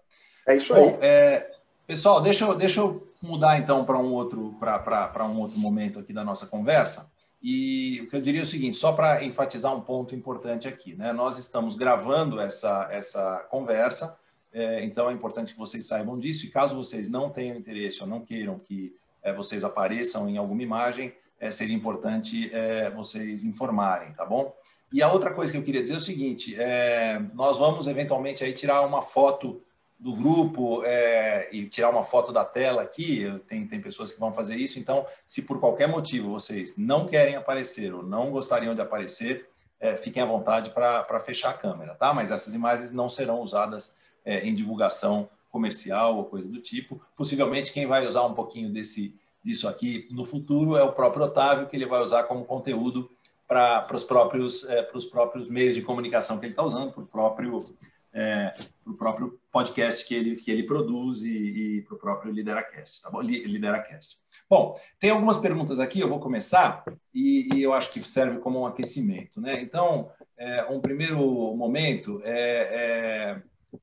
É 0.47 0.57
isso 0.57 0.75
aí. 0.75 0.83
Bom, 0.83 0.99
é, 1.01 1.51
pessoal, 1.87 2.21
deixa 2.21 2.45
eu, 2.45 2.55
deixa 2.55 2.81
eu 2.81 3.07
mudar 3.23 3.59
então 3.59 3.85
para 3.85 3.99
um 3.99 4.13
outro 4.13 4.57
para 4.59 5.27
um 5.27 5.41
outro 5.41 5.59
momento 5.59 5.99
aqui 5.99 6.13
da 6.13 6.25
nossa 6.25 6.47
conversa. 6.47 7.11
E 7.41 8.01
o 8.03 8.09
que 8.09 8.17
eu 8.17 8.21
diria 8.21 8.41
é 8.41 8.43
o 8.43 8.47
seguinte, 8.47 8.77
só 8.77 8.93
para 8.93 9.25
enfatizar 9.25 9.75
um 9.75 9.81
ponto 9.81 10.15
importante 10.15 10.67
aqui, 10.67 10.97
né? 10.97 11.13
Nós 11.13 11.39
estamos 11.39 11.77
gravando 11.77 12.41
essa, 12.41 12.89
essa 12.91 13.47
conversa, 13.49 14.17
é, 14.53 14.85
então 14.85 15.09
é 15.09 15.13
importante 15.13 15.53
que 15.53 15.59
vocês 15.59 15.87
saibam 15.87 16.19
disso. 16.19 16.47
E 16.47 16.51
caso 16.51 16.75
vocês 16.75 17.09
não 17.09 17.31
tenham 17.31 17.57
interesse 17.57 18.01
ou 18.03 18.09
não 18.09 18.21
queiram 18.21 18.59
que 18.59 18.95
é, 19.23 19.33
vocês 19.33 19.63
apareçam 19.63 20.29
em 20.29 20.37
alguma 20.37 20.63
imagem, 20.63 21.15
é, 21.39 21.51
seria 21.51 21.77
importante 21.77 22.51
vocês 22.97 23.45
informarem, 23.45 24.13
tá 24.15 24.25
bom? 24.25 24.53
E 24.93 25.03
a 25.03 25.13
outra 25.13 25.33
coisa 25.33 25.53
que 25.53 25.59
eu 25.59 25.63
queria 25.63 25.83
dizer 25.83 25.95
é 25.95 25.99
o 25.99 26.01
seguinte: 26.01 26.55
é, 26.59 27.21
nós 27.35 27.59
vamos 27.59 27.87
eventualmente 27.87 28.43
aí 28.43 28.53
tirar 28.53 28.87
uma 28.87 29.03
foto 29.03 29.63
do 29.99 30.15
grupo 30.15 30.85
é, 30.85 31.49
e 31.53 31.69
tirar 31.69 31.91
uma 31.91 32.05
foto 32.05 32.33
da 32.33 32.45
tela 32.45 32.83
aqui. 32.83 33.27
Tem, 33.47 33.67
tem 33.67 33.81
pessoas 33.81 34.13
que 34.13 34.21
vão 34.21 34.33
fazer 34.33 34.57
isso. 34.57 34.79
Então, 34.79 35.07
se 35.27 35.43
por 35.43 35.59
qualquer 35.59 35.89
motivo 35.89 36.31
vocês 36.31 36.77
não 36.77 37.07
querem 37.07 37.37
aparecer 37.37 37.93
ou 37.93 38.03
não 38.03 38.31
gostariam 38.31 38.75
de 38.75 38.81
aparecer, 38.81 39.49
é, 39.81 39.97
fiquem 39.97 40.23
à 40.23 40.27
vontade 40.27 40.71
para 40.71 41.21
fechar 41.21 41.51
a 41.51 41.55
câmera, 41.55 41.95
tá? 41.95 42.13
Mas 42.15 42.31
essas 42.31 42.55
imagens 42.55 42.93
não 42.93 43.09
serão 43.09 43.41
usadas 43.41 43.97
é, 44.25 44.41
em 44.41 44.55
divulgação 44.55 45.29
comercial 45.51 46.17
ou 46.17 46.25
coisa 46.25 46.49
do 46.49 46.61
tipo. 46.61 47.01
Possivelmente 47.17 47.73
quem 47.73 47.87
vai 47.87 48.07
usar 48.07 48.25
um 48.25 48.35
pouquinho 48.35 48.73
desse 48.73 49.15
disso 49.43 49.69
aqui 49.69 50.07
no 50.11 50.25
futuro 50.25 50.77
é 50.77 50.83
o 50.83 50.93
próprio 50.93 51.25
Otávio, 51.25 51.67
que 51.69 51.77
ele 51.77 51.87
vai 51.87 52.03
usar 52.03 52.25
como 52.25 52.45
conteúdo 52.45 53.11
para 53.49 53.97
os 53.97 54.05
próprios, 54.05 54.69
é, 54.69 54.83
próprios 55.11 55.49
meios 55.49 55.75
de 55.75 55.81
comunicação 55.81 56.39
que 56.39 56.45
ele 56.45 56.53
está 56.53 56.63
usando, 56.63 56.93
para 56.93 57.03
o 57.03 57.07
próprio, 57.07 57.65
é, 58.13 58.53
próprio 58.99 59.41
podcast 59.51 60.05
que 60.05 60.15
ele, 60.15 60.37
que 60.37 60.51
ele 60.51 60.65
produz 60.65 61.23
e, 61.23 61.33
e 61.79 61.83
para 61.83 61.95
o 61.95 61.99
próprio 61.99 62.31
Lideracast, 62.31 63.01
tá 63.01 63.11
bom? 63.11 63.23
Lideracast. 63.23 64.19
Bom, 64.51 64.79
tem 65.01 65.11
algumas 65.11 65.39
perguntas 65.39 65.81
aqui, 65.81 65.99
eu 65.99 66.09
vou 66.09 66.21
começar 66.21 66.85
e, 67.15 67.49
e 67.55 67.63
eu 67.63 67.73
acho 67.73 67.91
que 67.91 68.07
serve 68.07 68.39
como 68.39 68.61
um 68.61 68.67
aquecimento, 68.67 69.41
né? 69.41 69.63
Então, 69.63 70.11
é, 70.37 70.67
um 70.71 70.81
primeiro 70.81 71.19
momento 71.57 72.21
é, 72.25 73.43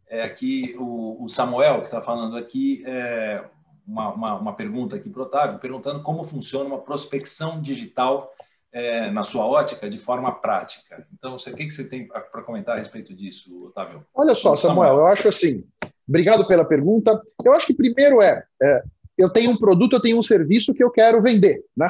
é, 0.09 0.20
é 0.20 0.24
aqui 0.24 0.76
o, 0.78 1.24
o, 1.24 1.28
Samuel, 1.28 1.80
que 1.80 1.86
está 1.86 2.01
falando 2.01 2.38
aqui, 2.38 2.84
é, 2.86 3.43
uma, 3.88 4.13
uma, 4.13 4.36
uma 4.36 4.53
pergunta 4.53 4.95
aqui 4.95 5.09
para 5.09 5.22
o 5.22 5.26
Otávio, 5.26 5.59
perguntando 5.59 6.03
como 6.03 6.24
funciona 6.24 6.66
uma 6.66 6.82
prospecção 6.82 7.59
digital 7.59 8.34
é, 8.76 9.09
na 9.09 9.23
sua 9.23 9.45
ótica, 9.45 9.89
de 9.89 9.97
forma 9.97 10.30
prática. 10.34 11.07
Então, 11.13 11.36
o 11.36 11.38
que, 11.38 11.65
que 11.65 11.71
você 11.71 11.86
tem 11.86 12.05
para 12.05 12.43
comentar 12.43 12.76
a 12.76 12.80
respeito 12.80 13.15
disso, 13.15 13.67
Otávio? 13.67 14.05
Olha 14.13 14.36
só, 14.36 14.53
Samuel, 14.53 14.89
Samuel, 14.89 14.99
eu 14.99 15.07
acho 15.07 15.30
assim, 15.30 15.65
obrigado 16.05 16.45
pela 16.45 16.65
pergunta. 16.65 17.21
Eu 17.45 17.53
acho 17.53 17.67
que 17.67 17.73
primeiro 17.73 18.21
é, 18.21 18.43
é, 18.61 18.84
eu 19.17 19.30
tenho 19.30 19.51
um 19.51 19.57
produto, 19.57 19.93
eu 19.93 20.01
tenho 20.01 20.19
um 20.19 20.23
serviço 20.23 20.73
que 20.73 20.84
eu 20.84 20.91
quero 20.91 21.21
vender, 21.21 21.63
né? 21.76 21.89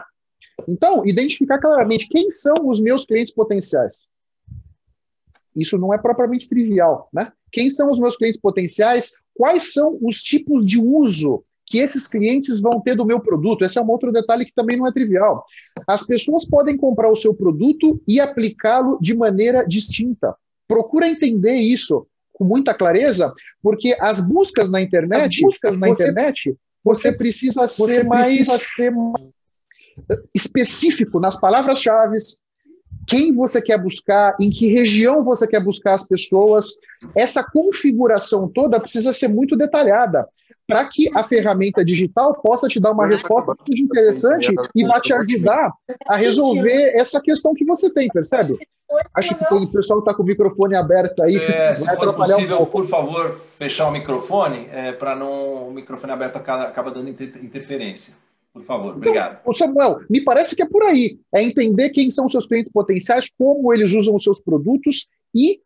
Então, 0.68 1.04
identificar 1.08 1.58
claramente 1.58 2.08
quem 2.08 2.30
são 2.30 2.70
os 2.70 2.80
meus 2.80 3.04
clientes 3.04 3.34
potenciais. 3.34 4.06
Isso 5.56 5.80
não 5.80 5.92
é 5.92 5.98
propriamente 5.98 6.48
trivial, 6.48 7.10
né? 7.12 7.34
Quem 7.52 7.72
são 7.72 7.90
os 7.90 7.98
meus 7.98 8.16
clientes 8.16 8.40
potenciais? 8.40 9.24
Quais 9.34 9.74
são 9.74 9.90
os 10.04 10.22
tipos 10.22 10.68
de 10.68 10.80
uso 10.80 11.44
que 11.66 11.80
esses 11.80 12.08
clientes 12.08 12.60
vão 12.60 12.80
ter 12.80 12.96
do 12.96 13.06
meu 13.06 13.20
produto. 13.20 13.64
Esse 13.66 13.78
é 13.78 13.82
um 13.82 13.90
outro 13.90 14.12
detalhe 14.12 14.46
que 14.46 14.54
também 14.54 14.78
não 14.78 14.88
é 14.88 14.92
trivial. 14.92 15.44
As 15.88 16.06
pessoas 16.06 16.46
podem 16.46 16.78
comprar 16.78 17.10
o 17.10 17.16
seu 17.16 17.34
produto 17.34 18.02
e 18.08 18.20
aplicá-lo 18.20 19.00
de 19.02 19.16
maneira 19.16 19.66
distinta. 19.66 20.36
Procura 20.68 21.08
entender 21.08 21.56
isso 21.56 22.06
com 22.34 22.44
muita 22.44 22.74
clareza, 22.74 23.34
porque 23.64 23.96
as 24.00 24.28
buscas 24.28 24.70
na 24.70 24.82
internet, 24.82 25.42
buscas 25.42 25.80
na 25.80 25.88
você, 25.88 25.94
internet, 25.94 26.58
você 26.84 27.12
precisa 27.12 27.62
você 27.62 27.86
ser 27.86 28.04
mais 28.04 28.48
ser 28.48 28.94
específico 30.34 31.20
nas 31.20 31.40
palavras-chave, 31.40 32.18
quem 33.08 33.34
você 33.34 33.62
quer 33.62 33.82
buscar, 33.82 34.36
em 34.40 34.50
que 34.50 34.68
região 34.68 35.24
você 35.24 35.48
quer 35.48 35.64
buscar 35.64 35.94
as 35.94 36.08
pessoas. 36.08 36.68
Essa 37.16 37.44
configuração 37.44 38.50
toda 38.50 38.80
precisa 38.80 39.14
ser 39.14 39.30
muito 39.30 39.56
detalhada 39.56 40.28
para 40.68 40.86
que 40.86 41.10
a 41.14 41.24
ferramenta 41.24 41.84
digital 41.84 42.34
possa 42.42 42.68
te 42.68 42.80
dar 42.80 42.92
uma 42.92 43.08
resposta 43.08 43.56
muito 43.60 43.78
interessante 43.78 44.54
e 44.74 44.86
vá 44.86 45.00
te 45.00 45.14
ajudar 45.14 45.72
a 46.08 46.16
resolver 46.16 46.94
essa 46.96 47.22
questão 47.22 47.54
que 47.54 47.66
você 47.66 47.94
tem, 47.94 48.08
percebe? 48.08 48.58
Acho 49.14 49.36
que 49.36 49.54
o 49.54 49.68
pessoal 49.72 50.00
está 50.00 50.14
com 50.14 50.24
o 50.24 50.26
microfone 50.26 50.76
aberto 50.76 51.22
aí. 51.22 51.38
É, 51.38 51.74
se 51.74 51.86
for 51.96 52.14
possível, 52.14 52.62
um 52.62 52.66
por 52.66 52.86
favor, 52.86 53.34
fechar 53.34 53.88
o 53.88 53.92
microfone, 53.92 54.68
é, 54.72 54.92
para 54.92 55.16
não 55.16 55.70
o 55.70 55.72
microfone 55.72 56.14
aberto 56.14 56.36
acaba, 56.38 56.64
acaba 56.64 56.92
dando 56.92 57.10
interferência. 57.10 58.14
Por 58.54 58.64
favor, 58.64 58.90
então, 58.90 58.98
obrigado. 58.98 59.40
Então, 59.42 59.54
Samuel, 59.54 60.00
me 60.10 60.22
parece 60.22 60.56
que 60.56 60.64
é 60.64 60.66
por 60.66 60.84
aí. 60.84 61.20
É 61.34 61.44
entender 61.44 61.90
quem 61.90 62.10
são 62.10 62.26
os 62.26 62.32
seus 62.32 62.48
clientes 62.48 62.72
potenciais, 62.72 63.30
como 63.38 63.74
eles 63.74 63.92
usam 63.94 64.16
os 64.16 64.24
seus 64.24 64.40
produtos 64.40 65.10
e 65.34 65.60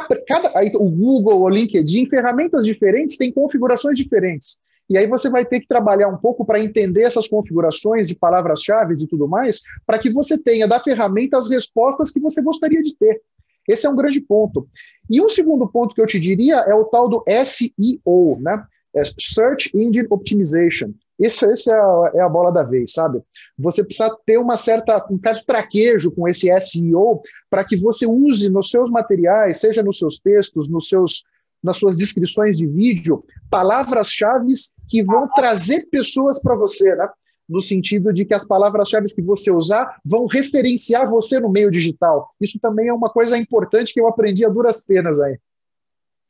cada, 0.00 0.52
o 0.78 0.90
Google, 0.90 1.40
o 1.40 1.48
LinkedIn, 1.48 2.06
ferramentas 2.06 2.64
diferentes 2.64 3.16
têm 3.16 3.32
configurações 3.32 3.96
diferentes. 3.96 4.60
E 4.88 4.98
aí 4.98 5.06
você 5.06 5.30
vai 5.30 5.44
ter 5.44 5.60
que 5.60 5.66
trabalhar 5.66 6.08
um 6.08 6.16
pouco 6.16 6.44
para 6.44 6.60
entender 6.60 7.02
essas 7.02 7.26
configurações 7.28 8.10
e 8.10 8.14
palavras-chave 8.14 8.94
e 8.94 9.06
tudo 9.06 9.28
mais, 9.28 9.62
para 9.86 9.98
que 9.98 10.10
você 10.10 10.42
tenha 10.42 10.68
da 10.68 10.80
ferramenta 10.80 11.38
as 11.38 11.50
respostas 11.50 12.10
que 12.10 12.20
você 12.20 12.42
gostaria 12.42 12.82
de 12.82 12.96
ter. 12.96 13.22
Esse 13.66 13.86
é 13.86 13.90
um 13.90 13.96
grande 13.96 14.20
ponto. 14.20 14.68
E 15.08 15.20
um 15.22 15.28
segundo 15.28 15.68
ponto 15.68 15.94
que 15.94 16.00
eu 16.00 16.06
te 16.06 16.18
diria 16.18 16.56
é 16.56 16.74
o 16.74 16.84
tal 16.84 17.08
do 17.08 17.24
SEO, 17.44 18.38
né? 18.40 18.64
É 18.94 19.02
Search 19.18 19.70
Engine 19.74 20.06
Optimization. 20.10 20.92
Isso, 21.18 21.46
esse 21.46 21.70
é 21.70 21.74
a, 21.74 22.10
é 22.14 22.20
a, 22.20 22.28
bola 22.28 22.50
da 22.50 22.62
vez, 22.62 22.92
sabe? 22.92 23.22
Você 23.58 23.84
precisa 23.84 24.14
ter 24.26 24.38
uma 24.38 24.56
certa, 24.56 25.04
um 25.10 25.18
certo 25.18 25.44
traquejo 25.46 26.10
com 26.10 26.26
esse 26.26 26.48
SEO 26.60 27.20
para 27.50 27.64
que 27.64 27.76
você 27.76 28.06
use 28.06 28.48
nos 28.48 28.70
seus 28.70 28.90
materiais, 28.90 29.60
seja 29.60 29.82
nos 29.82 29.98
seus 29.98 30.18
textos, 30.18 30.68
nos 30.68 30.88
seus, 30.88 31.22
nas 31.62 31.76
suas 31.76 31.96
descrições 31.96 32.56
de 32.56 32.66
vídeo, 32.66 33.24
palavras-chave 33.50 34.52
que 34.88 35.04
vão 35.04 35.28
trazer 35.34 35.86
pessoas 35.90 36.40
para 36.40 36.56
você, 36.56 36.94
né? 36.94 37.08
No 37.48 37.60
sentido 37.60 38.12
de 38.12 38.24
que 38.24 38.34
as 38.34 38.46
palavras-chave 38.46 39.12
que 39.14 39.20
você 39.20 39.50
usar 39.50 39.98
vão 40.04 40.26
referenciar 40.26 41.08
você 41.08 41.38
no 41.38 41.50
meio 41.50 41.70
digital. 41.70 42.30
Isso 42.40 42.58
também 42.58 42.88
é 42.88 42.92
uma 42.92 43.10
coisa 43.10 43.36
importante 43.36 43.92
que 43.92 44.00
eu 44.00 44.08
aprendi 44.08 44.44
a 44.44 44.48
duras 44.48 44.84
penas 44.86 45.20
aí. 45.20 45.38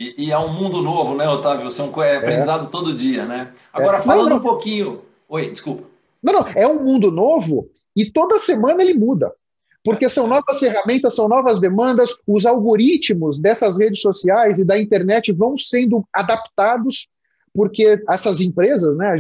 E, 0.02 0.26
e, 0.26 0.32
é 0.32 0.38
um 0.38 0.52
mundo 0.52 0.82
novo, 0.82 1.14
né, 1.14 1.28
Otávio? 1.28 1.70
Você 1.70 1.80
é 1.80 1.84
um 1.84 2.02
é 2.02 2.16
aprendizado 2.16 2.66
é. 2.66 2.70
todo 2.70 2.92
dia, 2.92 3.24
né? 3.24 3.52
Agora, 3.72 3.98
é. 3.98 4.02
falando 4.02 4.24
não, 4.24 4.30
não. 4.30 4.36
um 4.38 4.42
pouquinho. 4.42 5.02
Oi, 5.28 5.50
desculpa. 5.50 5.84
Não, 6.20 6.32
não, 6.32 6.46
é 6.56 6.66
um 6.66 6.82
mundo 6.82 7.12
novo 7.12 7.70
e 7.94 8.10
toda 8.10 8.36
semana 8.38 8.82
ele 8.82 8.94
muda. 8.94 9.32
Porque 9.84 10.08
são 10.08 10.26
novas 10.26 10.58
ferramentas, 10.58 11.14
são 11.14 11.28
novas 11.28 11.60
demandas, 11.60 12.16
os 12.26 12.46
algoritmos 12.46 13.40
dessas 13.40 13.78
redes 13.78 14.00
sociais 14.00 14.58
e 14.58 14.64
da 14.64 14.80
internet 14.80 15.32
vão 15.32 15.56
sendo 15.56 16.04
adaptados, 16.12 17.08
porque 17.54 18.02
essas 18.08 18.40
empresas, 18.40 18.96
né, 18.96 19.16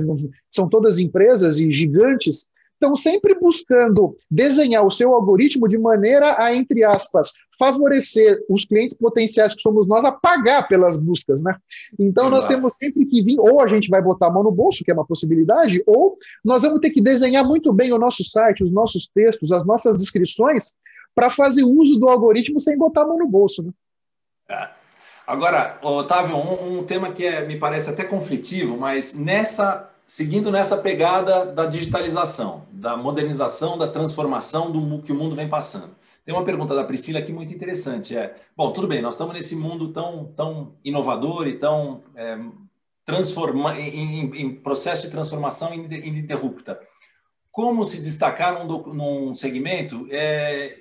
são 0.48 0.68
todas 0.68 0.98
empresas 0.98 1.58
e 1.58 1.72
gigantes, 1.72 2.48
estão 2.82 2.96
sempre 2.96 3.38
buscando 3.38 4.16
desenhar 4.28 4.84
o 4.84 4.90
seu 4.90 5.14
algoritmo 5.14 5.68
de 5.68 5.78
maneira 5.78 6.36
a, 6.42 6.52
entre 6.52 6.82
aspas, 6.82 7.34
favorecer 7.56 8.44
os 8.48 8.64
clientes 8.64 8.96
potenciais 8.96 9.54
que 9.54 9.62
somos 9.62 9.86
nós 9.86 10.04
a 10.04 10.10
pagar 10.10 10.66
pelas 10.66 11.00
buscas, 11.00 11.44
né? 11.44 11.56
Então 11.96 12.26
Exato. 12.26 12.36
nós 12.36 12.48
temos 12.48 12.72
sempre 12.76 13.06
que 13.06 13.22
vir, 13.22 13.38
ou 13.38 13.60
a 13.60 13.68
gente 13.68 13.88
vai 13.88 14.02
botar 14.02 14.26
a 14.26 14.30
mão 14.30 14.42
no 14.42 14.50
bolso, 14.50 14.82
que 14.82 14.90
é 14.90 14.94
uma 14.94 15.06
possibilidade, 15.06 15.80
ou 15.86 16.18
nós 16.44 16.62
vamos 16.62 16.80
ter 16.80 16.90
que 16.90 17.00
desenhar 17.00 17.46
muito 17.46 17.72
bem 17.72 17.92
o 17.92 17.98
nosso 17.98 18.24
site, 18.24 18.64
os 18.64 18.72
nossos 18.72 19.08
textos, 19.08 19.52
as 19.52 19.64
nossas 19.64 19.96
descrições, 19.96 20.76
para 21.14 21.30
fazer 21.30 21.62
uso 21.62 22.00
do 22.00 22.08
algoritmo 22.08 22.58
sem 22.58 22.76
botar 22.76 23.02
a 23.02 23.06
mão 23.06 23.18
no 23.18 23.28
bolso, 23.28 23.62
né? 23.62 23.70
É. 24.50 24.82
Agora, 25.24 25.78
Otávio, 25.82 26.36
um, 26.36 26.78
um 26.78 26.84
tema 26.84 27.12
que 27.12 27.24
é, 27.24 27.46
me 27.46 27.56
parece 27.56 27.88
até 27.88 28.02
conflitivo, 28.02 28.76
mas 28.76 29.14
nessa, 29.14 29.88
seguindo 30.12 30.50
nessa 30.50 30.76
pegada 30.76 31.46
da 31.46 31.64
digitalização, 31.64 32.66
da 32.70 32.98
modernização, 32.98 33.78
da 33.78 33.88
transformação 33.88 34.70
do 34.70 35.00
que 35.00 35.10
o 35.10 35.14
mundo 35.14 35.34
vem 35.34 35.48
passando. 35.48 35.96
Tem 36.22 36.34
uma 36.34 36.44
pergunta 36.44 36.74
da 36.74 36.84
Priscila 36.84 37.18
aqui 37.18 37.32
muito 37.32 37.54
interessante. 37.54 38.14
É, 38.14 38.36
bom, 38.54 38.70
tudo 38.72 38.86
bem, 38.86 39.00
nós 39.00 39.14
estamos 39.14 39.32
nesse 39.32 39.56
mundo 39.56 39.90
tão, 39.90 40.26
tão 40.36 40.74
inovador 40.84 41.48
e 41.48 41.56
tão 41.56 42.02
é, 42.14 42.38
transforma, 43.06 43.80
em, 43.80 44.30
em, 44.38 44.54
processo 44.54 45.00
de 45.00 45.10
transformação 45.10 45.72
ininterrupta. 45.72 46.78
Como 47.50 47.82
se 47.82 47.98
destacar 47.98 48.66
num, 48.66 48.82
num 48.92 49.34
segmento 49.34 50.06
é, 50.10 50.80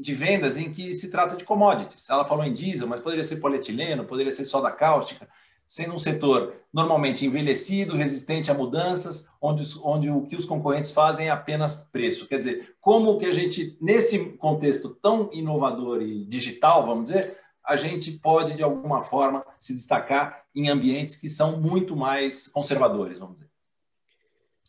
de 0.00 0.12
vendas 0.12 0.58
em 0.58 0.72
que 0.72 0.92
se 0.92 1.08
trata 1.08 1.36
de 1.36 1.44
commodities. 1.44 2.10
Ela 2.10 2.24
falou 2.24 2.44
em 2.44 2.52
diesel, 2.52 2.88
mas 2.88 2.98
poderia 2.98 3.22
ser 3.22 3.36
polietileno, 3.36 4.04
poderia 4.04 4.32
ser 4.32 4.44
soda 4.44 4.72
cáustica, 4.72 5.28
sendo 5.72 5.94
um 5.94 5.98
setor 5.98 6.54
normalmente 6.70 7.24
envelhecido, 7.24 7.96
resistente 7.96 8.50
a 8.50 8.54
mudanças, 8.54 9.26
onde, 9.40 9.64
onde 9.82 10.10
o 10.10 10.20
que 10.20 10.36
os 10.36 10.44
concorrentes 10.44 10.92
fazem 10.92 11.28
é 11.28 11.30
apenas 11.30 11.88
preço. 11.90 12.28
Quer 12.28 12.36
dizer, 12.36 12.74
como 12.78 13.16
que 13.16 13.24
a 13.24 13.32
gente, 13.32 13.74
nesse 13.80 14.18
contexto 14.36 14.90
tão 14.90 15.30
inovador 15.32 16.02
e 16.02 16.26
digital, 16.26 16.84
vamos 16.84 17.04
dizer, 17.04 17.38
a 17.64 17.74
gente 17.74 18.12
pode, 18.12 18.52
de 18.52 18.62
alguma 18.62 19.00
forma, 19.00 19.42
se 19.58 19.72
destacar 19.72 20.42
em 20.54 20.68
ambientes 20.68 21.16
que 21.16 21.26
são 21.26 21.58
muito 21.58 21.96
mais 21.96 22.46
conservadores, 22.48 23.18
vamos 23.18 23.36
dizer. 23.36 23.48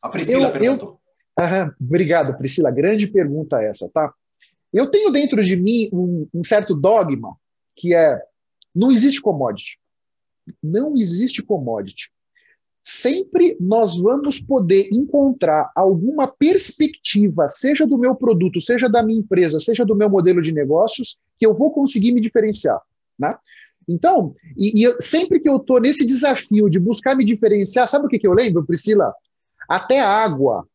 A 0.01 0.08
Priscila 0.08 0.47
eu, 0.47 0.51
perguntou. 0.54 1.01
Eu... 1.38 1.43
Aham, 1.43 1.76
obrigado, 1.82 2.38
Priscila. 2.38 2.72
Grande 2.72 3.08
pergunta 3.08 3.62
essa, 3.62 3.91
tá? 3.93 4.14
Eu 4.72 4.89
tenho 4.89 5.12
dentro 5.12 5.43
de 5.43 5.58
mim 5.58 5.89
um, 5.91 6.30
um 6.34 6.45
certo 6.45 6.74
dogma 6.74 7.36
que 7.76 7.93
é: 7.93 8.22
não 8.74 8.89
existe 8.89 9.22
commodity. 9.22 9.83
Não 10.62 10.98
existe 10.98 11.41
commodity. 11.41 12.12
Sempre 12.82 13.56
nós 13.62 13.98
vamos 13.98 14.41
poder 14.41 14.89
encontrar 14.91 15.72
alguma 15.74 16.28
perspectiva, 16.28 17.48
seja 17.48 17.88
do 17.88 17.98
meu 17.98 18.14
produto, 18.14 18.60
seja 18.60 18.89
da 18.89 19.02
minha 19.02 19.20
empresa, 19.20 19.58
seja 19.58 19.86
do 19.86 19.96
meu 19.96 20.10
modelo 20.10 20.41
de 20.41 20.52
negócios, 20.52 21.18
que 21.39 21.46
eu 21.46 21.54
vou 21.54 21.72
conseguir 21.72 22.12
me 22.12 22.20
diferenciar. 22.20 22.82
Né? 23.18 23.34
Então, 23.88 24.36
e, 24.58 24.86
e 24.86 25.02
sempre 25.02 25.39
que 25.39 25.48
eu 25.48 25.58
estou 25.58 25.80
nesse 25.80 26.06
desafio 26.06 26.70
de 26.70 26.78
buscar 26.78 27.16
me 27.16 27.24
diferenciar, 27.24 27.88
sabe 27.88 28.06
o 28.06 28.10
que, 28.10 28.20
que 28.20 28.28
eu 28.28 28.34
lembro, 28.34 28.66
Priscila? 28.66 29.14
Até 29.70 30.02
água 30.02 30.68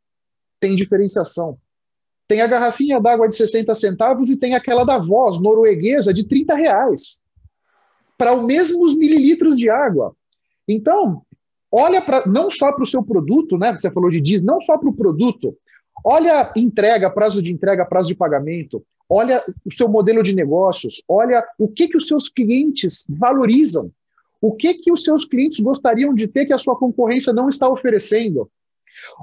tem 0.58 0.74
diferenciação. 0.74 1.58
Tem 2.26 2.40
a 2.40 2.46
garrafinha 2.46 2.98
d'água 3.00 3.28
de 3.28 3.36
60 3.36 3.74
centavos 3.74 4.30
e 4.30 4.38
tem 4.38 4.54
aquela 4.54 4.84
da 4.84 4.98
voz 4.98 5.40
norueguesa 5.40 6.12
de 6.12 6.26
30 6.26 6.54
reais 6.54 7.22
para 8.18 8.34
os 8.34 8.44
mesmos 8.44 8.96
mililitros 8.96 9.56
de 9.56 9.70
água. 9.70 10.14
Então, 10.66 11.22
olha 11.70 12.02
para 12.02 12.26
não 12.26 12.50
só 12.50 12.72
para 12.72 12.82
o 12.82 12.86
seu 12.86 13.02
produto, 13.02 13.56
né? 13.56 13.74
Você 13.74 13.90
falou 13.90 14.10
de 14.10 14.20
diz, 14.20 14.42
não 14.42 14.60
só 14.60 14.76
para 14.76 14.88
o 14.88 14.94
produto. 14.94 15.56
Olha 16.04 16.52
entrega, 16.56 17.08
prazo 17.08 17.40
de 17.40 17.52
entrega, 17.52 17.86
prazo 17.86 18.08
de 18.08 18.16
pagamento. 18.16 18.84
Olha 19.08 19.42
o 19.64 19.72
seu 19.72 19.88
modelo 19.88 20.22
de 20.22 20.34
negócios. 20.34 21.02
Olha 21.08 21.42
o 21.58 21.68
que 21.68 21.88
que 21.88 21.96
os 21.96 22.08
seus 22.08 22.28
clientes 22.28 23.06
valorizam. 23.08 23.90
O 24.40 24.54
que 24.54 24.74
que 24.74 24.92
os 24.92 25.02
seus 25.02 25.24
clientes 25.24 25.60
gostariam 25.60 26.12
de 26.12 26.28
ter 26.28 26.44
que 26.46 26.52
a 26.52 26.58
sua 26.58 26.76
concorrência 26.76 27.32
não 27.32 27.48
está 27.48 27.68
oferecendo? 27.68 28.50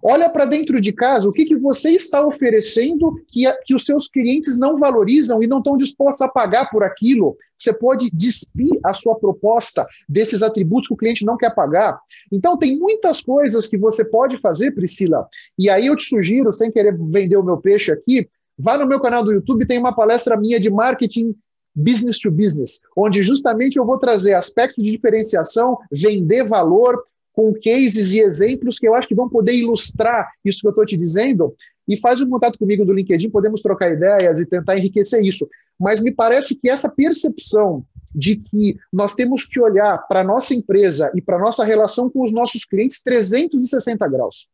Olha 0.03 0.29
para 0.29 0.45
dentro 0.45 0.79
de 0.79 0.91
casa, 0.91 1.27
o 1.27 1.31
que, 1.31 1.45
que 1.45 1.55
você 1.55 1.91
está 1.91 2.25
oferecendo 2.25 3.15
que, 3.27 3.45
a, 3.45 3.57
que 3.63 3.73
os 3.73 3.85
seus 3.85 4.07
clientes 4.07 4.59
não 4.59 4.77
valorizam 4.77 5.41
e 5.41 5.47
não 5.47 5.59
estão 5.59 5.77
dispostos 5.77 6.21
a 6.21 6.27
pagar 6.27 6.69
por 6.69 6.83
aquilo. 6.83 7.35
Você 7.57 7.73
pode 7.73 8.09
despir 8.11 8.79
a 8.83 8.93
sua 8.93 9.15
proposta 9.15 9.85
desses 10.07 10.43
atributos 10.43 10.87
que 10.87 10.93
o 10.93 10.97
cliente 10.97 11.25
não 11.25 11.37
quer 11.37 11.53
pagar. 11.53 11.99
Então, 12.31 12.57
tem 12.57 12.77
muitas 12.77 13.21
coisas 13.21 13.67
que 13.67 13.77
você 13.77 14.09
pode 14.09 14.39
fazer, 14.39 14.71
Priscila. 14.71 15.27
E 15.57 15.69
aí 15.69 15.87
eu 15.87 15.95
te 15.95 16.03
sugiro, 16.03 16.51
sem 16.51 16.71
querer 16.71 16.97
vender 16.97 17.37
o 17.37 17.43
meu 17.43 17.57
peixe 17.57 17.91
aqui, 17.91 18.27
vá 18.57 18.77
no 18.77 18.87
meu 18.87 18.99
canal 18.99 19.23
do 19.23 19.33
YouTube, 19.33 19.65
tem 19.65 19.77
uma 19.77 19.95
palestra 19.95 20.37
minha 20.37 20.59
de 20.59 20.69
marketing 20.69 21.35
business 21.75 22.19
to 22.19 22.31
business, 22.31 22.79
onde 22.95 23.21
justamente 23.21 23.77
eu 23.77 23.85
vou 23.85 23.97
trazer 23.97 24.33
aspectos 24.33 24.83
de 24.83 24.91
diferenciação, 24.91 25.77
vender 25.91 26.47
valor, 26.47 27.03
com 27.35 27.53
cases 27.61 28.13
e 28.13 28.21
exemplos 28.21 28.79
que 28.79 28.87
eu 28.87 28.95
acho 28.95 29.07
que 29.07 29.13
vão 29.13 29.29
poder 29.29 29.53
ilustrar 29.53 30.31
isso 30.43 30.61
que 30.61 30.67
eu 30.67 30.71
estou 30.71 30.85
te 30.85 30.95
dizendo. 30.95 31.53
E 31.87 31.99
faz 31.99 32.21
um 32.21 32.29
contato 32.29 32.57
comigo 32.57 32.85
no 32.85 32.93
LinkedIn, 32.93 33.29
podemos 33.29 33.61
trocar 33.61 33.91
ideias 33.91 34.39
e 34.39 34.45
tentar 34.45 34.77
enriquecer 34.77 35.23
isso. 35.23 35.47
Mas 35.79 36.01
me 36.01 36.11
parece 36.11 36.55
que 36.55 36.69
essa 36.69 36.89
percepção 36.89 37.85
de 38.13 38.37
que 38.37 38.77
nós 38.91 39.13
temos 39.13 39.45
que 39.45 39.59
olhar 39.59 39.97
para 40.07 40.21
a 40.21 40.23
nossa 40.23 40.53
empresa 40.53 41.11
e 41.13 41.21
para 41.21 41.35
a 41.35 41.39
nossa 41.39 41.65
relação 41.65 42.09
com 42.09 42.23
os 42.23 42.31
nossos 42.31 42.63
clientes 42.63 43.03
360 43.03 44.07
graus. 44.07 44.47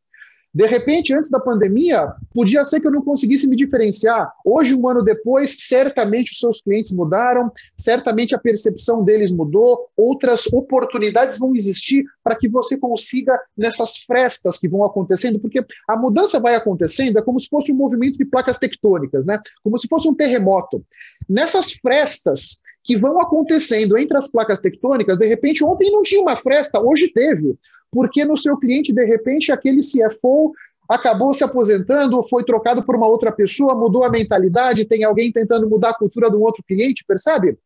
De 0.53 0.67
repente, 0.67 1.15
antes 1.15 1.29
da 1.29 1.39
pandemia, 1.39 2.13
podia 2.33 2.63
ser 2.65 2.81
que 2.81 2.87
eu 2.87 2.91
não 2.91 3.01
conseguisse 3.01 3.47
me 3.47 3.55
diferenciar. 3.55 4.33
Hoje, 4.43 4.75
um 4.75 4.87
ano 4.87 5.01
depois, 5.01 5.55
certamente 5.57 6.31
os 6.31 6.39
seus 6.39 6.61
clientes 6.61 6.91
mudaram, 6.91 7.49
certamente 7.77 8.35
a 8.35 8.39
percepção 8.39 9.03
deles 9.03 9.31
mudou, 9.31 9.87
outras 9.95 10.47
oportunidades 10.47 11.39
vão 11.39 11.55
existir 11.55 12.03
para 12.21 12.35
que 12.35 12.49
você 12.49 12.77
consiga 12.77 13.39
nessas 13.57 13.97
frestas 13.99 14.59
que 14.59 14.67
vão 14.67 14.83
acontecendo, 14.83 15.39
porque 15.39 15.65
a 15.87 15.97
mudança 15.97 16.39
vai 16.39 16.55
acontecendo, 16.55 17.17
é 17.17 17.21
como 17.21 17.39
se 17.39 17.47
fosse 17.47 17.71
um 17.71 17.77
movimento 17.77 18.17
de 18.17 18.25
placas 18.25 18.59
tectônicas, 18.59 19.25
né? 19.25 19.39
Como 19.63 19.77
se 19.77 19.87
fosse 19.87 20.07
um 20.09 20.15
terremoto. 20.15 20.83
Nessas 21.29 21.71
frestas, 21.71 22.61
que 22.83 22.97
vão 22.97 23.21
acontecendo 23.21 23.97
entre 23.97 24.17
as 24.17 24.29
placas 24.29 24.59
tectônicas, 24.59 25.17
de 25.17 25.27
repente, 25.27 25.63
ontem 25.63 25.91
não 25.91 26.01
tinha 26.01 26.21
uma 26.21 26.35
fresta, 26.35 26.79
hoje 26.79 27.11
teve, 27.11 27.55
porque 27.91 28.25
no 28.25 28.35
seu 28.35 28.57
cliente, 28.57 28.93
de 28.93 29.05
repente, 29.05 29.51
aquele 29.51 29.81
CFO 29.81 30.51
acabou 30.89 31.33
se 31.33 31.43
aposentando 31.43 32.21
foi 32.27 32.43
trocado 32.43 32.83
por 32.83 32.95
uma 32.95 33.07
outra 33.07 33.31
pessoa, 33.31 33.75
mudou 33.75 34.03
a 34.03 34.09
mentalidade, 34.09 34.87
tem 34.87 35.03
alguém 35.03 35.31
tentando 35.31 35.69
mudar 35.69 35.91
a 35.91 35.97
cultura 35.97 36.29
de 36.29 36.35
um 36.35 36.41
outro 36.41 36.63
cliente, 36.67 37.05
percebe? 37.07 37.57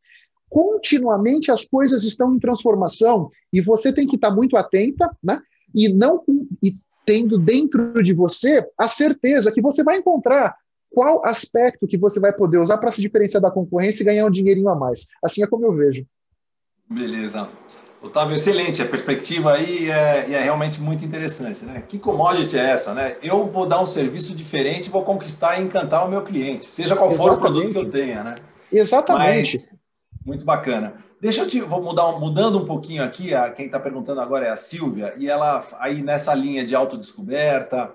Continuamente 0.47 1.51
as 1.51 1.65
coisas 1.65 2.03
estão 2.03 2.35
em 2.35 2.39
transformação 2.39 3.31
e 3.51 3.61
você 3.61 3.91
tem 3.91 4.05
que 4.05 4.15
estar 4.15 4.29
muito 4.29 4.55
atenta, 4.55 5.09
né? 5.23 5.41
E 5.73 5.89
não 5.89 6.23
e 6.61 6.75
tendo 7.03 7.37
dentro 7.37 8.01
de 8.01 8.13
você 8.13 8.65
a 8.77 8.87
certeza 8.87 9.51
que 9.51 9.61
você 9.61 9.83
vai 9.83 9.97
encontrar 9.97 10.55
qual 10.95 11.25
aspecto 11.25 11.85
que 11.85 11.97
você 11.97 12.21
vai 12.21 12.31
poder 12.31 12.57
usar 12.57 12.77
para 12.77 12.89
se 12.89 13.01
diferenciar 13.01 13.41
da 13.41 13.51
concorrência 13.51 14.01
e 14.01 14.05
ganhar 14.05 14.25
um 14.25 14.31
dinheirinho 14.31 14.69
a 14.69 14.75
mais. 14.75 15.07
Assim 15.21 15.43
é 15.43 15.47
como 15.47 15.65
eu 15.65 15.75
vejo. 15.75 16.05
Beleza. 16.89 17.49
Otávio, 18.01 18.35
excelente. 18.35 18.81
A 18.81 18.87
perspectiva 18.87 19.51
aí 19.51 19.91
é, 19.91 20.31
é, 20.31 20.41
realmente 20.41 20.79
muito 20.79 21.03
interessante. 21.03 21.65
Né? 21.65 21.81
Que 21.81 21.99
commodity 21.99 22.57
é 22.57 22.69
essa? 22.69 22.93
Né? 22.93 23.17
Eu 23.21 23.45
vou 23.45 23.65
dar 23.65 23.81
um 23.81 23.85
serviço 23.85 24.33
diferente, 24.33 24.89
vou 24.89 25.03
conquistar 25.03 25.59
e 25.59 25.63
encantar 25.63 26.05
o 26.05 26.09
meu 26.09 26.21
cliente, 26.21 26.63
seja 26.63 26.95
qual 26.95 27.11
for 27.11 27.33
Exatamente. 27.33 27.37
o 27.37 27.41
produto 27.41 27.71
que 27.73 27.77
eu 27.77 27.91
tenha. 27.91 28.23
Né? 28.23 28.35
Exatamente. 28.71 29.53
Mas, 29.53 29.77
muito 30.25 30.45
bacana. 30.45 30.93
Deixa 31.19 31.41
eu 31.41 31.47
te 31.47 31.59
vou 31.59 31.83
mudar, 31.83 32.09
mudando 32.13 32.57
um 32.57 32.65
pouquinho 32.65 33.03
aqui, 33.03 33.33
a, 33.33 33.49
quem 33.49 33.65
está 33.65 33.81
perguntando 33.81 34.21
agora 34.21 34.45
é 34.45 34.49
a 34.49 34.55
Silvia, 34.55 35.13
e 35.17 35.27
ela 35.27 35.65
aí 35.79 36.01
nessa 36.01 36.33
linha 36.33 36.63
de 36.63 36.75
autodescoberta, 36.75 37.91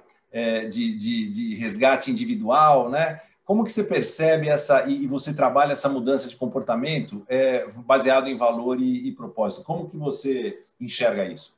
de, 0.69 0.95
de, 0.95 1.31
de, 1.31 1.55
resgate 1.57 2.11
individual, 2.11 2.89
né? 2.89 3.21
Como 3.45 3.65
que 3.65 3.73
você 3.73 3.83
percebe 3.83 4.49
essa 4.49 4.87
e, 4.89 5.07
você 5.09 5.35
trabalha 5.35 5.73
essa 5.73 5.89
mudança 5.89 6.29
de 6.29 6.37
comportamento 6.37 7.25
é, 7.29 7.67
baseado 7.85 8.29
em 8.29 8.37
valor 8.37 8.81
e, 8.81 9.09
e 9.09 9.13
propósito? 9.13 9.65
Como 9.65 9.89
que 9.89 9.97
você 9.97 10.61
enxerga 10.81 11.27
isso? 11.27 11.53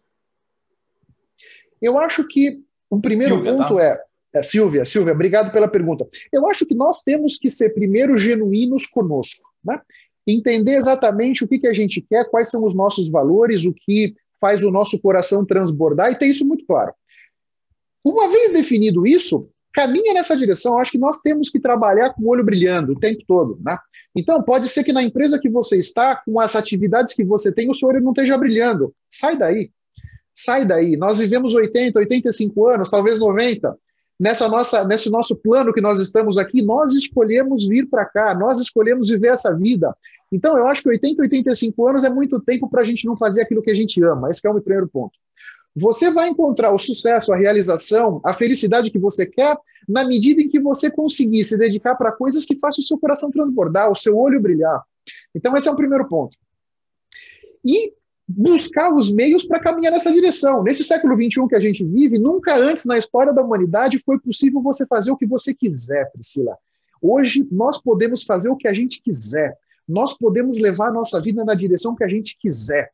Eu 1.83 1.99
acho 1.99 2.27
que 2.27 2.63
o 2.89 3.01
primeiro 3.01 3.35
Silvia, 3.35 3.53
ponto 3.53 3.77
tá? 3.77 3.83
é, 3.83 4.01
é, 4.35 4.43
Silvia, 4.43 4.85
Silvia, 4.85 5.13
obrigado 5.13 5.53
pela 5.53 5.69
pergunta. 5.69 6.07
Eu 6.33 6.49
acho 6.49 6.65
que 6.65 6.75
nós 6.75 7.03
temos 7.03 7.37
que 7.37 7.51
ser 7.51 7.75
primeiro 7.75 8.17
genuínos 8.17 8.87
conosco, 8.87 9.53
né? 9.63 9.81
Entender 10.27 10.77
exatamente 10.77 11.45
o 11.45 11.49
que, 11.49 11.59
que 11.59 11.67
a 11.67 11.75
gente 11.75 12.01
quer, 12.01 12.31
quais 12.31 12.49
são 12.49 12.65
os 12.65 12.75
nossos 12.75 13.11
valores, 13.11 13.67
o 13.67 13.75
que 13.75 14.15
faz 14.41 14.65
o 14.65 14.71
nosso 14.71 15.01
coração 15.03 15.45
transbordar 15.45 16.11
e 16.11 16.19
ter 16.19 16.27
isso 16.27 16.47
muito 16.47 16.65
claro. 16.65 16.95
Uma 18.05 18.29
vez 18.29 18.53
definido 18.53 19.07
isso, 19.07 19.49
caminha 19.73 20.13
nessa 20.15 20.37
direção. 20.37 20.75
Eu 20.75 20.81
acho 20.81 20.93
que 20.93 20.99
nós 20.99 21.19
temos 21.19 21.49
que 21.49 21.61
trabalhar 21.61 22.11
com 22.11 22.23
o 22.23 22.29
olho 22.29 22.45
brilhando 22.45 22.93
o 22.93 22.99
tempo 22.99 23.23
todo. 23.27 23.59
Né? 23.65 23.77
Então, 24.15 24.43
pode 24.43 24.69
ser 24.69 24.85
que 24.85 24.93
na 24.93 25.03
empresa 25.03 25.39
que 25.39 25.49
você 25.49 25.79
está, 25.79 26.17
com 26.17 26.39
as 26.39 26.55
atividades 26.55 27.15
que 27.15 27.25
você 27.25 27.53
tem, 27.53 27.71
o 27.71 27.75
seu 27.75 27.89
olho 27.89 28.01
não 28.01 28.13
esteja 28.13 28.37
brilhando. 28.37 28.95
Sai 29.09 29.37
daí. 29.37 29.71
Sai 30.35 30.65
daí. 30.65 30.97
Nós 30.97 31.19
vivemos 31.19 31.55
80, 31.55 31.99
85 31.99 32.69
anos, 32.69 32.91
talvez 32.91 33.19
90. 33.19 33.77
nessa 34.21 34.49
nossa, 34.49 34.87
nesse 34.87 35.11
nosso 35.11 35.35
plano 35.35 35.73
que 35.73 35.81
nós 35.81 35.99
estamos 36.01 36.39
aqui, 36.39 36.63
nós 36.63 36.93
escolhemos 36.93 37.67
vir 37.67 37.89
para 37.89 38.05
cá, 38.05 38.35
nós 38.35 38.61
escolhemos 38.61 39.09
viver 39.09 39.29
essa 39.29 39.57
vida. 39.59 39.95
Então, 40.31 40.57
eu 40.57 40.67
acho 40.67 40.83
que 40.83 40.89
80, 40.89 41.23
85 41.23 41.89
anos 41.89 42.05
é 42.05 42.11
muito 42.11 42.41
tempo 42.41 42.69
para 42.69 42.83
a 42.83 42.87
gente 42.87 43.07
não 43.07 43.17
fazer 43.17 43.43
aquilo 43.43 43.63
que 43.63 43.71
a 43.71 43.75
gente 43.75 44.03
ama. 44.05 44.31
Esse 44.31 44.47
é 44.47 44.51
o 44.51 44.55
meu 44.55 44.63
primeiro 44.63 44.89
ponto. 44.89 45.13
Você 45.75 46.11
vai 46.11 46.29
encontrar 46.29 46.73
o 46.73 46.79
sucesso, 46.79 47.33
a 47.33 47.37
realização, 47.37 48.21
a 48.25 48.35
felicidade 48.35 48.91
que 48.91 48.99
você 48.99 49.27
quer 49.27 49.57
na 49.89 50.07
medida 50.07 50.43
em 50.43 50.49
que 50.49 50.61
você 50.61 50.91
conseguir 50.91 51.45
se 51.45 51.57
dedicar 51.57 51.95
para 51.95 52.13
coisas 52.13 52.45
que 52.45 52.59
façam 52.59 52.83
o 52.83 52.87
seu 52.87 52.99
coração 52.99 53.31
transbordar, 53.31 53.91
o 53.91 53.97
seu 53.97 54.17
olho 54.17 54.41
brilhar. 54.41 54.83
Então, 55.35 55.57
esse 55.57 55.69
é 55.69 55.71
o 55.71 55.77
primeiro 55.77 56.07
ponto. 56.09 56.37
E 57.65 57.93
buscar 58.29 58.93
os 58.95 59.13
meios 59.13 59.45
para 59.45 59.61
caminhar 59.61 59.93
nessa 59.93 60.13
direção. 60.13 60.63
Nesse 60.63 60.85
século 60.85 61.15
XXI 61.15 61.49
que 61.49 61.57
a 61.57 61.61
gente 61.61 61.85
vive, 61.85 62.19
nunca 62.19 62.57
antes 62.57 62.85
na 62.85 62.97
história 62.97 63.33
da 63.33 63.43
humanidade 63.43 63.99
foi 63.99 64.19
possível 64.19 64.61
você 64.63 64.87
fazer 64.87 65.11
o 65.11 65.17
que 65.17 65.27
você 65.27 65.55
quiser, 65.55 66.11
Priscila. 66.13 66.57
Hoje 67.01 67.47
nós 67.51 67.81
podemos 67.81 68.23
fazer 68.23 68.49
o 68.49 68.57
que 68.57 68.69
a 68.69 68.75
gente 68.75 69.03
quiser. 69.03 69.57
Nós 69.89 70.17
podemos 70.17 70.59
levar 70.59 70.89
a 70.89 70.93
nossa 70.93 71.21
vida 71.21 71.45
na 71.45 71.55
direção 71.55 71.97
que 71.97 72.05
a 72.05 72.09
gente 72.09 72.39
quiser. 72.39 72.93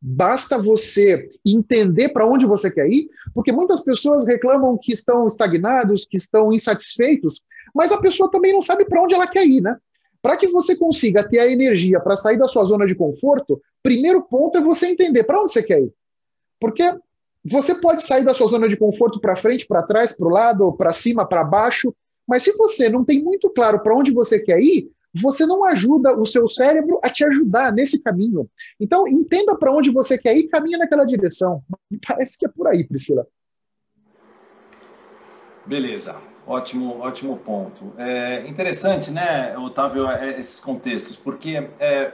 Basta 0.00 0.56
você 0.56 1.28
entender 1.44 2.10
para 2.10 2.26
onde 2.26 2.46
você 2.46 2.70
quer 2.70 2.88
ir, 2.88 3.08
porque 3.34 3.50
muitas 3.50 3.82
pessoas 3.82 4.26
reclamam 4.26 4.78
que 4.80 4.92
estão 4.92 5.26
estagnados, 5.26 6.06
que 6.06 6.16
estão 6.16 6.52
insatisfeitos, 6.52 7.44
mas 7.74 7.90
a 7.90 8.00
pessoa 8.00 8.30
também 8.30 8.52
não 8.52 8.62
sabe 8.62 8.84
para 8.84 9.02
onde 9.02 9.14
ela 9.14 9.26
quer 9.26 9.44
ir, 9.44 9.60
né? 9.60 9.76
Para 10.22 10.36
que 10.36 10.48
você 10.48 10.76
consiga 10.76 11.28
ter 11.28 11.40
a 11.40 11.50
energia 11.50 12.00
para 12.00 12.16
sair 12.16 12.38
da 12.38 12.46
sua 12.46 12.64
zona 12.64 12.86
de 12.86 12.94
conforto, 12.94 13.60
primeiro 13.82 14.22
ponto 14.22 14.58
é 14.58 14.60
você 14.60 14.86
entender 14.86 15.24
para 15.24 15.40
onde 15.42 15.52
você 15.52 15.62
quer 15.62 15.80
ir. 15.80 15.92
Porque 16.60 16.82
você 17.44 17.74
pode 17.74 18.02
sair 18.02 18.24
da 18.24 18.34
sua 18.34 18.48
zona 18.48 18.68
de 18.68 18.76
conforto 18.76 19.20
para 19.20 19.36
frente, 19.36 19.66
para 19.66 19.82
trás, 19.82 20.12
para 20.16 20.26
o 20.26 20.30
lado, 20.30 20.72
para 20.72 20.92
cima, 20.92 21.26
para 21.26 21.44
baixo, 21.44 21.94
mas 22.26 22.42
se 22.42 22.52
você 22.52 22.88
não 22.88 23.04
tem 23.04 23.22
muito 23.22 23.48
claro 23.50 23.80
para 23.80 23.96
onde 23.96 24.12
você 24.12 24.38
quer 24.40 24.60
ir, 24.60 24.90
você 25.14 25.46
não 25.46 25.64
ajuda 25.64 26.14
o 26.16 26.24
seu 26.26 26.46
cérebro 26.46 27.00
a 27.02 27.08
te 27.08 27.24
ajudar 27.24 27.72
nesse 27.72 28.02
caminho. 28.02 28.48
Então, 28.78 29.06
entenda 29.08 29.56
para 29.56 29.72
onde 29.72 29.90
você 29.90 30.18
quer 30.18 30.36
ir 30.36 30.44
e 30.44 30.48
caminha 30.48 30.78
naquela 30.78 31.04
direção. 31.04 31.62
Parece 32.06 32.38
que 32.38 32.46
é 32.46 32.48
por 32.48 32.68
aí, 32.68 32.84
Priscila. 32.84 33.26
Beleza, 35.66 36.16
ótimo, 36.46 37.00
ótimo 37.00 37.36
ponto. 37.38 37.92
É 37.98 38.46
interessante, 38.48 39.10
né, 39.10 39.56
Otávio, 39.58 40.08
é, 40.08 40.38
esses 40.38 40.58
contextos, 40.58 41.14
porque 41.14 41.68
é, 41.78 42.12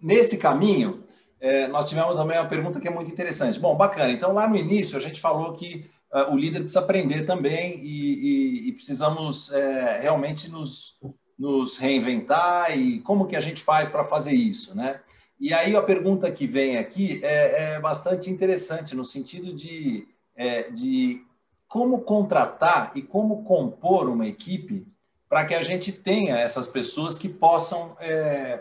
nesse 0.00 0.38
caminho 0.38 1.04
é, 1.38 1.68
nós 1.68 1.88
tivemos 1.88 2.16
também 2.16 2.38
uma 2.38 2.48
pergunta 2.48 2.80
que 2.80 2.88
é 2.88 2.90
muito 2.90 3.10
interessante. 3.10 3.60
Bom, 3.60 3.76
bacana. 3.76 4.10
Então, 4.10 4.32
lá 4.32 4.48
no 4.48 4.56
início, 4.56 4.96
a 4.96 5.00
gente 5.00 5.20
falou 5.20 5.52
que 5.52 5.88
uh, 6.12 6.32
o 6.32 6.36
líder 6.36 6.60
precisa 6.60 6.80
aprender 6.80 7.22
também 7.22 7.78
e, 7.80 8.64
e, 8.64 8.68
e 8.68 8.72
precisamos 8.72 9.52
é, 9.52 10.00
realmente 10.00 10.50
nos, 10.50 10.98
nos 11.38 11.76
reinventar 11.76 12.76
e 12.76 13.00
como 13.00 13.26
que 13.26 13.36
a 13.36 13.40
gente 13.40 13.62
faz 13.62 13.88
para 13.88 14.04
fazer 14.04 14.32
isso, 14.32 14.74
né? 14.74 15.00
E 15.38 15.52
aí 15.52 15.76
a 15.76 15.82
pergunta 15.82 16.30
que 16.30 16.46
vem 16.46 16.78
aqui 16.78 17.20
é, 17.22 17.74
é 17.74 17.80
bastante 17.80 18.30
interessante 18.30 18.96
no 18.96 19.04
sentido 19.04 19.52
de, 19.52 20.08
é, 20.34 20.70
de 20.70 21.22
como 21.68 22.00
contratar 22.00 22.92
e 22.94 23.02
como 23.02 23.44
compor 23.44 24.08
uma 24.08 24.26
equipe 24.26 24.86
para 25.28 25.44
que 25.44 25.54
a 25.54 25.62
gente 25.62 25.92
tenha 25.92 26.38
essas 26.38 26.68
pessoas 26.68 27.18
que 27.18 27.28
possam 27.28 27.96
é, 28.00 28.60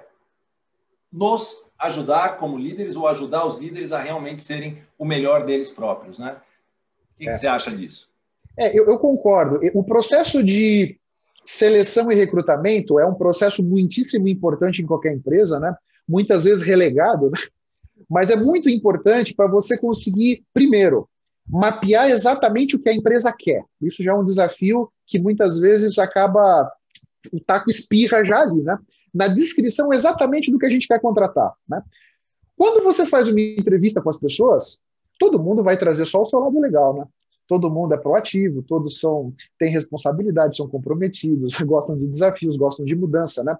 nos 1.12 1.66
ajudar 1.80 2.38
como 2.38 2.58
líderes 2.58 2.96
ou 2.96 3.08
ajudar 3.08 3.46
os 3.46 3.58
líderes 3.58 3.94
a 3.94 4.02
realmente 4.02 4.42
serem 4.42 4.82
o 4.98 5.06
melhor 5.06 5.46
deles 5.46 5.70
próprios, 5.72 6.20
né? 6.20 6.38
O 7.14 7.18
que, 7.18 7.28
é. 7.28 7.32
que 7.32 7.38
você 7.38 7.48
acha 7.48 7.72
disso? 7.72 8.14
É, 8.58 8.78
eu, 8.78 8.86
eu, 8.86 8.98
concordo. 8.98 9.60
O 9.74 9.84
processo 9.84 10.44
de 10.44 10.98
Seleção 11.46 12.12
e 12.12 12.16
recrutamento 12.16 13.00
é 13.00 13.06
um 13.06 13.14
processo 13.14 13.64
muitíssimo 13.64 14.28
importante 14.28 14.82
em 14.82 14.86
qualquer 14.86 15.14
empresa, 15.14 15.60
né? 15.60 15.76
muitas 16.08 16.44
vezes 16.46 16.66
relegado, 16.66 17.30
né? 17.30 17.38
mas 18.10 18.30
é 18.30 18.36
muito 18.36 18.70
importante 18.70 19.34
para 19.34 19.48
você 19.48 19.80
conseguir, 19.80 20.44
primeiro, 20.54 21.08
mapear 21.48 22.10
exatamente 22.10 22.76
o 22.76 22.82
que 22.82 22.90
a 22.90 22.94
empresa 22.94 23.34
quer. 23.38 23.64
Isso 23.82 24.04
já 24.04 24.12
é 24.12 24.16
um 24.16 24.26
desafio 24.26 24.90
que 25.06 25.20
muitas 25.20 25.60
vezes 25.60 25.98
acaba 26.00 26.72
o 27.32 27.40
taco 27.40 27.70
espirra 27.70 28.24
já 28.24 28.42
ali, 28.42 28.62
né? 28.62 28.78
Na 29.14 29.28
descrição 29.28 29.94
exatamente 29.94 30.52
do 30.52 30.60
que 30.60 30.66
a 30.66 30.70
gente 30.70 30.88
quer 30.88 31.00
contratar, 31.00 31.54
né? 31.68 31.82
Quando 32.58 32.84
você 32.84 33.06
faz 33.06 33.30
uma 33.30 33.40
entrevista 33.40 34.02
com 34.02 34.10
as 34.10 34.20
pessoas, 34.20 34.82
todo 35.20 35.42
mundo 35.42 35.64
vai 35.64 35.78
trazer 35.78 36.06
só 36.06 36.22
o 36.22 36.26
seu 36.26 36.40
lado 36.40 36.60
legal, 36.60 36.96
né? 36.96 37.06
Todo 37.48 37.70
mundo 37.70 37.94
é 37.94 37.98
proativo, 37.98 38.64
todos 38.64 39.00
são 39.00 39.34
têm 39.60 39.72
responsabilidade, 39.72 40.56
são 40.56 40.68
comprometidos, 40.68 41.58
gostam 41.62 41.98
de 41.98 42.08
desafios, 42.08 42.58
gostam 42.58 42.86
de 42.86 42.96
mudança, 42.96 43.44
né? 43.44 43.56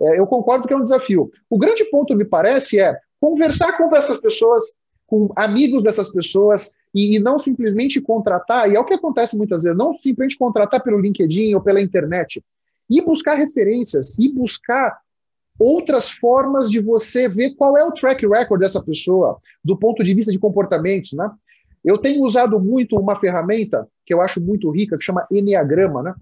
É, 0.00 0.18
eu 0.18 0.26
concordo 0.26 0.66
que 0.66 0.72
é 0.72 0.76
um 0.76 0.82
desafio. 0.82 1.30
O 1.48 1.58
grande 1.58 1.84
ponto, 1.90 2.16
me 2.16 2.24
parece, 2.24 2.80
é 2.80 2.96
conversar 3.20 3.76
com 3.76 3.94
essas 3.94 4.18
pessoas, 4.18 4.74
com 5.06 5.28
amigos 5.36 5.82
dessas 5.82 6.10
pessoas 6.12 6.76
e, 6.94 7.16
e, 7.16 7.18
não 7.18 7.38
simplesmente 7.38 8.00
contratar, 8.00 8.70
e 8.70 8.76
é 8.76 8.80
o 8.80 8.84
que 8.84 8.94
acontece 8.94 9.36
muitas 9.36 9.62
vezes, 9.62 9.76
não 9.76 9.92
simplesmente 10.00 10.38
contratar 10.38 10.82
pelo 10.82 11.00
LinkedIn 11.00 11.54
ou 11.54 11.60
pela 11.60 11.82
internet, 11.82 12.42
e 12.88 13.00
buscar 13.02 13.34
referências, 13.34 14.18
e 14.18 14.32
buscar 14.32 14.98
outras 15.58 16.10
formas 16.10 16.70
de 16.70 16.80
você 16.80 17.28
ver 17.28 17.54
qual 17.54 17.76
é 17.76 17.84
o 17.84 17.92
track 17.92 18.26
record 18.26 18.60
dessa 18.60 18.82
pessoa, 18.82 19.38
do 19.62 19.76
ponto 19.76 20.02
de 20.02 20.14
vista 20.14 20.32
de 20.32 20.38
comportamentos, 20.38 21.12
né? 21.12 21.30
Eu 21.84 21.98
tenho 21.98 22.24
usado 22.24 22.60
muito 22.60 22.96
uma 22.96 23.18
ferramenta 23.18 23.88
que 24.04 24.12
eu 24.12 24.20
acho 24.20 24.40
muito 24.40 24.70
rica, 24.70 24.98
que 24.98 25.04
chama 25.04 25.26
Enneagrama, 25.30 26.02
né? 26.02 26.14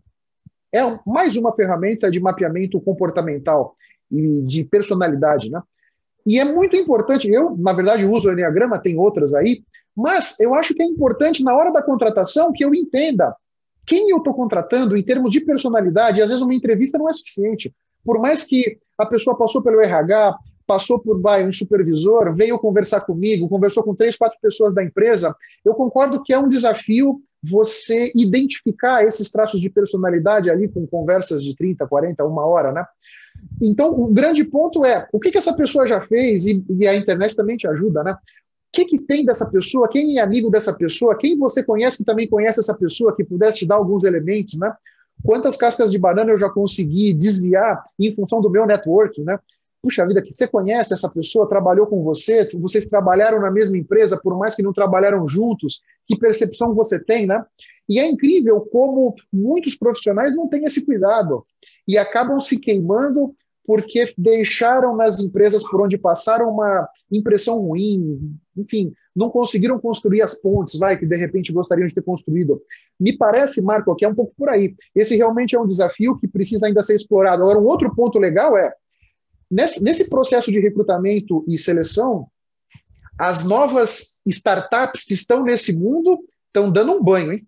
É 0.72 0.80
mais 1.06 1.36
uma 1.36 1.54
ferramenta 1.54 2.11
de 2.11 2.20
mapeamento 2.20 2.80
comportamental 2.80 3.74
e 4.11 4.42
de 4.42 4.64
personalidade, 4.64 5.50
né? 5.50 5.62
E 6.26 6.38
é 6.38 6.44
muito 6.44 6.76
importante, 6.76 7.28
eu, 7.28 7.56
na 7.56 7.72
verdade, 7.72 8.06
uso 8.06 8.28
o 8.28 8.32
Enneagrama, 8.32 8.78
tem 8.78 8.98
outras 8.98 9.34
aí, 9.34 9.62
mas 9.96 10.38
eu 10.38 10.54
acho 10.54 10.74
que 10.74 10.82
é 10.82 10.86
importante, 10.86 11.42
na 11.42 11.56
hora 11.56 11.72
da 11.72 11.82
contratação, 11.82 12.52
que 12.52 12.64
eu 12.64 12.74
entenda 12.74 13.34
quem 13.84 14.11
eu 14.11 14.18
estou 14.18 14.34
contratando 14.34 14.96
em 14.96 15.02
termos 15.02 15.32
de 15.32 15.40
personalidade. 15.40 16.20
Às 16.20 16.28
vezes 16.28 16.44
uma 16.44 16.54
entrevista 16.54 16.98
não 16.98 17.09
é 17.09 17.12
suficiente. 17.12 17.74
Por 18.04 18.20
mais 18.20 18.44
que 18.44 18.78
a 18.98 19.06
pessoa 19.06 19.36
passou 19.36 19.62
pelo 19.62 19.80
RH, 19.80 20.36
passou 20.69 21.01
por 21.01 21.19
vai, 21.19 21.47
um 21.47 21.53
supervisor, 21.53 22.35
veio 22.37 22.59
conversar 22.59 23.01
comigo, 23.01 23.49
conversou 23.49 23.83
com 23.83 23.95
três, 23.95 24.19
quatro 24.19 24.39
pessoas 24.41 24.75
da 24.75 24.85
empresa, 24.85 25.35
eu 25.64 25.73
concordo 25.73 26.23
que 26.23 26.31
é 26.31 26.39
um 26.39 26.49
desafio 26.49 27.23
você 27.43 28.12
identificar 28.14 29.03
esses 29.03 29.31
traços 29.31 29.62
de 29.62 29.71
personalidade 29.71 30.51
ali 30.51 30.69
com 30.69 30.87
conversas 30.87 31.43
de 31.43 31.57
30, 31.57 31.87
40, 31.87 32.25
uma 32.25 32.45
hora, 32.45 32.71
né? 32.71 32.85
Então, 33.62 33.99
o 33.99 34.09
grande 34.09 34.45
ponto 34.45 34.85
é 34.85 35.09
o 35.11 35.19
que, 35.19 35.31
que 35.31 35.39
essa 35.39 35.57
pessoa 35.57 35.87
já 35.87 36.03
fez, 36.03 36.47
e, 36.47 36.62
e 36.69 36.87
a 36.87 36.95
internet 36.95 37.35
também 37.35 37.57
te 37.57 37.66
ajuda, 37.66 38.03
né? 38.03 38.12
O 38.12 38.16
que, 38.71 38.85
que 38.85 39.01
tem 39.01 39.25
dessa 39.25 39.49
pessoa? 39.51 39.89
Quem 39.89 40.19
é 40.19 40.21
amigo 40.21 40.51
dessa 40.51 40.77
pessoa? 40.77 41.16
Quem 41.16 41.39
você 41.39 41.64
conhece 41.64 41.97
que 41.97 42.05
também 42.05 42.29
conhece 42.29 42.61
essa 42.61 42.77
pessoa, 42.77 43.16
que 43.16 43.25
pudesse 43.25 43.61
te 43.61 43.66
dar 43.66 43.77
alguns 43.77 44.05
elementos, 44.05 44.59
né? 44.59 44.71
Quantas 45.25 45.57
cascas 45.57 45.91
de 45.91 45.99
banana 45.99 46.31
eu 46.31 46.39
já 46.39 46.51
consegui 46.51 47.14
desviar 47.14 47.83
em 47.99 48.14
função 48.14 48.43
do 48.43 48.51
meu 48.51 48.66
network, 48.66 49.23
né? 49.23 49.39
Puxa 49.83 50.07
vida, 50.07 50.22
que 50.22 50.35
você 50.35 50.47
conhece 50.47 50.93
essa 50.93 51.09
pessoa, 51.09 51.49
trabalhou 51.49 51.87
com 51.87 52.03
você, 52.03 52.49
vocês 52.55 52.87
trabalharam 52.87 53.41
na 53.41 53.51
mesma 53.51 53.79
empresa, 53.79 54.20
por 54.22 54.37
mais 54.37 54.55
que 54.55 54.62
não 54.62 54.72
trabalharam 54.72 55.26
juntos, 55.26 55.83
que 56.07 56.18
percepção 56.18 56.74
você 56.74 56.99
tem, 56.99 57.26
né? 57.26 57.45
E 57.89 57.99
é 57.99 58.07
incrível 58.07 58.61
como 58.72 59.14
muitos 59.33 59.76
profissionais 59.76 60.35
não 60.35 60.49
têm 60.49 60.64
esse 60.64 60.85
cuidado 60.85 61.45
e 61.87 61.97
acabam 61.97 62.39
se 62.39 62.59
queimando 62.59 63.35
porque 63.68 64.07
deixaram 64.16 64.97
nas 64.97 65.20
empresas 65.20 65.62
por 65.62 65.83
onde 65.83 65.99
passaram 65.99 66.51
uma 66.51 66.89
impressão 67.12 67.61
ruim, 67.61 68.35
enfim, 68.57 68.95
não 69.14 69.29
conseguiram 69.29 69.79
construir 69.79 70.22
as 70.22 70.41
pontes, 70.41 70.79
vai, 70.79 70.97
que 70.97 71.05
de 71.05 71.14
repente 71.16 71.53
gostariam 71.53 71.87
de 71.87 71.95
ter 71.95 72.01
construído. 72.01 72.62
Me 72.99 73.14
parece, 73.14 73.61
Marco, 73.61 73.95
que 73.95 74.07
é 74.07 74.09
um 74.09 74.14
pouco 74.14 74.33
por 74.39 74.49
aí. 74.49 74.74
Esse 74.95 75.16
realmente 75.16 75.55
é 75.55 75.61
um 75.61 75.66
desafio 75.66 76.16
que 76.16 76.26
precisa 76.26 76.66
ainda 76.66 76.83
ser 76.83 76.95
explorado. 76.95 77.43
Agora, 77.43 77.59
um 77.59 77.66
outro 77.66 77.95
ponto 77.95 78.18
legal 78.18 78.57
é 78.57 78.72
Nesse, 79.51 79.82
nesse 79.82 80.09
processo 80.09 80.51
de 80.51 80.61
recrutamento 80.61 81.44
e 81.49 81.57
seleção, 81.57 82.26
as 83.18 83.44
novas 83.49 84.20
startups 84.26 85.05
que 85.05 85.14
estão 85.14 85.42
nesse 85.42 85.76
mundo 85.76 86.18
estão 86.46 86.70
dando 86.70 86.92
um 86.92 87.03
banho, 87.03 87.32
hein? 87.32 87.46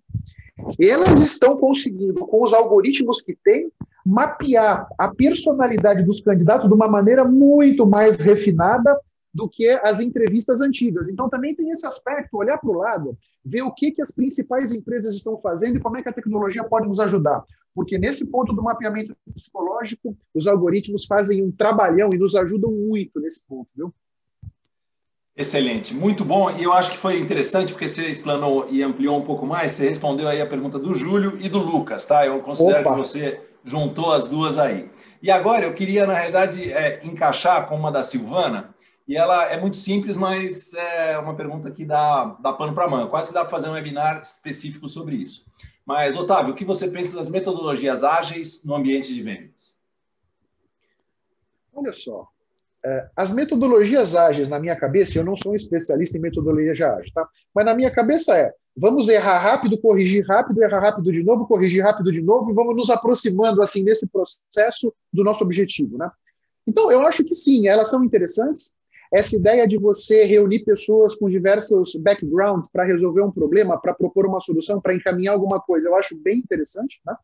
Elas 0.78 1.20
estão 1.20 1.57
conseguindo, 1.57 2.26
com 2.26 2.42
os 2.42 2.53
algoritmos 2.53 3.22
que 3.22 3.36
têm, 3.44 3.70
mapear 4.05 4.86
a 4.98 5.09
personalidade 5.09 6.03
dos 6.03 6.20
candidatos 6.20 6.68
de 6.68 6.74
uma 6.74 6.88
maneira 6.88 7.24
muito 7.24 7.86
mais 7.86 8.16
refinada 8.16 8.98
do 9.33 9.49
que 9.49 9.68
as 9.68 10.01
entrevistas 10.01 10.61
antigas. 10.61 11.09
Então, 11.09 11.28
também 11.28 11.55
tem 11.55 11.70
esse 11.70 11.87
aspecto, 11.87 12.37
olhar 12.37 12.59
para 12.59 12.70
o 12.70 12.76
lado, 12.78 13.16
ver 13.45 13.62
o 13.62 13.72
que, 13.72 13.93
que 13.93 14.03
as 14.03 14.11
principais 14.11 14.72
empresas 14.72 15.14
estão 15.14 15.41
fazendo 15.41 15.76
e 15.76 15.81
como 15.81 15.97
é 15.97 16.03
que 16.03 16.09
a 16.09 16.12
tecnologia 16.12 16.64
pode 16.64 16.89
nos 16.89 17.01
ajudar. 17.01 17.45
Porque 17.74 17.97
nesse 17.97 18.26
ponto 18.26 18.53
do 18.53 18.62
mapeamento 18.62 19.16
psicológico, 19.33 20.16
os 20.35 20.47
algoritmos 20.47 21.05
fazem 21.05 21.43
um 21.43 21.53
trabalhão 21.53 22.11
e 22.12 22.18
nos 22.18 22.35
ajudam 22.35 22.72
muito 22.72 23.20
nesse 23.20 23.47
ponto, 23.47 23.68
viu? 23.74 23.95
Excelente, 25.37 25.95
muito 25.95 26.24
bom. 26.24 26.51
E 26.51 26.64
eu 26.64 26.72
acho 26.72 26.91
que 26.91 26.99
foi 26.99 27.18
interessante 27.18 27.72
porque 27.72 27.89
você 27.89 28.09
explanou 28.09 28.68
e 28.68 28.83
ampliou 28.83 29.16
um 29.16 29.24
pouco 29.24 29.47
mais. 29.47 29.72
Você 29.72 29.87
respondeu 29.87 30.28
aí 30.28 30.41
a 30.41 30.47
pergunta 30.47 30.78
do 30.78 30.93
Júlio 30.93 31.39
e 31.41 31.49
do 31.49 31.61
Lucas, 31.61 32.05
tá? 32.05 32.26
Eu 32.26 32.41
considero 32.41 32.81
Opa. 32.81 32.91
que 32.91 32.97
você 32.97 33.41
juntou 33.64 34.12
as 34.12 34.26
duas 34.26 34.59
aí. 34.59 34.91
E 35.22 35.31
agora 35.31 35.64
eu 35.64 35.72
queria, 35.72 36.07
na 36.07 36.14
realidade, 36.14 36.70
é, 36.70 37.01
encaixar 37.05 37.68
com 37.68 37.76
uma 37.76 37.93
da 37.93 38.03
Silvana. 38.03 38.74
E 39.09 39.16
ela 39.16 39.44
é 39.46 39.61
muito 39.61 39.76
simples, 39.76 40.16
mas 40.16 40.72
é 40.74 41.18
uma 41.18 41.34
pergunta 41.34 41.70
que 41.70 41.84
dá, 41.84 42.36
dá 42.40 42.53
pano 42.53 42.74
para 42.74 42.88
manga. 42.88 43.09
Quase 43.09 43.28
que 43.28 43.34
dá 43.34 43.40
para 43.40 43.51
fazer 43.51 43.68
um 43.68 43.72
webinar 43.72 44.20
específico 44.20 44.88
sobre 44.88 45.16
isso. 45.16 45.44
Mas, 45.84 46.16
Otávio, 46.16 46.53
o 46.53 46.57
que 46.57 46.64
você 46.64 46.88
pensa 46.88 47.16
das 47.16 47.28
metodologias 47.28 48.05
ágeis 48.05 48.64
no 48.64 48.74
ambiente 48.74 49.12
de 49.12 49.22
vendas? 49.22 49.80
Olha 51.72 51.92
só, 51.92 52.28
é, 52.84 53.11
as 53.14 53.34
metodologias 53.34 54.16
ágeis 54.16 54.48
na 54.48 54.59
minha 54.59 54.74
cabeça, 54.74 55.18
eu 55.18 55.24
não 55.24 55.36
sou 55.36 55.53
um 55.53 55.57
especialista 55.57 56.16
em 56.16 56.20
metodologia 56.20 56.94
ágil, 56.94 57.12
tá? 57.12 57.28
Mas 57.55 57.64
na 57.64 57.74
minha 57.74 57.90
cabeça 57.90 58.36
é, 58.36 58.53
vamos 58.76 59.09
errar 59.09 59.38
rápido, 59.38 59.78
corrigir 59.78 60.24
rápido, 60.26 60.62
errar 60.62 60.80
rápido 60.80 61.12
de 61.12 61.22
novo, 61.22 61.46
corrigir 61.46 61.82
rápido 61.82 62.11
de 62.11 62.22
novo 62.22 62.51
e 62.51 62.55
vamos 62.55 62.74
nos 62.74 62.88
aproximando 62.88 63.62
assim 63.62 63.82
nesse 63.82 64.09
processo 64.09 64.94
do 65.12 65.22
nosso 65.22 65.44
objetivo, 65.44 65.98
né? 65.98 66.11
Então, 66.66 66.90
eu 66.90 67.01
acho 67.03 67.24
que 67.24 67.34
sim, 67.34 67.66
elas 67.66 67.90
são 67.90 68.05
interessantes. 68.05 68.72
Essa 69.12 69.36
ideia 69.36 69.66
de 69.66 69.76
você 69.76 70.24
reunir 70.24 70.64
pessoas 70.64 71.14
com 71.14 71.28
diversos 71.28 71.96
backgrounds 71.96 72.70
para 72.70 72.84
resolver 72.84 73.22
um 73.22 73.30
problema, 73.30 73.80
para 73.80 73.92
propor 73.92 74.26
uma 74.26 74.40
solução, 74.40 74.80
para 74.80 74.94
encaminhar 74.94 75.34
alguma 75.34 75.61
coisa, 75.61 75.88
eu 75.88 75.96
acho 75.96 76.16
bem 76.16 76.38
interessante, 76.38 77.00
né? 77.04 77.14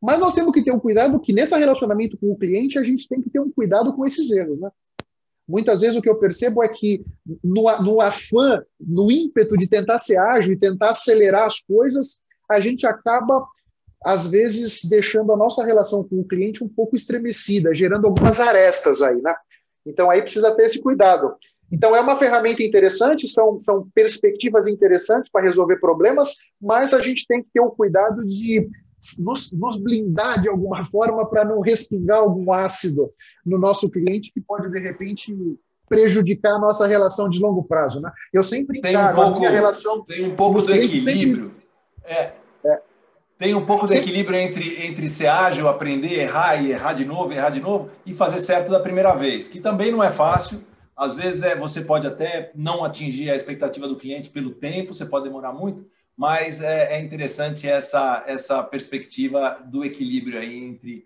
Mas 0.00 0.18
nós 0.18 0.34
temos 0.34 0.52
que 0.52 0.62
ter 0.62 0.70
um 0.70 0.78
cuidado 0.78 1.20
que 1.20 1.32
nesse 1.32 1.56
relacionamento 1.56 2.16
com 2.18 2.30
o 2.30 2.38
cliente 2.38 2.78
a 2.78 2.82
gente 2.82 3.08
tem 3.08 3.22
que 3.22 3.30
ter 3.30 3.40
um 3.40 3.50
cuidado 3.50 3.92
com 3.94 4.04
esses 4.04 4.30
erros, 4.30 4.60
né? 4.60 4.70
Muitas 5.46 5.82
vezes 5.82 5.96
o 5.96 6.00
que 6.00 6.08
eu 6.08 6.16
percebo 6.16 6.62
é 6.62 6.68
que 6.68 7.04
no, 7.42 7.64
no 7.82 8.00
afã, 8.00 8.62
no 8.80 9.10
ímpeto 9.10 9.58
de 9.58 9.68
tentar 9.68 9.98
ser 9.98 10.16
ágil 10.16 10.54
e 10.54 10.58
tentar 10.58 10.90
acelerar 10.90 11.44
as 11.44 11.60
coisas, 11.60 12.22
a 12.50 12.60
gente 12.60 12.86
acaba 12.86 13.46
às 14.04 14.30
vezes 14.30 14.84
deixando 14.84 15.32
a 15.32 15.36
nossa 15.36 15.64
relação 15.64 16.06
com 16.06 16.20
o 16.20 16.26
cliente 16.26 16.62
um 16.62 16.68
pouco 16.68 16.96
estremecida, 16.96 17.74
gerando 17.74 18.06
algumas 18.06 18.40
arestas 18.40 19.00
aí, 19.00 19.20
né? 19.20 19.34
Então 19.86 20.10
aí 20.10 20.22
precisa 20.22 20.54
ter 20.54 20.64
esse 20.64 20.80
cuidado. 20.80 21.34
Então 21.70 21.94
é 21.96 22.00
uma 22.00 22.16
ferramenta 22.16 22.62
interessante, 22.62 23.28
são, 23.28 23.58
são 23.58 23.88
perspectivas 23.94 24.66
interessantes 24.66 25.30
para 25.30 25.44
resolver 25.44 25.76
problemas, 25.76 26.36
mas 26.60 26.94
a 26.94 27.00
gente 27.00 27.26
tem 27.26 27.42
que 27.42 27.48
ter 27.52 27.60
o 27.60 27.70
cuidado 27.70 28.24
de 28.24 28.68
nos, 29.18 29.52
nos 29.52 29.76
blindar 29.76 30.40
de 30.40 30.48
alguma 30.48 30.84
forma 30.86 31.28
para 31.28 31.44
não 31.44 31.60
respingar 31.60 32.18
algum 32.18 32.52
ácido 32.52 33.10
no 33.44 33.58
nosso 33.58 33.90
cliente 33.90 34.32
que 34.32 34.40
pode, 34.40 34.70
de 34.70 34.78
repente, 34.78 35.34
prejudicar 35.88 36.54
a 36.54 36.58
nossa 36.58 36.86
relação 36.86 37.28
de 37.28 37.38
longo 37.38 37.64
prazo. 37.64 38.00
Né? 38.00 38.10
Eu 38.32 38.42
sempre 38.42 38.80
tem 38.80 38.96
um 38.96 39.14
pouco, 39.14 39.36
a 39.36 39.38
minha 39.40 39.50
relação. 39.50 40.04
Tem 40.04 40.26
um 40.26 40.36
pouco 40.36 40.62
do 40.62 40.72
equilíbrio. 40.72 41.52
Sempre... 42.02 42.14
É. 42.14 42.43
Tem 43.36 43.54
um 43.54 43.66
pouco 43.66 43.86
de 43.86 43.94
equilíbrio 43.94 44.38
entre, 44.38 44.86
entre 44.86 45.08
ser 45.08 45.26
ágil, 45.26 45.68
aprender, 45.68 46.20
errar 46.20 46.62
e 46.62 46.70
errar 46.70 46.92
de 46.92 47.04
novo, 47.04 47.32
errar 47.32 47.50
de 47.50 47.60
novo, 47.60 47.90
e 48.06 48.14
fazer 48.14 48.38
certo 48.38 48.70
da 48.70 48.78
primeira 48.78 49.12
vez, 49.14 49.48
que 49.48 49.60
também 49.60 49.90
não 49.90 50.02
é 50.02 50.10
fácil. 50.10 50.64
Às 50.96 51.14
vezes 51.14 51.42
é, 51.42 51.56
você 51.56 51.80
pode 51.80 52.06
até 52.06 52.52
não 52.54 52.84
atingir 52.84 53.30
a 53.30 53.34
expectativa 53.34 53.88
do 53.88 53.96
cliente 53.96 54.30
pelo 54.30 54.52
tempo, 54.52 54.94
você 54.94 55.04
pode 55.04 55.24
demorar 55.24 55.52
muito, 55.52 55.84
mas 56.16 56.60
é, 56.60 56.94
é 56.94 57.00
interessante 57.00 57.68
essa, 57.68 58.22
essa 58.26 58.62
perspectiva 58.62 59.58
do 59.64 59.84
equilíbrio 59.84 60.38
aí 60.38 60.64
entre 60.64 61.04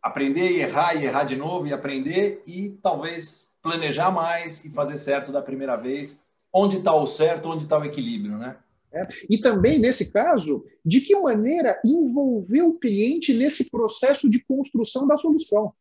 aprender 0.00 0.52
e 0.52 0.60
errar 0.60 0.94
e 0.94 1.04
errar 1.04 1.24
de 1.24 1.34
novo 1.34 1.66
e 1.66 1.72
aprender 1.72 2.42
e 2.46 2.78
talvez 2.80 3.52
planejar 3.60 4.10
mais 4.10 4.64
e 4.64 4.70
fazer 4.70 4.98
certo 4.98 5.32
da 5.32 5.42
primeira 5.42 5.74
vez. 5.74 6.22
Onde 6.52 6.76
está 6.76 6.94
o 6.94 7.06
certo, 7.06 7.48
onde 7.48 7.64
está 7.64 7.76
o 7.76 7.84
equilíbrio, 7.84 8.38
né? 8.38 8.56
É. 8.94 9.08
E 9.28 9.38
também, 9.38 9.78
nesse 9.78 10.12
caso, 10.12 10.64
de 10.84 11.00
que 11.00 11.18
maneira 11.18 11.80
envolver 11.84 12.62
o 12.62 12.78
cliente 12.78 13.34
nesse 13.34 13.70
processo 13.70 14.30
de 14.30 14.42
construção 14.44 15.06
da 15.06 15.18
solução. 15.18 15.72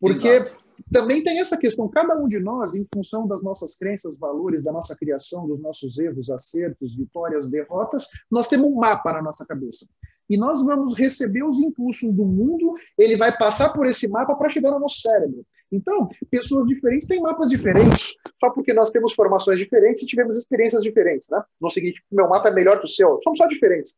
Porque 0.00 0.26
Exato 0.26 0.70
também 0.90 1.22
tem 1.22 1.38
essa 1.38 1.58
questão, 1.58 1.88
cada 1.88 2.16
um 2.16 2.26
de 2.26 2.38
nós, 2.40 2.74
em 2.74 2.86
função 2.92 3.26
das 3.26 3.42
nossas 3.42 3.76
crenças, 3.76 4.16
valores, 4.16 4.64
da 4.64 4.72
nossa 4.72 4.96
criação, 4.96 5.46
dos 5.46 5.60
nossos 5.60 5.98
erros, 5.98 6.30
acertos, 6.30 6.94
vitórias, 6.94 7.50
derrotas, 7.50 8.08
nós 8.30 8.48
temos 8.48 8.70
um 8.70 8.74
mapa 8.74 9.12
na 9.12 9.22
nossa 9.22 9.46
cabeça. 9.46 9.86
E 10.30 10.36
nós 10.36 10.64
vamos 10.64 10.94
receber 10.94 11.42
os 11.42 11.58
impulsos 11.58 12.12
do 12.12 12.24
mundo, 12.24 12.74
ele 12.96 13.16
vai 13.16 13.36
passar 13.36 13.70
por 13.70 13.84
esse 13.84 14.08
mapa 14.08 14.36
para 14.36 14.48
chegar 14.48 14.70
no 14.70 14.78
nosso 14.78 15.00
cérebro. 15.00 15.44
Então, 15.72 16.08
pessoas 16.30 16.68
diferentes 16.68 17.08
têm 17.08 17.20
mapas 17.20 17.50
diferentes, 17.50 18.14
só 18.38 18.50
porque 18.50 18.72
nós 18.72 18.92
temos 18.92 19.12
formações 19.12 19.58
diferentes 19.58 20.04
e 20.04 20.06
tivemos 20.06 20.38
experiências 20.38 20.84
diferentes, 20.84 21.28
né? 21.28 21.42
Não 21.60 21.68
seguinte, 21.68 22.00
meu 22.10 22.28
mapa 22.28 22.48
é 22.48 22.52
melhor 22.52 22.78
que 22.78 22.84
o 22.84 22.88
seu, 22.88 23.18
somos 23.24 23.38
só 23.38 23.46
diferentes. 23.48 23.96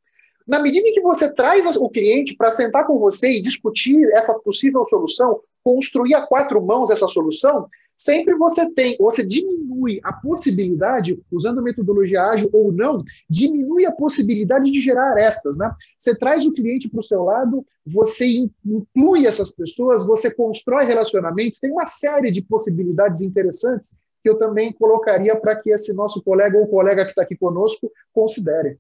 Na 0.49 0.59
medida 0.59 0.89
em 0.89 0.95
que 0.95 1.03
você 1.03 1.33
traz 1.33 1.77
o 1.77 1.89
cliente 1.91 2.35
para 2.35 2.51
sentar 2.51 2.87
com 2.87 2.99
você 2.99 3.33
e 3.33 3.41
discutir 3.41 4.11
essa 4.13 4.37
possível 4.39 4.87
solução, 4.89 5.41
construir 5.63 6.15
a 6.15 6.27
quatro 6.27 6.65
mãos 6.65 6.91
essa 6.91 7.07
solução, 7.07 7.69
sempre 7.97 8.35
você 8.35 8.69
tem, 8.71 8.97
você 8.99 9.25
diminui 9.25 10.01
a 10.03 10.13
possibilidade, 10.13 11.21
usando 11.31 11.63
metodologia 11.63 12.23
ágil 12.23 12.51
ou 12.53 12.73
não, 12.73 13.03
diminui 13.29 13.85
a 13.85 13.93
possibilidade 13.93 14.71
de 14.71 14.81
gerar 14.81 15.13
arestas, 15.13 15.57
né? 15.57 15.71
Você 15.99 16.17
traz 16.17 16.47
o 16.47 16.53
cliente 16.53 16.89
para 16.89 17.01
o 17.01 17.05
seu 17.05 17.23
lado, 17.23 17.65
você 17.87 18.27
inclui 18.65 19.27
essas 19.27 19.53
pessoas, 19.53 20.07
você 20.07 20.33
constrói 20.35 20.85
relacionamentos, 20.85 21.61
tem 21.61 21.71
uma 21.71 21.85
série 21.85 22.31
de 22.31 22.43
possibilidades 22.43 23.21
interessantes 23.21 23.97
que 24.23 24.29
eu 24.29 24.39
também 24.39 24.73
colocaria 24.73 25.35
para 25.35 25.57
que 25.57 25.71
esse 25.71 25.95
nosso 25.95 26.23
colega 26.23 26.57
ou 26.57 26.69
colega 26.69 27.05
que 27.05 27.11
está 27.11 27.23
aqui 27.23 27.37
conosco 27.37 27.91
considere. 28.13 28.79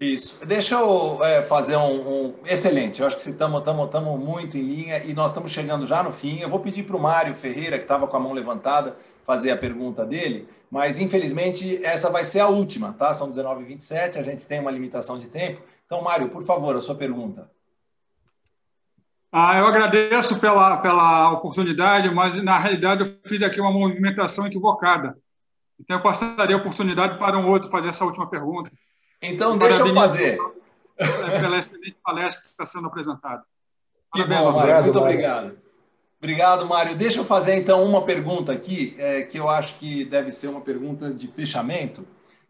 Isso. 0.00 0.38
Deixa 0.46 0.76
eu 0.76 1.24
é, 1.24 1.42
fazer 1.42 1.76
um, 1.76 2.26
um, 2.28 2.34
Excelente, 2.44 3.00
eu 3.00 3.06
acho 3.06 3.16
que 3.16 3.30
estamos 3.30 4.20
muito 4.20 4.56
em 4.56 4.62
linha 4.62 5.02
e 5.04 5.12
nós 5.12 5.30
estamos 5.30 5.50
chegando 5.50 5.88
já 5.88 6.04
no 6.04 6.12
fim. 6.12 6.38
Eu 6.38 6.48
vou 6.48 6.60
pedir 6.60 6.84
para 6.84 6.96
o 6.96 7.00
Mário 7.00 7.34
Ferreira, 7.34 7.78
que 7.78 7.84
estava 7.84 8.06
com 8.06 8.16
a 8.16 8.20
mão 8.20 8.32
levantada, 8.32 8.96
fazer 9.26 9.50
a 9.50 9.56
pergunta 9.56 10.06
dele, 10.06 10.48
mas 10.70 10.98
infelizmente 10.98 11.84
essa 11.84 12.10
vai 12.10 12.22
ser 12.22 12.40
a 12.40 12.46
última, 12.46 12.92
tá? 12.92 13.12
São 13.12 13.28
19h27, 13.28 14.18
a 14.18 14.22
gente 14.22 14.46
tem 14.46 14.60
uma 14.60 14.70
limitação 14.70 15.18
de 15.18 15.26
tempo. 15.26 15.62
Então, 15.84 16.00
Mário, 16.00 16.28
por 16.28 16.44
favor, 16.44 16.76
a 16.76 16.80
sua 16.80 16.94
pergunta. 16.94 17.50
Ah, 19.32 19.58
eu 19.58 19.66
agradeço 19.66 20.38
pela, 20.38 20.76
pela 20.76 21.32
oportunidade, 21.32 22.08
mas 22.14 22.40
na 22.42 22.58
realidade 22.58 23.02
eu 23.02 23.18
fiz 23.24 23.42
aqui 23.42 23.60
uma 23.60 23.72
movimentação 23.72 24.46
equivocada. 24.46 25.18
Então 25.78 25.96
eu 25.96 26.02
passaria 26.02 26.54
a 26.54 26.58
oportunidade 26.58 27.18
para 27.18 27.36
um 27.36 27.48
outro 27.48 27.68
fazer 27.68 27.88
essa 27.88 28.04
última 28.04 28.30
pergunta. 28.30 28.70
Então, 29.22 29.58
deixa 29.58 29.80
eu 29.80 29.94
fazer. 29.94 30.38
Pela 30.96 31.58
excelente 31.58 31.96
palestra 32.02 32.42
que 32.42 32.48
está 32.48 32.66
sendo 32.66 32.86
apresentada. 32.86 33.44
Que 34.12 34.22
Parabéns, 34.22 34.40
bom, 34.40 34.52
Mário. 34.52 34.82
Muito 34.82 34.98
obrigado. 34.98 35.58
Obrigado, 36.18 36.66
Mário. 36.66 36.96
Deixa 36.96 37.20
eu 37.20 37.24
fazer, 37.24 37.54
então, 37.54 37.84
uma 37.84 38.04
pergunta 38.04 38.50
aqui, 38.50 38.96
é, 38.98 39.22
que 39.22 39.38
eu 39.38 39.48
acho 39.48 39.78
que 39.78 40.04
deve 40.04 40.32
ser 40.32 40.48
uma 40.48 40.60
pergunta 40.60 41.12
de 41.12 41.28
fechamento. 41.28 42.06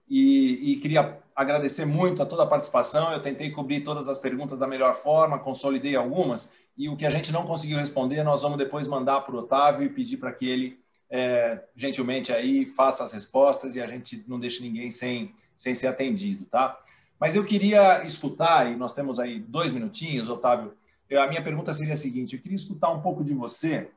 E, 0.08 0.72
e, 0.72 0.76
queria 0.76 1.18
agradecer 1.36 1.84
muito 1.84 2.22
a 2.22 2.26
toda 2.26 2.44
a 2.44 2.46
participação. 2.46 3.12
Eu 3.12 3.20
tentei 3.20 3.50
cobrir 3.50 3.80
todas 3.80 4.08
as 4.08 4.18
perguntas 4.18 4.58
da 4.58 4.66
melhor 4.66 4.94
forma, 4.94 5.38
consolidei 5.38 5.94
algumas. 5.94 6.50
E 6.78 6.88
o 6.88 6.96
que 6.96 7.04
a 7.04 7.10
gente 7.10 7.30
não 7.30 7.44
conseguiu 7.44 7.76
responder, 7.76 8.22
nós 8.22 8.40
vamos 8.40 8.56
depois 8.56 8.88
mandar 8.88 9.20
para 9.20 9.34
o 9.34 9.38
Otávio 9.40 9.84
e 9.84 9.90
pedir 9.90 10.16
para 10.16 10.32
que 10.32 10.48
ele, 10.48 10.80
é, 11.10 11.62
gentilmente, 11.76 12.32
aí 12.32 12.64
faça 12.64 13.04
as 13.04 13.12
respostas 13.12 13.74
e 13.74 13.80
a 13.80 13.86
gente 13.86 14.24
não 14.26 14.40
deixe 14.40 14.62
ninguém 14.62 14.90
sem 14.90 15.34
sem 15.58 15.74
ser 15.74 15.88
atendido, 15.88 16.46
tá? 16.46 16.80
Mas 17.20 17.34
eu 17.34 17.44
queria 17.44 18.04
escutar, 18.04 18.70
e 18.70 18.76
nós 18.76 18.94
temos 18.94 19.18
aí 19.18 19.40
dois 19.40 19.72
minutinhos, 19.72 20.30
Otávio. 20.30 20.72
A 21.12 21.26
minha 21.26 21.42
pergunta 21.42 21.74
seria 21.74 21.94
a 21.94 21.96
seguinte: 21.96 22.36
eu 22.36 22.40
queria 22.40 22.56
escutar 22.56 22.90
um 22.90 23.02
pouco 23.02 23.24
de 23.24 23.34
você, 23.34 23.90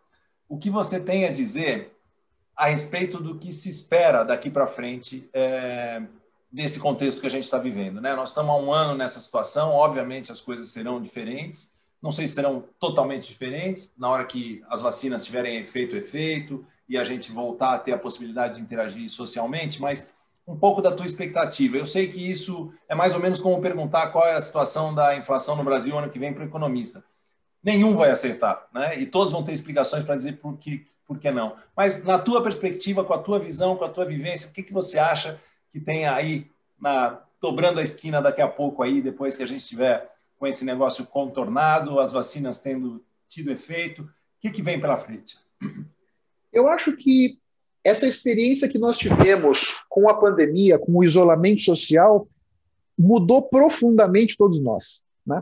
o 0.50 0.58
que 0.58 0.70
você 0.70 1.00
tem 1.00 1.26
a 1.26 1.32
dizer 1.32 1.96
a 2.56 2.66
respeito 2.66 3.20
do 3.20 3.38
que 3.38 3.54
se 3.54 3.70
espera 3.70 4.24
daqui 4.24 4.50
para 4.50 4.66
frente 4.66 5.30
é, 5.34 6.02
desse 6.52 6.80
contexto 6.80 7.22
que 7.22 7.28
a 7.28 7.30
gente 7.30 7.44
está 7.44 7.58
vivendo. 7.58 8.02
Né? 8.02 8.16
Nós 8.16 8.30
estamos 8.30 8.52
há 8.52 8.58
um 8.58 8.74
ano 8.74 8.98
nessa 8.98 9.22
situação, 9.22 9.72
obviamente 9.72 10.32
as 10.32 10.42
coisas 10.42 10.70
serão 10.70 11.02
diferentes, 11.02 11.72
não 12.02 12.12
sei 12.12 12.28
se 12.28 12.34
serão 12.34 12.66
totalmente 12.80 13.28
diferentes, 13.28 13.92
na 13.98 14.10
hora 14.10 14.26
que 14.26 14.64
as 14.68 14.82
vacinas 14.82 15.24
tiverem 15.24 15.58
efeito, 15.58 15.96
efeito, 15.96 16.66
e 16.90 16.98
a 16.98 17.04
gente 17.04 17.32
voltar 17.32 17.74
a 17.74 17.80
ter 17.80 17.94
a 17.94 17.98
possibilidade 17.98 18.56
de 18.56 18.62
interagir 18.62 19.10
socialmente, 19.10 19.80
mas 19.80 20.10
um 20.48 20.58
pouco 20.58 20.82
da 20.82 20.92
tua 20.92 21.06
expectativa. 21.06 21.78
Eu 21.78 21.86
sei 21.86 22.08
que 22.08 22.32
isso 22.32 22.74
é 22.88 22.96
mais 22.96 23.14
ou 23.14 23.20
menos 23.20 23.40
como 23.40 23.62
perguntar 23.62 24.08
qual 24.08 24.28
é 24.28 24.34
a 24.34 24.42
situação 24.42 24.94
da 24.94 25.16
inflação 25.16 25.56
no 25.56 25.64
Brasil 25.64 25.98
ano 25.98 26.10
que 26.10 26.20
vem 26.20 26.34
para 26.34 26.44
o 26.44 26.48
economista. 26.48 27.04
Nenhum 27.64 27.96
vai 27.96 28.10
acertar, 28.10 28.68
né? 28.74 29.00
E 29.00 29.06
todos 29.06 29.34
vão 29.34 29.44
ter 29.44 29.54
explicações 29.54 30.04
para 30.04 30.16
dizer 30.16 30.38
por 30.38 30.58
que, 30.58 30.86
por 31.06 31.20
que 31.20 31.30
não. 31.30 31.56
Mas 31.76 32.04
na 32.04 32.18
tua 32.18 32.42
perspectiva, 32.42 33.04
com 33.04 33.14
a 33.14 33.20
tua 33.20 33.38
visão, 33.38 33.76
com 33.76 33.86
a 33.86 33.90
tua 33.90 34.06
vivência, 34.06 34.50
o 34.50 34.52
que, 34.52 34.64
que 34.64 34.74
você 34.74 34.98
acha 34.98 35.40
que 35.72 35.80
tem 35.80 36.08
aí 36.08 36.50
na 36.80 37.22
dobrando 37.42 37.80
a 37.80 37.84
esquina 37.84 38.22
daqui 38.22 38.42
a 38.42 38.48
pouco 38.48 38.84
aí, 38.84 39.02
depois 39.02 39.36
que 39.36 39.42
a 39.42 39.48
gente 39.48 39.62
estiver 39.62 40.12
com 40.38 40.46
esse 40.46 40.64
negócio 40.64 41.06
contornado, 41.06 42.00
as 42.00 42.12
vacinas 42.12 42.60
tendo 42.60 43.04
tido 43.28 43.52
efeito, 43.52 44.04
o 44.04 44.10
que, 44.40 44.52
que 44.52 44.62
vem 44.62 44.80
pela 44.80 44.96
frente? 44.96 45.40
Eu 46.54 46.68
acho 46.68 46.96
que 46.98 47.41
essa 47.84 48.08
experiência 48.08 48.70
que 48.70 48.78
nós 48.78 48.98
tivemos 48.98 49.84
com 49.90 50.10
a 50.10 50.14
pandemia, 50.14 50.78
com 50.78 50.98
o 50.98 51.04
isolamento 51.04 51.62
social, 51.62 52.28
mudou 52.98 53.42
profundamente 53.42 54.38
todos 54.38 54.62
nós. 54.62 55.04
Né? 55.26 55.42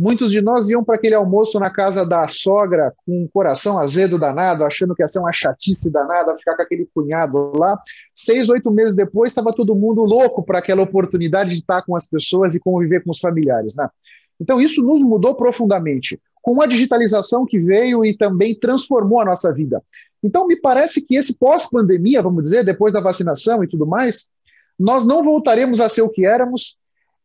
Muitos 0.00 0.30
de 0.30 0.40
nós 0.40 0.68
iam 0.68 0.84
para 0.84 0.94
aquele 0.94 1.16
almoço 1.16 1.58
na 1.58 1.70
casa 1.70 2.06
da 2.06 2.28
sogra 2.28 2.94
com 3.04 3.24
um 3.24 3.28
coração 3.28 3.78
azedo 3.78 4.16
danado, 4.16 4.64
achando 4.64 4.94
que 4.94 5.02
ia 5.02 5.08
ser 5.08 5.18
uma 5.18 5.32
chatice 5.32 5.90
danada, 5.90 6.36
ficar 6.38 6.54
com 6.54 6.62
aquele 6.62 6.88
cunhado 6.94 7.52
lá. 7.56 7.76
Seis, 8.14 8.48
oito 8.48 8.70
meses 8.70 8.94
depois, 8.94 9.32
estava 9.32 9.52
todo 9.52 9.74
mundo 9.74 10.02
louco 10.04 10.44
para 10.44 10.60
aquela 10.60 10.82
oportunidade 10.82 11.50
de 11.50 11.56
estar 11.56 11.82
com 11.82 11.96
as 11.96 12.06
pessoas 12.06 12.54
e 12.54 12.60
conviver 12.60 13.02
com 13.02 13.10
os 13.10 13.18
familiares. 13.18 13.74
Né? 13.74 13.88
Então, 14.40 14.60
isso 14.60 14.82
nos 14.82 15.02
mudou 15.02 15.34
profundamente, 15.34 16.20
com 16.40 16.62
a 16.62 16.66
digitalização 16.66 17.44
que 17.44 17.58
veio 17.58 18.04
e 18.04 18.16
também 18.16 18.54
transformou 18.54 19.20
a 19.20 19.24
nossa 19.24 19.52
vida. 19.52 19.82
Então, 20.22 20.46
me 20.46 20.56
parece 20.56 21.00
que 21.00 21.16
esse 21.16 21.36
pós-pandemia, 21.36 22.22
vamos 22.22 22.42
dizer, 22.42 22.64
depois 22.64 22.92
da 22.92 23.00
vacinação 23.00 23.62
e 23.62 23.68
tudo 23.68 23.86
mais, 23.86 24.28
nós 24.78 25.06
não 25.06 25.22
voltaremos 25.22 25.80
a 25.80 25.88
ser 25.88 26.02
o 26.02 26.10
que 26.10 26.26
éramos. 26.26 26.76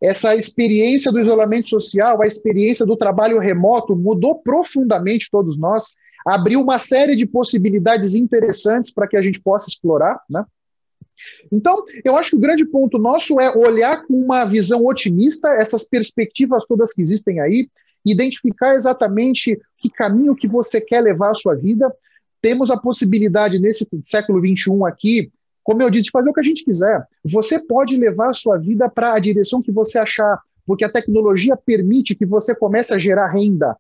Essa 0.02 0.36
experiência 0.36 1.12
do 1.12 1.20
isolamento 1.20 1.70
social, 1.70 2.22
a 2.22 2.28
experiência 2.28 2.86
do 2.86 2.98
trabalho 2.98 3.40
remoto 3.40 3.96
mudou 3.96 4.40
profundamente 4.42 5.30
todos 5.32 5.58
nós, 5.58 5.96
abriu 6.26 6.62
uma 6.62 6.80
série 6.80 7.16
de 7.16 7.26
possibilidades 7.26 8.16
interessantes 8.16 8.92
para 8.92 9.08
que 9.08 9.18
a 9.18 9.22
gente 9.22 9.42
possa 9.42 9.70
explorar, 9.70 10.22
né? 10.30 10.46
Então, 11.52 11.84
eu 12.04 12.18
acho 12.18 12.32
que 12.32 12.36
o 12.36 12.40
grande 12.40 12.66
ponto 12.66 12.98
nosso 12.98 13.40
é 13.40 13.56
olhar 13.56 14.06
com 14.06 14.16
uma 14.16 14.46
visão 14.46 14.86
otimista 14.86 15.50
essas 15.50 15.84
perspectivas 15.84 16.66
todas 16.66 16.92
que 16.92 17.02
existem 17.02 17.40
aí, 17.40 17.70
identificar 18.06 18.76
exatamente 18.76 19.60
que 19.78 19.90
caminho 19.90 20.36
que 20.36 20.48
você 20.48 20.82
quer 20.82 21.02
levar 21.02 21.32
a 21.32 21.36
sua 21.36 21.56
vida. 21.56 21.94
Temos 22.44 22.70
a 22.70 22.76
possibilidade 22.76 23.58
nesse 23.58 23.88
século 24.04 24.46
XXI 24.46 24.84
aqui, 24.86 25.32
como 25.64 25.82
eu 25.82 25.90
disse, 25.90 26.08
de 26.08 26.12
fazer 26.12 26.30
o 26.30 26.34
que 26.34 26.42
a 26.42 26.44
gente 26.44 26.66
quiser. 26.66 27.08
Você 27.24 27.66
pode 27.66 27.96
levar 27.96 28.32
a 28.32 28.34
sua 28.34 28.58
vida 28.58 28.90
para 28.90 29.14
a 29.14 29.20
direção 29.20 29.62
que 29.62 29.72
você 29.72 29.98
achar, 29.98 30.42
porque 30.66 30.84
a 30.84 30.92
tecnologia 30.92 31.56
permite 31.56 32.16
que 32.16 32.26
você 32.26 32.54
comece 32.54 32.94
a 32.94 33.00
gerar 33.00 33.32
renda 33.32 33.78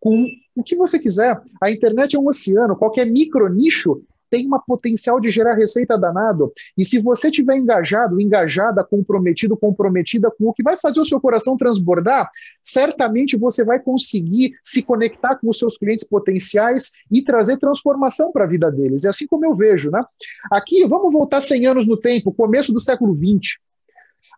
com 0.00 0.26
o 0.56 0.62
que 0.62 0.74
você 0.74 0.98
quiser. 0.98 1.38
A 1.60 1.70
internet 1.70 2.16
é 2.16 2.18
um 2.18 2.28
oceano, 2.28 2.76
qualquer 2.76 3.04
micro 3.04 3.46
nicho 3.52 4.02
tem 4.32 4.46
uma 4.46 4.58
potencial 4.58 5.20
de 5.20 5.28
gerar 5.28 5.52
receita 5.52 5.98
danado. 5.98 6.50
E 6.76 6.86
se 6.86 6.98
você 6.98 7.30
tiver 7.30 7.54
engajado, 7.54 8.18
engajada, 8.18 8.82
comprometido, 8.82 9.58
comprometida 9.58 10.30
com 10.30 10.48
o 10.48 10.54
que 10.54 10.62
vai 10.62 10.78
fazer 10.78 11.00
o 11.00 11.04
seu 11.04 11.20
coração 11.20 11.54
transbordar, 11.54 12.30
certamente 12.64 13.36
você 13.36 13.62
vai 13.62 13.78
conseguir 13.78 14.54
se 14.64 14.82
conectar 14.82 15.36
com 15.36 15.50
os 15.50 15.58
seus 15.58 15.76
clientes 15.76 16.06
potenciais 16.06 16.92
e 17.10 17.20
trazer 17.20 17.58
transformação 17.58 18.32
para 18.32 18.44
a 18.44 18.48
vida 18.48 18.72
deles. 18.72 19.04
É 19.04 19.10
assim 19.10 19.26
como 19.26 19.44
eu 19.44 19.54
vejo, 19.54 19.90
né? 19.90 20.02
Aqui, 20.50 20.86
vamos 20.86 21.12
voltar 21.12 21.42
100 21.42 21.66
anos 21.66 21.86
no 21.86 21.98
tempo, 21.98 22.32
começo 22.32 22.72
do 22.72 22.80
século 22.80 23.14
20. 23.14 23.60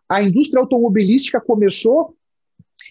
A 0.09 0.21
indústria 0.21 0.59
automobilística 0.59 1.39
começou 1.39 2.13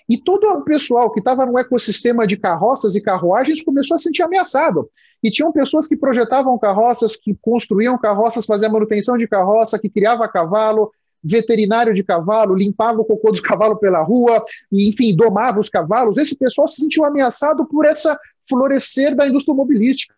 e 0.09 0.18
todo 0.18 0.46
o 0.48 0.62
pessoal 0.62 1.11
que 1.11 1.20
estava 1.20 1.46
no 1.46 1.59
ecossistema 1.59 2.26
de 2.26 2.36
carroças 2.36 2.94
e 2.94 3.02
carruagens 3.02 3.62
começou 3.62 3.94
a 3.94 3.98
se 3.98 4.05
sentir 4.05 4.22
ameaçado. 4.22 4.90
E 5.22 5.30
tinham 5.30 5.50
pessoas 5.50 5.88
que 5.88 5.96
projetavam 5.96 6.59
carroças, 6.59 7.16
que 7.16 7.34
construíam 7.40 7.96
carroças, 7.96 8.44
faziam 8.44 8.70
manutenção 8.70 9.16
de 9.16 9.26
carroça, 9.26 9.78
que 9.78 9.88
criava 9.88 10.28
cavalo, 10.28 10.90
veterinário 11.22 11.94
de 11.94 12.05
cavalo, 12.05 12.55
limpava 12.55 13.00
o 13.00 13.05
cocô 13.05 13.32
do 13.32 13.40
cavalo 13.42 13.76
pela 13.78 14.02
rua, 14.02 14.42
e, 14.70 14.88
enfim, 14.90 15.16
domava 15.16 15.59
os 15.59 15.70
cavalos. 15.70 16.18
Esse 16.18 16.36
pessoal 16.36 16.68
se 16.68 16.82
sentiu 16.82 17.05
ameaçado 17.05 17.66
por 17.66 17.86
essa 17.86 18.18
florescer 18.46 19.16
da 19.16 19.26
indústria 19.26 19.52
automobilística. 19.52 20.14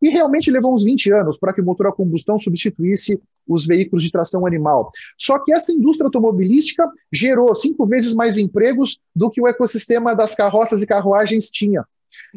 E 0.00 0.08
realmente 0.08 0.50
levou 0.50 0.74
uns 0.74 0.84
20 0.84 1.12
anos 1.12 1.38
para 1.38 1.52
que 1.52 1.60
o 1.60 1.64
motor 1.64 1.86
a 1.86 1.92
combustão 1.92 2.38
substituísse 2.38 3.20
os 3.48 3.66
veículos 3.66 4.02
de 4.02 4.10
tração 4.10 4.46
animal. 4.46 4.90
Só 5.18 5.38
que 5.38 5.52
essa 5.52 5.72
indústria 5.72 6.06
automobilística 6.06 6.88
gerou 7.12 7.54
cinco 7.54 7.86
vezes 7.86 8.14
mais 8.14 8.36
empregos 8.36 8.98
do 9.14 9.30
que 9.30 9.40
o 9.40 9.48
ecossistema 9.48 10.14
das 10.14 10.34
carroças 10.34 10.82
e 10.82 10.86
carruagens 10.86 11.50
tinha. 11.50 11.84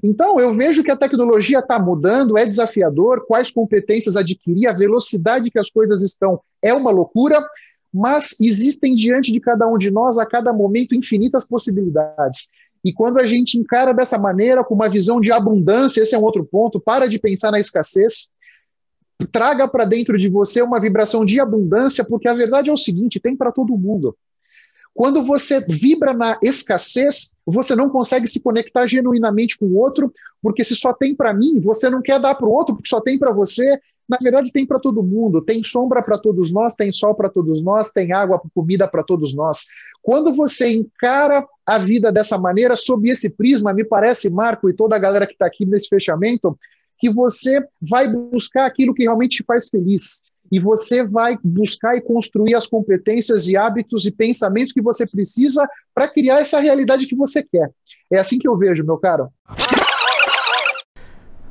Então, 0.04 0.40
eu 0.40 0.54
vejo 0.54 0.84
que 0.84 0.92
a 0.92 0.96
tecnologia 0.96 1.60
está 1.60 1.80
mudando, 1.80 2.38
é 2.38 2.46
desafiador, 2.46 3.26
quais 3.26 3.52
competências 3.52 4.16
adquirir, 4.16 4.68
a 4.68 4.74
velocidade 4.74 5.52
que 5.52 5.60
as 5.60 5.70
coisas 5.70 6.02
estão 6.02 6.40
é 6.64 6.74
uma 6.74 6.92
loucura, 6.92 7.46
mas 7.94 8.40
existem 8.40 8.96
diante 8.96 9.32
de 9.32 9.40
cada 9.40 9.68
um 9.68 9.78
de 9.78 9.92
nós, 9.92 10.18
a 10.18 10.26
cada 10.26 10.54
momento, 10.54 10.96
infinitas 10.96 11.48
possibilidades. 11.48 12.50
E 12.84 12.94
quando 12.94 13.20
a 13.20 13.26
gente 13.26 13.58
encara 13.58 13.94
dessa 13.94 14.18
maneira, 14.18 14.64
com 14.64 14.74
uma 14.74 14.90
visão 14.90 15.20
de 15.20 15.32
abundância, 15.32 16.02
esse 16.02 16.16
é 16.16 16.18
um 16.18 16.24
outro 16.24 16.46
ponto, 16.46 16.80
para 16.80 17.08
de 17.08 17.20
pensar 17.20 17.52
na 17.52 17.60
escassez, 17.60 18.30
traga 19.32 19.68
para 19.68 19.86
dentro 19.86 20.18
de 20.18 20.30
você 20.30 20.62
uma 20.62 20.80
vibração 20.80 21.26
de 21.26 21.40
abundância, 21.40 22.04
porque 22.06 22.28
a 22.28 22.34
verdade 22.34 22.70
é 22.70 22.74
o 22.74 22.78
seguinte: 22.78 23.20
tem 23.20 23.36
para 23.36 23.52
todo 23.52 23.78
mundo. 23.78 24.16
Quando 24.94 25.24
você 25.24 25.60
vibra 25.62 26.14
na 26.14 26.38
escassez, 26.42 27.34
você 27.46 27.76
não 27.76 27.90
consegue 27.90 28.28
se 28.28 28.40
conectar 28.40 28.88
genuinamente 28.88 29.58
com 29.58 29.66
o 29.66 29.78
outro, 29.78 30.12
porque 30.42 30.64
se 30.64 30.76
só 30.76 30.94
tem 30.94 31.16
para 31.16 31.34
mim, 31.34 31.60
você 31.60 31.90
não 31.90 32.02
quer 32.02 32.20
dar 32.20 32.36
para 32.36 32.48
o 32.48 32.52
outro, 32.52 32.76
porque 32.76 32.90
só 32.90 33.00
tem 33.00 33.18
para 33.18 33.32
você. 33.32 33.80
Na 34.10 34.18
verdade, 34.20 34.52
tem 34.52 34.66
para 34.66 34.80
todo 34.80 35.04
mundo. 35.04 35.40
Tem 35.40 35.64
sombra 35.64 36.02
para 36.02 36.18
todos 36.18 36.52
nós, 36.52 36.74
tem 36.74 36.92
sol 36.92 37.14
para 37.14 37.30
todos 37.30 37.62
nós, 37.62 37.92
tem 37.92 38.12
água, 38.12 38.42
comida 38.56 38.88
para 38.88 39.04
todos 39.04 39.36
nós. 39.36 39.68
Quando 40.02 40.34
você 40.34 40.74
encara 40.74 41.46
a 41.64 41.78
vida 41.78 42.12
dessa 42.12 42.38
maneira, 42.38 42.76
sob 42.76 43.08
esse 43.10 43.30
prisma, 43.30 43.72
me 43.72 43.84
parece, 43.84 44.34
Marco 44.34 44.68
e 44.68 44.74
toda 44.74 44.96
a 44.96 45.00
galera 45.00 45.28
que 45.28 45.34
está 45.34 45.46
aqui 45.46 45.66
nesse 45.66 45.88
fechamento, 45.88 46.58
que 46.98 47.10
você 47.10 47.64
vai 47.80 48.08
buscar 48.08 48.66
aquilo 48.66 48.94
que 48.94 49.04
realmente 49.04 49.38
te 49.38 49.44
faz 49.44 49.70
feliz. 49.70 50.24
E 50.52 50.60
você 50.60 51.06
vai 51.06 51.38
buscar 51.44 51.96
e 51.96 52.02
construir 52.02 52.56
as 52.56 52.66
competências 52.66 53.48
e 53.48 53.56
hábitos 53.56 54.08
e 54.08 54.12
pensamentos 54.12 54.74
que 54.74 54.82
você 54.82 55.08
precisa 55.08 55.70
para 55.94 56.08
criar 56.08 56.40
essa 56.40 56.60
realidade 56.60 57.06
que 57.06 57.16
você 57.16 57.44
quer. 57.44 57.70
É 58.12 58.18
assim 58.18 58.40
que 58.40 58.48
eu 58.48 58.58
vejo, 58.58 58.84
meu 58.84 58.98
caro. 58.98 59.30